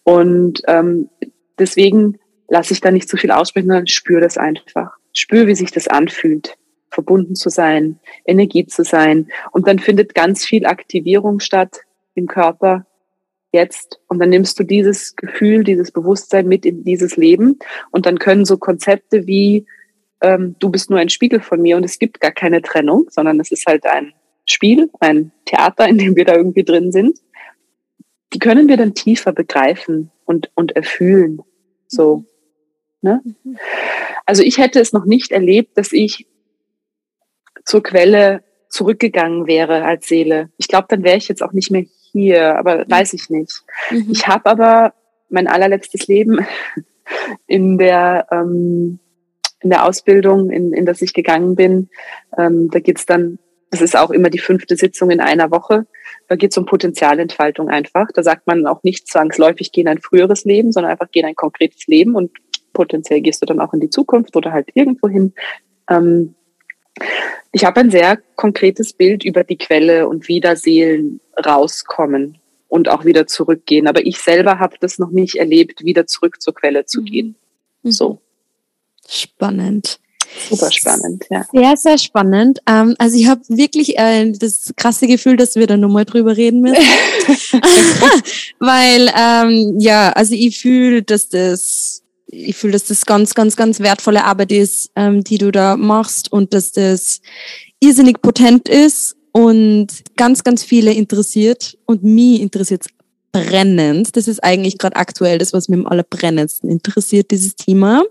Und 0.02 0.62
ähm, 0.66 1.10
deswegen 1.58 2.18
lasse 2.48 2.72
ich 2.72 2.80
da 2.80 2.90
nicht 2.90 3.08
zu 3.08 3.16
viel 3.16 3.30
aussprechen, 3.30 3.68
sondern 3.68 3.86
spüre 3.86 4.20
das 4.20 4.38
einfach. 4.38 4.96
Spüre, 5.12 5.46
wie 5.46 5.54
sich 5.54 5.70
das 5.70 5.88
anfühlt, 5.88 6.56
verbunden 6.90 7.34
zu 7.34 7.50
sein, 7.50 7.98
Energie 8.24 8.66
zu 8.66 8.84
sein. 8.84 9.28
Und 9.52 9.68
dann 9.68 9.78
findet 9.78 10.14
ganz 10.14 10.44
viel 10.44 10.64
Aktivierung 10.64 11.40
statt 11.40 11.80
im 12.14 12.26
Körper, 12.26 12.86
jetzt 13.56 14.00
und 14.08 14.18
dann 14.18 14.30
nimmst 14.30 14.58
du 14.58 14.64
dieses 14.64 15.16
Gefühl, 15.16 15.64
dieses 15.64 15.90
Bewusstsein 15.90 16.46
mit 16.46 16.64
in 16.64 16.84
dieses 16.84 17.16
Leben 17.16 17.58
und 17.90 18.06
dann 18.06 18.18
können 18.18 18.44
so 18.44 18.56
Konzepte 18.56 19.26
wie 19.26 19.66
ähm, 20.20 20.56
du 20.58 20.70
bist 20.70 20.90
nur 20.90 20.98
ein 20.98 21.08
Spiegel 21.08 21.40
von 21.40 21.60
mir 21.60 21.76
und 21.76 21.84
es 21.84 21.98
gibt 21.98 22.20
gar 22.20 22.32
keine 22.32 22.62
Trennung, 22.62 23.06
sondern 23.10 23.40
es 23.40 23.50
ist 23.50 23.66
halt 23.66 23.84
ein 23.86 24.12
Spiel, 24.44 24.90
ein 25.00 25.32
Theater, 25.44 25.88
in 25.88 25.98
dem 25.98 26.16
wir 26.16 26.24
da 26.24 26.34
irgendwie 26.34 26.64
drin 26.64 26.92
sind. 26.92 27.18
Die 28.32 28.38
können 28.38 28.68
wir 28.68 28.76
dann 28.76 28.94
tiefer 28.94 29.32
begreifen 29.32 30.10
und, 30.24 30.50
und 30.54 30.74
erfühlen. 30.74 31.40
So. 31.88 32.24
Ne? 33.02 33.20
Mhm. 33.24 33.58
Also 34.24 34.42
ich 34.42 34.58
hätte 34.58 34.80
es 34.80 34.92
noch 34.92 35.04
nicht 35.04 35.32
erlebt, 35.32 35.76
dass 35.76 35.92
ich 35.92 36.26
zur 37.64 37.82
Quelle 37.82 38.42
zurückgegangen 38.68 39.46
wäre 39.46 39.84
als 39.84 40.06
Seele. 40.06 40.50
Ich 40.56 40.68
glaube, 40.68 40.86
dann 40.88 41.04
wäre 41.04 41.16
ich 41.16 41.28
jetzt 41.28 41.42
auch 41.42 41.52
nicht 41.52 41.70
mehr 41.70 41.84
hier, 42.18 42.56
aber 42.56 42.84
weiß 42.88 43.12
ich 43.14 43.30
nicht. 43.30 43.62
Mhm. 43.90 44.08
Ich 44.10 44.26
habe 44.26 44.46
aber 44.46 44.94
mein 45.28 45.46
allerletztes 45.46 46.06
Leben 46.06 46.46
in 47.46 47.78
der 47.78 48.26
ähm, 48.30 48.98
in 49.60 49.70
der 49.70 49.84
Ausbildung, 49.86 50.50
in, 50.50 50.72
in 50.72 50.86
das 50.86 51.02
ich 51.02 51.14
gegangen 51.14 51.56
bin, 51.56 51.88
ähm, 52.36 52.68
da 52.70 52.78
geht's 52.78 53.06
dann, 53.06 53.38
das 53.70 53.80
ist 53.80 53.96
auch 53.96 54.10
immer 54.10 54.28
die 54.28 54.38
fünfte 54.38 54.76
Sitzung 54.76 55.10
in 55.10 55.20
einer 55.20 55.50
Woche, 55.50 55.86
da 56.28 56.36
geht's 56.36 56.58
um 56.58 56.66
Potenzialentfaltung 56.66 57.68
einfach. 57.68 58.08
Da 58.14 58.22
sagt 58.22 58.46
man 58.46 58.66
auch 58.66 58.82
nicht 58.82 59.08
zwangsläufig, 59.08 59.72
geh 59.72 59.80
in 59.80 59.88
ein 59.88 60.00
früheres 60.00 60.44
Leben, 60.44 60.72
sondern 60.72 60.92
einfach 60.92 61.08
geh 61.10 61.20
in 61.20 61.26
ein 61.26 61.34
konkretes 61.34 61.86
Leben 61.86 62.14
und 62.14 62.30
Potenziell 62.76 63.22
gehst 63.22 63.40
du 63.40 63.46
dann 63.46 63.60
auch 63.60 63.72
in 63.72 63.80
die 63.80 63.88
Zukunft 63.88 64.36
oder 64.36 64.52
halt 64.52 64.68
irgendwo 64.74 65.08
hin. 65.08 65.32
Ähm, 65.88 66.34
ich 67.52 67.64
habe 67.64 67.80
ein 67.80 67.90
sehr 67.90 68.18
konkretes 68.36 68.92
Bild 68.92 69.24
über 69.24 69.44
die 69.44 69.56
Quelle 69.56 70.08
und 70.08 70.28
wie 70.28 70.40
da 70.40 70.56
Seelen 70.56 71.20
rauskommen 71.44 72.38
und 72.68 72.88
auch 72.88 73.04
wieder 73.04 73.26
zurückgehen. 73.26 73.86
Aber 73.86 74.04
ich 74.04 74.18
selber 74.18 74.58
habe 74.58 74.76
das 74.80 74.98
noch 74.98 75.10
nicht 75.10 75.36
erlebt, 75.36 75.84
wieder 75.84 76.06
zurück 76.06 76.40
zur 76.40 76.54
Quelle 76.54 76.84
zu 76.86 77.00
mhm. 77.00 77.04
gehen. 77.04 77.36
Mhm. 77.82 77.90
So. 77.90 78.18
Spannend. 79.08 80.00
Super 80.50 80.70
spannend, 80.70 81.24
ja. 81.30 81.46
Sehr, 81.52 81.76
sehr 81.76 81.98
spannend. 81.98 82.58
Ähm, 82.68 82.94
also 82.98 83.16
ich 83.16 83.26
habe 83.26 83.42
wirklich 83.48 83.98
äh, 83.98 84.32
das 84.32 84.72
krasse 84.76 85.06
Gefühl, 85.06 85.36
dass 85.36 85.54
wir 85.56 85.66
da 85.66 85.76
nochmal 85.76 86.04
drüber 86.04 86.36
reden 86.36 86.60
müssen. 86.60 86.76
Weil, 88.58 89.10
ähm, 89.16 89.78
ja, 89.78 90.10
also 90.12 90.34
ich 90.34 90.58
fühle, 90.58 91.02
dass 91.02 91.28
das, 91.28 92.02
ich 92.26 92.56
fühle, 92.56 92.72
dass 92.72 92.86
das 92.86 93.06
ganz, 93.06 93.34
ganz, 93.34 93.56
ganz 93.56 93.80
wertvolle 93.80 94.24
Arbeit 94.24 94.52
ist, 94.52 94.90
ähm, 94.96 95.22
die 95.22 95.38
du 95.38 95.52
da 95.52 95.76
machst 95.76 96.32
und 96.32 96.54
dass 96.54 96.72
das 96.72 97.20
irrsinnig 97.80 98.20
potent 98.20 98.68
ist 98.68 99.16
und 99.32 99.88
ganz, 100.16 100.44
ganz 100.44 100.64
viele 100.64 100.92
interessiert 100.92 101.78
und 101.86 102.02
mich 102.02 102.40
interessiert 102.40 102.86
brennend. 103.32 104.16
Das 104.16 104.28
ist 104.28 104.42
eigentlich 104.42 104.78
gerade 104.78 104.96
aktuell 104.96 105.38
das, 105.38 105.52
was 105.52 105.68
mich 105.68 105.78
am 105.78 105.86
allerbrennendsten 105.86 106.70
interessiert, 106.70 107.30
dieses 107.30 107.54
Thema. 107.54 108.02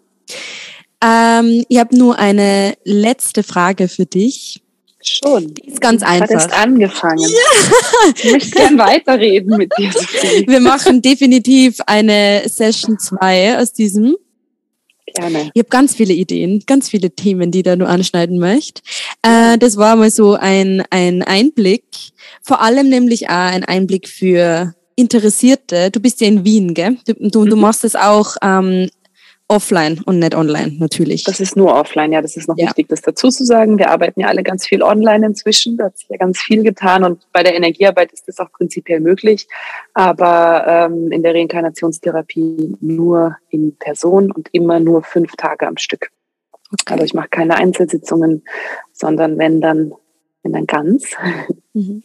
Ähm, 1.03 1.65
ich 1.67 1.79
habe 1.79 1.97
nur 1.97 2.17
eine 2.17 2.75
letzte 2.83 3.43
Frage 3.43 3.87
für 3.87 4.05
dich. 4.05 4.61
Schon. 5.07 5.53
Die 5.53 5.69
ist 5.69 5.81
ganz 5.81 6.01
einfach. 6.01 6.21
Hat 6.23 6.31
erst 6.31 6.53
angefangen. 6.53 7.19
Ja. 7.19 8.13
Ich 8.15 8.31
möchte 8.31 8.51
gerne 8.51 8.77
weiterreden 8.77 9.57
mit 9.57 9.71
dir. 9.77 9.91
Sophie. 9.93 10.47
Wir 10.47 10.59
machen 10.59 11.01
definitiv 11.01 11.79
eine 11.85 12.43
Session 12.47 12.97
2 12.97 13.59
aus 13.59 13.73
diesem. 13.73 14.15
Gerne. 15.13 15.51
Ich 15.53 15.59
habe 15.59 15.69
ganz 15.69 15.95
viele 15.95 16.13
Ideen, 16.13 16.63
ganz 16.65 16.89
viele 16.89 17.11
Themen, 17.11 17.51
die 17.51 17.63
da 17.63 17.75
nur 17.75 17.87
anschneiden 17.87 18.39
möchte. 18.39 18.81
Äh, 19.21 19.57
das 19.59 19.77
war 19.77 19.95
mal 19.95 20.09
so 20.09 20.33
ein, 20.33 20.83
ein 20.89 21.21
Einblick, 21.21 21.83
vor 22.41 22.61
allem 22.61 22.89
nämlich 22.89 23.29
auch 23.29 23.51
ein 23.51 23.63
Einblick 23.63 24.09
für 24.09 24.73
Interessierte. 24.95 25.91
Du 25.91 25.99
bist 25.99 26.21
ja 26.21 26.27
in 26.27 26.43
Wien, 26.43 26.73
gell? 26.73 26.97
Du, 27.05 27.13
du, 27.13 27.45
du 27.45 27.55
mhm. 27.55 27.61
machst 27.61 27.83
es 27.83 27.95
auch 27.95 28.35
ähm, 28.41 28.89
offline 29.47 30.01
und 30.05 30.19
nicht 30.19 30.33
online, 30.33 30.73
natürlich. 30.79 31.23
Das 31.23 31.39
ist 31.39 31.55
nur 31.55 31.75
offline, 31.75 32.11
ja, 32.11 32.21
das 32.21 32.35
ist 32.35 32.47
noch 32.47 32.57
ja. 32.57 32.65
wichtig, 32.65 32.87
das 32.89 33.01
dazu 33.01 33.29
zu 33.29 33.43
sagen. 33.43 33.77
Wir 33.77 33.91
arbeiten 33.91 34.19
ja 34.19 34.27
alle 34.27 34.43
ganz 34.43 34.65
viel 34.65 34.81
online 34.81 35.25
inzwischen, 35.25 35.77
da 35.77 35.85
hat 35.85 35.97
sich 35.97 36.09
ja 36.09 36.17
ganz 36.17 36.39
viel 36.39 36.63
getan 36.63 37.03
und 37.03 37.27
bei 37.31 37.43
der 37.43 37.55
Energiearbeit 37.55 38.11
ist 38.11 38.27
das 38.27 38.39
auch 38.39 38.51
prinzipiell 38.51 38.99
möglich, 38.99 39.47
aber 39.93 40.65
ähm, 40.67 41.11
in 41.11 41.21
der 41.21 41.35
Reinkarnationstherapie 41.35 42.75
nur 42.81 43.37
in 43.49 43.75
Person 43.77 44.31
und 44.31 44.49
immer 44.51 44.79
nur 44.79 45.03
fünf 45.03 45.35
Tage 45.35 45.67
am 45.67 45.77
Stück. 45.77 46.09
Okay. 46.71 46.93
Also 46.93 47.05
ich 47.05 47.13
mache 47.13 47.29
keine 47.29 47.55
Einzelsitzungen, 47.55 48.43
sondern 48.91 49.37
wenn 49.37 49.61
dann, 49.61 49.93
wenn 50.43 50.53
dann 50.53 50.65
ganz. 50.65 51.15
Mhm. 51.73 52.03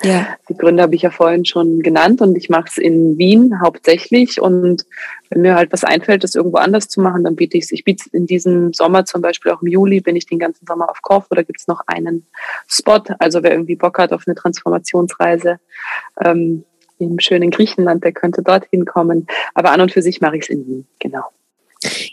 Ja. 0.00 0.36
Die 0.48 0.56
Gründe 0.56 0.82
habe 0.82 0.94
ich 0.94 1.02
ja 1.02 1.10
vorhin 1.10 1.44
schon 1.44 1.80
genannt 1.80 2.22
und 2.22 2.36
ich 2.36 2.48
mache 2.48 2.64
es 2.68 2.78
in 2.78 3.18
Wien 3.18 3.60
hauptsächlich. 3.60 4.40
Und 4.40 4.86
wenn 5.28 5.42
mir 5.42 5.54
halt 5.54 5.72
was 5.72 5.84
einfällt, 5.84 6.24
das 6.24 6.34
irgendwo 6.34 6.56
anders 6.56 6.88
zu 6.88 7.00
machen, 7.00 7.24
dann 7.24 7.36
biete 7.36 7.58
ich 7.58 7.64
es. 7.64 7.72
Ich 7.72 7.84
biete 7.84 8.04
in 8.12 8.26
diesem 8.26 8.72
Sommer 8.72 9.04
zum 9.04 9.20
Beispiel 9.20 9.52
auch 9.52 9.62
im 9.62 9.68
Juli, 9.68 10.00
bin 10.00 10.16
ich 10.16 10.26
den 10.26 10.38
ganzen 10.38 10.66
Sommer 10.66 10.90
auf 10.90 11.02
Korfu, 11.02 11.34
da 11.34 11.42
gibt 11.42 11.60
es 11.60 11.68
noch 11.68 11.82
einen 11.86 12.26
Spot. 12.66 13.02
Also 13.18 13.42
wer 13.42 13.52
irgendwie 13.52 13.76
Bock 13.76 13.98
hat 13.98 14.12
auf 14.12 14.24
eine 14.26 14.34
Transformationsreise 14.34 15.60
ähm, 16.24 16.64
im 16.98 17.18
schönen 17.18 17.50
Griechenland, 17.50 18.02
der 18.02 18.12
könnte 18.12 18.42
dorthin 18.42 18.86
kommen. 18.86 19.26
Aber 19.54 19.72
an 19.72 19.80
und 19.82 19.92
für 19.92 20.02
sich 20.02 20.20
mache 20.20 20.36
ich 20.36 20.44
es 20.44 20.48
in 20.48 20.66
Wien, 20.66 20.86
genau. 20.98 21.24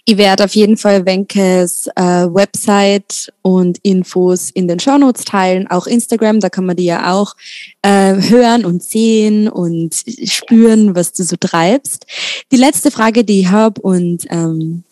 Ich 0.06 0.18
werde 0.18 0.46
auf 0.46 0.56
jeden 0.56 0.78
Fall 0.78 1.06
Wenkes 1.06 1.88
äh, 1.96 2.02
Website 2.02 3.32
und 3.42 3.78
Infos 3.84 4.50
in 4.50 4.68
den 4.68 4.80
Shownotes 4.80 5.26
teilen, 5.26 5.68
auch 5.68 5.88
Instagram, 5.88 6.40
da 6.40 6.50
kann 6.50 6.66
man 6.66 6.76
die 6.76 6.86
ja 6.86 7.14
auch 7.14 7.36
äh, 7.82 8.16
hören 8.16 8.66
und 8.66 8.84
sehen 8.84 9.48
und 9.48 9.96
spüren, 10.26 10.96
was 10.96 11.14
du 11.14 11.24
so 11.24 11.36
treibst. 11.40 12.06
Die 12.52 12.58
letzte 12.58 12.92
Frage, 12.92 13.24
die 13.24 13.42
ich 13.42 13.48
habe 13.48 13.82
und 13.82 14.26
ähm, 14.30 14.84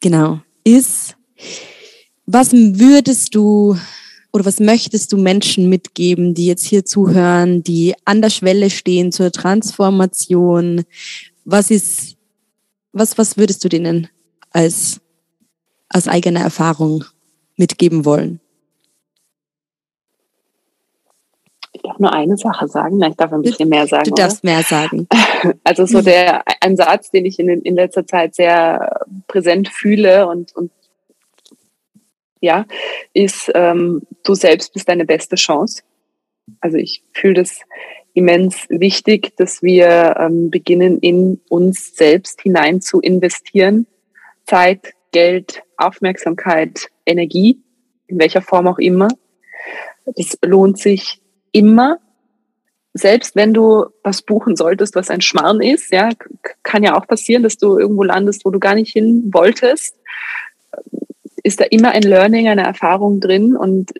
genau, 0.00 0.40
ist, 0.64 1.16
was 2.26 2.52
würdest 2.52 3.34
du 3.34 3.76
oder 4.32 4.44
was 4.44 4.58
möchtest 4.58 5.12
du 5.12 5.16
Menschen 5.16 5.68
mitgeben, 5.68 6.34
die 6.34 6.46
jetzt 6.46 6.66
hier 6.66 6.84
zuhören, 6.84 7.62
die 7.62 7.94
an 8.04 8.20
der 8.20 8.30
Schwelle 8.30 8.68
stehen 8.68 9.12
zur 9.12 9.30
Transformation? 9.30 10.84
Was 11.44 11.70
ist 11.70 12.16
was, 12.94 13.18
was 13.18 13.36
würdest 13.36 13.62
du 13.64 13.68
denen 13.68 14.08
als, 14.50 15.00
als 15.88 16.08
eigene 16.08 16.40
Erfahrung 16.40 17.04
mitgeben 17.56 18.04
wollen? 18.04 18.40
Ich 21.72 21.82
darf 21.82 21.98
nur 21.98 22.12
eine 22.12 22.36
Sache 22.36 22.68
sagen, 22.68 22.98
Nein, 22.98 23.10
ich 23.10 23.16
darf 23.16 23.32
ein 23.32 23.42
bisschen 23.42 23.68
mehr 23.68 23.86
sagen. 23.86 24.04
Du 24.04 24.14
darfst 24.14 24.44
oder? 24.44 24.52
mehr 24.52 24.62
sagen. 24.62 25.06
Also 25.62 25.84
so 25.84 26.00
der 26.00 26.42
ein 26.62 26.74
Satz, 26.74 27.10
den 27.10 27.26
ich 27.26 27.38
in, 27.38 27.50
in 27.50 27.74
letzter 27.74 28.06
Zeit 28.06 28.34
sehr 28.34 29.04
präsent 29.26 29.68
fühle 29.68 30.26
und, 30.26 30.56
und 30.56 30.70
ja, 32.40 32.64
ist, 33.12 33.52
ähm, 33.54 34.06
du 34.22 34.34
selbst 34.34 34.72
bist 34.72 34.88
deine 34.88 35.04
beste 35.04 35.36
Chance. 35.36 35.82
Also 36.60 36.78
ich 36.78 37.02
fühle 37.12 37.34
das 37.34 37.60
immens 38.14 38.66
wichtig, 38.68 39.36
dass 39.36 39.62
wir 39.62 40.16
ähm, 40.18 40.50
beginnen, 40.50 40.98
in 41.00 41.40
uns 41.48 41.94
selbst 41.94 42.40
hinein 42.40 42.80
zu 42.80 43.00
investieren. 43.00 43.86
Zeit, 44.46 44.94
Geld, 45.12 45.62
Aufmerksamkeit, 45.76 46.88
Energie, 47.04 47.60
in 48.06 48.18
welcher 48.18 48.42
Form 48.42 48.68
auch 48.68 48.78
immer. 48.78 49.08
Das 50.06 50.38
lohnt 50.44 50.78
sich 50.78 51.20
immer. 51.52 51.98
Selbst 52.94 53.34
wenn 53.34 53.52
du 53.52 53.86
was 54.04 54.22
buchen 54.22 54.54
solltest, 54.54 54.94
was 54.94 55.10
ein 55.10 55.20
Schmarrn 55.20 55.60
ist, 55.60 55.90
ja, 55.90 56.10
kann 56.62 56.84
ja 56.84 56.96
auch 56.96 57.08
passieren, 57.08 57.42
dass 57.42 57.56
du 57.56 57.78
irgendwo 57.78 58.04
landest, 58.04 58.44
wo 58.44 58.50
du 58.50 58.60
gar 58.60 58.76
nicht 58.76 58.92
hin 58.92 59.30
wolltest, 59.32 59.96
ist 61.42 61.60
da 61.60 61.64
immer 61.64 61.90
ein 61.90 62.02
Learning, 62.02 62.48
eine 62.48 62.62
Erfahrung 62.62 63.20
drin 63.20 63.56
und 63.56 63.92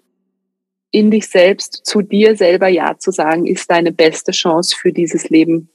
in 0.94 1.10
dich 1.10 1.26
selbst, 1.26 1.84
zu 1.84 2.02
dir 2.02 2.36
selber 2.36 2.68
Ja 2.68 2.96
zu 2.96 3.10
sagen, 3.10 3.46
ist 3.46 3.68
deine 3.68 3.90
beste 3.90 4.30
Chance 4.30 4.76
für 4.76 4.92
dieses 4.92 5.28
Leben. 5.28 5.68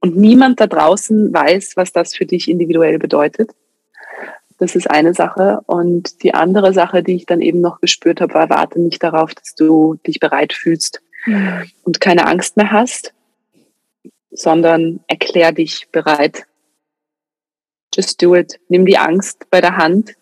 Und 0.00 0.14
niemand 0.14 0.60
da 0.60 0.66
draußen 0.66 1.32
weiß, 1.32 1.72
was 1.76 1.90
das 1.90 2.14
für 2.14 2.26
dich 2.26 2.50
individuell 2.50 2.98
bedeutet. 2.98 3.52
Das 4.58 4.76
ist 4.76 4.90
eine 4.90 5.14
Sache. 5.14 5.60
Und 5.66 6.22
die 6.22 6.34
andere 6.34 6.74
Sache, 6.74 7.02
die 7.02 7.14
ich 7.14 7.24
dann 7.24 7.40
eben 7.40 7.62
noch 7.62 7.80
gespürt 7.80 8.20
habe, 8.20 8.34
war, 8.34 8.50
warte 8.50 8.78
nicht 8.78 9.02
darauf, 9.02 9.34
dass 9.34 9.54
du 9.54 9.94
dich 10.06 10.20
bereit 10.20 10.52
fühlst 10.52 11.00
mhm. 11.24 11.64
und 11.84 12.02
keine 12.02 12.26
Angst 12.26 12.58
mehr 12.58 12.70
hast, 12.70 13.14
sondern 14.30 15.00
erklär 15.06 15.52
dich 15.52 15.88
bereit. 15.90 16.44
Just 17.94 18.22
do 18.22 18.36
it. 18.36 18.60
Nimm 18.68 18.84
die 18.84 18.98
Angst 18.98 19.46
bei 19.48 19.62
der 19.62 19.78
Hand 19.78 20.12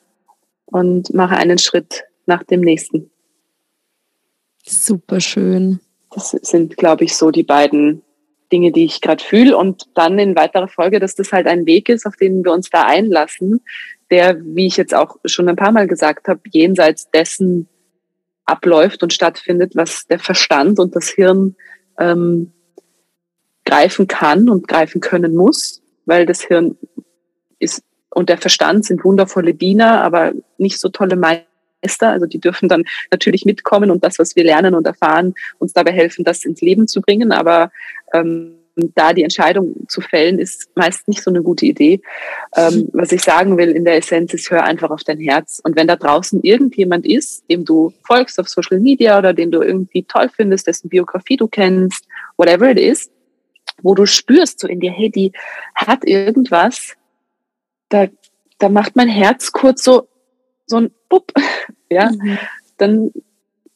und 0.66 1.12
mache 1.12 1.36
einen 1.36 1.58
Schritt 1.58 2.04
nach 2.26 2.44
dem 2.44 2.60
nächsten. 2.60 3.10
Super 4.66 5.20
schön. 5.20 5.80
Das 6.12 6.30
sind, 6.30 6.76
glaube 6.76 7.04
ich, 7.04 7.16
so 7.16 7.30
die 7.30 7.44
beiden 7.44 8.02
Dinge, 8.52 8.72
die 8.72 8.84
ich 8.84 9.00
gerade 9.00 9.22
fühle. 9.22 9.56
Und 9.56 9.84
dann 9.94 10.18
in 10.18 10.36
weiterer 10.36 10.68
Folge, 10.68 10.98
dass 10.98 11.14
das 11.14 11.32
halt 11.32 11.46
ein 11.46 11.66
Weg 11.66 11.88
ist, 11.88 12.06
auf 12.06 12.16
den 12.16 12.44
wir 12.44 12.52
uns 12.52 12.70
da 12.70 12.86
einlassen, 12.86 13.60
der, 14.10 14.40
wie 14.40 14.66
ich 14.66 14.76
jetzt 14.76 14.94
auch 14.94 15.16
schon 15.24 15.48
ein 15.48 15.56
paar 15.56 15.72
Mal 15.72 15.86
gesagt 15.86 16.28
habe, 16.28 16.40
jenseits 16.52 17.10
dessen 17.10 17.68
abläuft 18.44 19.02
und 19.02 19.12
stattfindet, 19.12 19.74
was 19.74 20.06
der 20.06 20.20
Verstand 20.20 20.78
und 20.78 20.94
das 20.94 21.08
Hirn 21.08 21.56
ähm, 21.98 22.52
greifen 23.64 24.06
kann 24.06 24.48
und 24.48 24.68
greifen 24.68 25.00
können 25.00 25.34
muss, 25.34 25.82
weil 26.04 26.26
das 26.26 26.42
Hirn 26.42 26.78
ist 27.58 27.82
und 28.10 28.28
der 28.30 28.38
Verstand 28.38 28.84
sind 28.86 29.04
wundervolle 29.04 29.52
Diener, 29.52 30.00
aber 30.00 30.32
nicht 30.56 30.80
so 30.80 30.88
tolle 30.88 31.16
Meister 31.16 31.45
Meister. 31.82 32.10
Also 32.10 32.26
die 32.26 32.40
dürfen 32.40 32.68
dann 32.68 32.84
natürlich 33.10 33.44
mitkommen 33.44 33.90
und 33.90 34.04
das, 34.04 34.18
was 34.18 34.36
wir 34.36 34.44
lernen 34.44 34.74
und 34.74 34.86
erfahren, 34.86 35.34
uns 35.58 35.72
dabei 35.72 35.92
helfen, 35.92 36.24
das 36.24 36.44
ins 36.44 36.60
Leben 36.60 36.88
zu 36.88 37.00
bringen. 37.00 37.32
Aber 37.32 37.70
ähm, 38.12 38.56
da 38.94 39.14
die 39.14 39.22
Entscheidung 39.22 39.74
zu 39.88 40.02
fällen, 40.02 40.38
ist 40.38 40.68
meist 40.74 41.08
nicht 41.08 41.22
so 41.22 41.30
eine 41.30 41.42
gute 41.42 41.64
Idee. 41.64 42.00
Ähm, 42.54 42.88
was 42.92 43.12
ich 43.12 43.22
sagen 43.22 43.56
will 43.56 43.70
in 43.70 43.84
der 43.84 43.96
Essenz 43.96 44.34
ist, 44.34 44.50
hör 44.50 44.64
einfach 44.64 44.90
auf 44.90 45.02
dein 45.04 45.18
Herz. 45.18 45.60
Und 45.62 45.76
wenn 45.76 45.88
da 45.88 45.96
draußen 45.96 46.42
irgendjemand 46.42 47.06
ist, 47.06 47.48
dem 47.50 47.64
du 47.64 47.92
folgst 48.06 48.38
auf 48.38 48.48
Social 48.48 48.80
Media 48.80 49.18
oder 49.18 49.32
den 49.32 49.50
du 49.50 49.62
irgendwie 49.62 50.02
toll 50.02 50.28
findest, 50.34 50.66
dessen 50.66 50.88
Biografie 50.88 51.36
du 51.36 51.48
kennst, 51.48 52.04
whatever 52.36 52.70
it 52.70 52.78
is, 52.78 53.10
wo 53.82 53.94
du 53.94 54.06
spürst 54.06 54.60
so 54.60 54.68
in 54.68 54.80
dir, 54.80 54.92
hey, 54.92 55.10
die 55.10 55.32
hat 55.74 56.04
irgendwas, 56.04 56.94
da, 57.88 58.06
da 58.58 58.68
macht 58.68 58.96
mein 58.96 59.08
Herz 59.08 59.52
kurz 59.52 59.84
so, 59.84 60.08
so 60.66 60.76
ein 60.76 60.90
Bupp, 61.08 61.32
ja, 61.90 62.10
mhm. 62.10 62.38
dann 62.78 63.12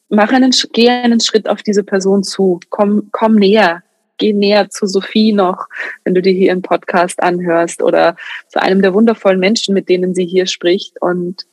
mach 0.09 0.31
einen, 0.31 0.53
geh 0.73 0.89
einen 0.89 1.19
Schritt 1.19 1.47
auf 1.47 1.63
diese 1.63 1.83
Person 1.83 2.23
zu, 2.23 2.59
komm, 2.69 3.09
komm 3.11 3.35
näher, 3.35 3.83
geh 4.17 4.33
näher 4.33 4.69
zu 4.69 4.85
Sophie 4.85 5.33
noch, 5.33 5.67
wenn 6.03 6.13
du 6.13 6.21
dir 6.21 6.33
hier 6.33 6.51
einen 6.51 6.61
Podcast 6.61 7.21
anhörst 7.23 7.81
oder 7.81 8.15
zu 8.49 8.61
einem 8.61 8.81
der 8.81 8.93
wundervollen 8.93 9.39
Menschen, 9.39 9.73
mit 9.73 9.89
denen 9.89 10.13
sie 10.13 10.25
hier 10.25 10.45
spricht 10.45 11.01
und 11.01 11.47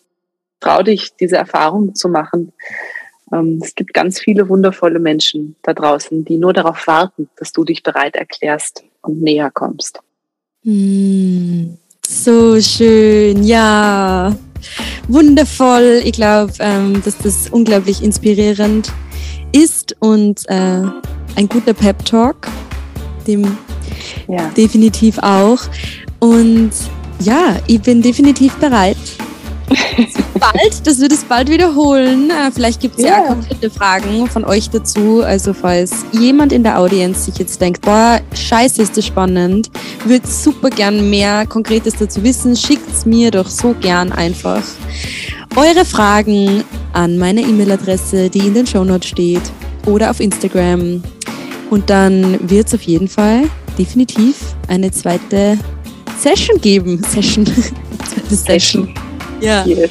trau 0.61 0.83
dich, 0.83 1.15
diese 1.17 1.37
Erfahrung 1.37 1.95
zu 1.95 2.09
machen. 2.09 2.53
Ähm, 3.33 3.61
es 3.63 3.75
gibt 3.75 3.95
ganz 3.95 4.19
viele 4.19 4.49
wundervolle 4.49 4.99
Menschen 4.99 5.57
da 5.63 5.73
draußen, 5.73 6.25
die 6.25 6.37
nur 6.37 6.53
darauf 6.53 6.87
warten, 6.87 7.29
dass 7.37 7.53
du 7.53 7.65
dich 7.65 7.83
bereit 7.83 8.17
erklärst 8.17 8.85
und 9.03 9.23
näher 9.23 9.51
kommst. 9.53 10.01
Mm, 10.65 11.75
so 12.05 12.61
schön, 12.61 13.45
ja. 13.45 14.37
Wundervoll. 15.09 16.03
Ich 16.05 16.13
glaube, 16.13 16.53
ähm, 16.59 17.03
dass 17.05 17.17
das 17.19 17.49
unglaublich 17.51 18.03
inspirierend 18.03 18.93
ist 19.53 19.97
und 20.01 20.49
äh, 20.49 20.83
ein 21.37 21.49
guter 21.49 21.73
Pep-Talk, 21.73 22.49
dem 23.27 23.57
ja. 24.27 24.51
definitiv 24.57 25.19
auch. 25.19 25.61
Und 26.19 26.71
ja, 27.21 27.57
ich 27.67 27.81
bin 27.81 28.03
definitiv 28.03 28.55
bereit, 28.57 28.97
bald, 30.39 30.87
dass 30.87 31.01
wir 31.01 31.09
das 31.09 31.25
bald 31.25 31.51
wiederholen. 31.51 32.31
Äh, 32.31 32.51
vielleicht 32.53 32.81
gibt 32.81 32.99
es 32.99 33.05
ja. 33.05 33.11
ja 33.11 33.27
konkrete 33.27 33.71
Fragen 33.71 34.27
von 34.29 34.45
euch 34.45 34.71
dazu. 34.71 35.23
Also 35.23 35.53
falls 35.53 36.05
jemand 36.13 36.53
in 36.53 36.63
der 36.63 36.79
Audience 36.79 37.25
sich 37.25 37.39
jetzt 37.39 37.61
denkt, 37.61 37.83
boah, 37.83 38.21
scheiße, 38.35 38.83
ist 38.83 38.97
das 38.97 39.07
spannend, 39.07 39.71
würde 40.05 40.27
super 40.27 40.71
gern 40.71 41.11
mehr 41.11 41.47
Konkretes 41.47 41.95
dazu 41.99 42.23
wissen, 42.23 42.57
schickt 42.57 42.91
es 42.93 43.05
mir 43.05 43.31
doch 43.31 43.49
so 43.49 43.75
gern 43.81 44.13
einfach. 44.13 44.63
Eure 45.57 45.85
Fragen 45.85 46.65
an 46.93 47.19
meine 47.19 47.41
E-Mail-Adresse, 47.41 48.31
die 48.31 48.47
in 48.47 48.55
den 48.55 48.67
Shownotes 48.67 49.09
steht, 49.09 49.43
oder 49.87 50.11
auf 50.11 50.21
Instagram. 50.21 51.03
Und 51.71 51.91
dann 51.91 52.39
wird 52.49 52.69
es 52.69 52.75
auf 52.75 52.83
jeden 52.83 53.09
Fall 53.09 53.45
definitiv 53.79 54.37
eine 54.69 54.91
zweite 54.91 55.59
Session 56.19 56.61
geben. 56.61 57.03
Session. 57.05 57.47
zweite 58.05 58.35
Session. 58.35 58.95
Ja. 59.41 59.65
Yes. 59.65 59.91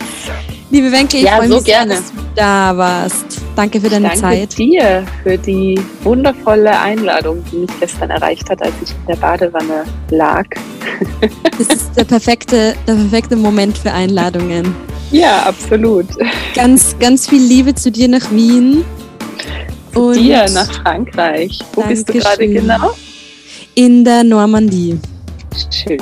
Liebe 0.70 0.92
Wenke, 0.92 1.18
ich 1.18 1.24
ja, 1.24 1.38
freue 1.38 1.48
so 1.48 1.56
mich 1.56 1.64
gerne. 1.64 1.94
Sehr, 1.94 2.02
dass 2.02 2.12
du 2.12 2.22
da 2.36 2.78
warst. 2.78 3.26
Danke 3.56 3.80
für 3.80 3.90
deine 3.90 4.08
Danke 4.10 4.22
Zeit. 4.22 4.60
Danke 4.60 4.72
dir 4.72 5.06
für 5.24 5.38
die 5.38 5.80
wundervolle 6.04 6.78
Einladung, 6.78 7.44
die 7.52 7.58
mich 7.58 7.70
gestern 7.80 8.10
erreicht 8.10 8.50
hat, 8.50 8.62
als 8.62 8.74
ich 8.84 8.90
in 8.92 9.06
der 9.08 9.16
Badewanne 9.16 9.86
lag. 10.10 10.46
Das 11.58 11.68
ist 11.68 11.96
der 11.96 12.04
perfekte, 12.04 12.76
der 12.88 12.94
perfekte 12.94 13.36
Moment 13.36 13.78
für 13.78 13.92
Einladungen. 13.92 14.76
Ja, 15.12 15.44
absolut. 15.44 16.06
Ganz, 16.54 16.96
ganz 17.00 17.28
viel 17.28 17.42
Liebe 17.42 17.74
zu 17.74 17.92
dir 17.92 18.08
nach 18.08 18.32
Wien. 18.32 18.84
Zu 19.94 20.08
Und 20.08 20.16
dir 20.18 20.48
nach 20.50 20.72
Frankreich. 20.82 21.60
Wo 21.74 21.82
bist 21.82 22.10
du 22.10 22.14
gerade 22.14 22.48
genau? 22.48 22.96
In 23.74 24.04
der 24.04 24.24
Normandie. 24.24 25.00
Schön 25.72 26.00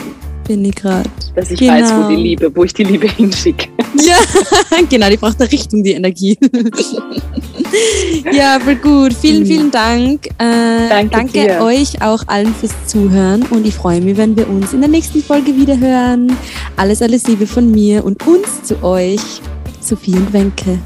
bin 0.47 0.63
ich 0.65 0.75
gerade. 0.75 1.09
Dass 1.35 1.51
ich 1.51 1.59
genau. 1.59 1.73
weiß, 1.73 1.93
wo 1.95 2.09
die 2.09 2.15
Liebe, 2.15 2.55
wo 2.55 2.63
ich 2.63 2.73
die 2.73 2.83
Liebe 2.83 3.07
hinschicke. 3.17 3.67
Ja, 4.01 4.17
genau, 4.89 5.09
die 5.09 5.17
braucht 5.17 5.39
eine 5.41 5.51
Richtung, 5.51 5.83
die 5.83 5.91
Energie. 5.91 6.37
ja, 8.31 8.59
voll 8.59 8.75
gut. 8.75 9.13
Vielen, 9.13 9.43
mhm. 9.43 9.47
vielen 9.47 9.71
Dank. 9.71 10.27
Äh, 10.37 10.89
danke 10.89 11.09
danke 11.09 11.61
euch 11.61 12.01
auch 12.01 12.23
allen 12.27 12.53
fürs 12.53 12.73
Zuhören 12.87 13.43
und 13.49 13.65
ich 13.65 13.75
freue 13.75 14.01
mich, 14.01 14.17
wenn 14.17 14.35
wir 14.37 14.49
uns 14.49 14.73
in 14.73 14.81
der 14.81 14.89
nächsten 14.89 15.21
Folge 15.21 15.55
wieder 15.55 15.77
hören. 15.77 16.35
Alles, 16.77 17.01
alles 17.01 17.27
Liebe 17.27 17.47
von 17.47 17.71
mir 17.71 18.03
und 18.03 18.25
uns 18.27 18.63
zu 18.63 18.81
euch, 18.83 19.21
Sophie 19.81 20.13
und 20.13 20.31
Wenke. 20.33 20.79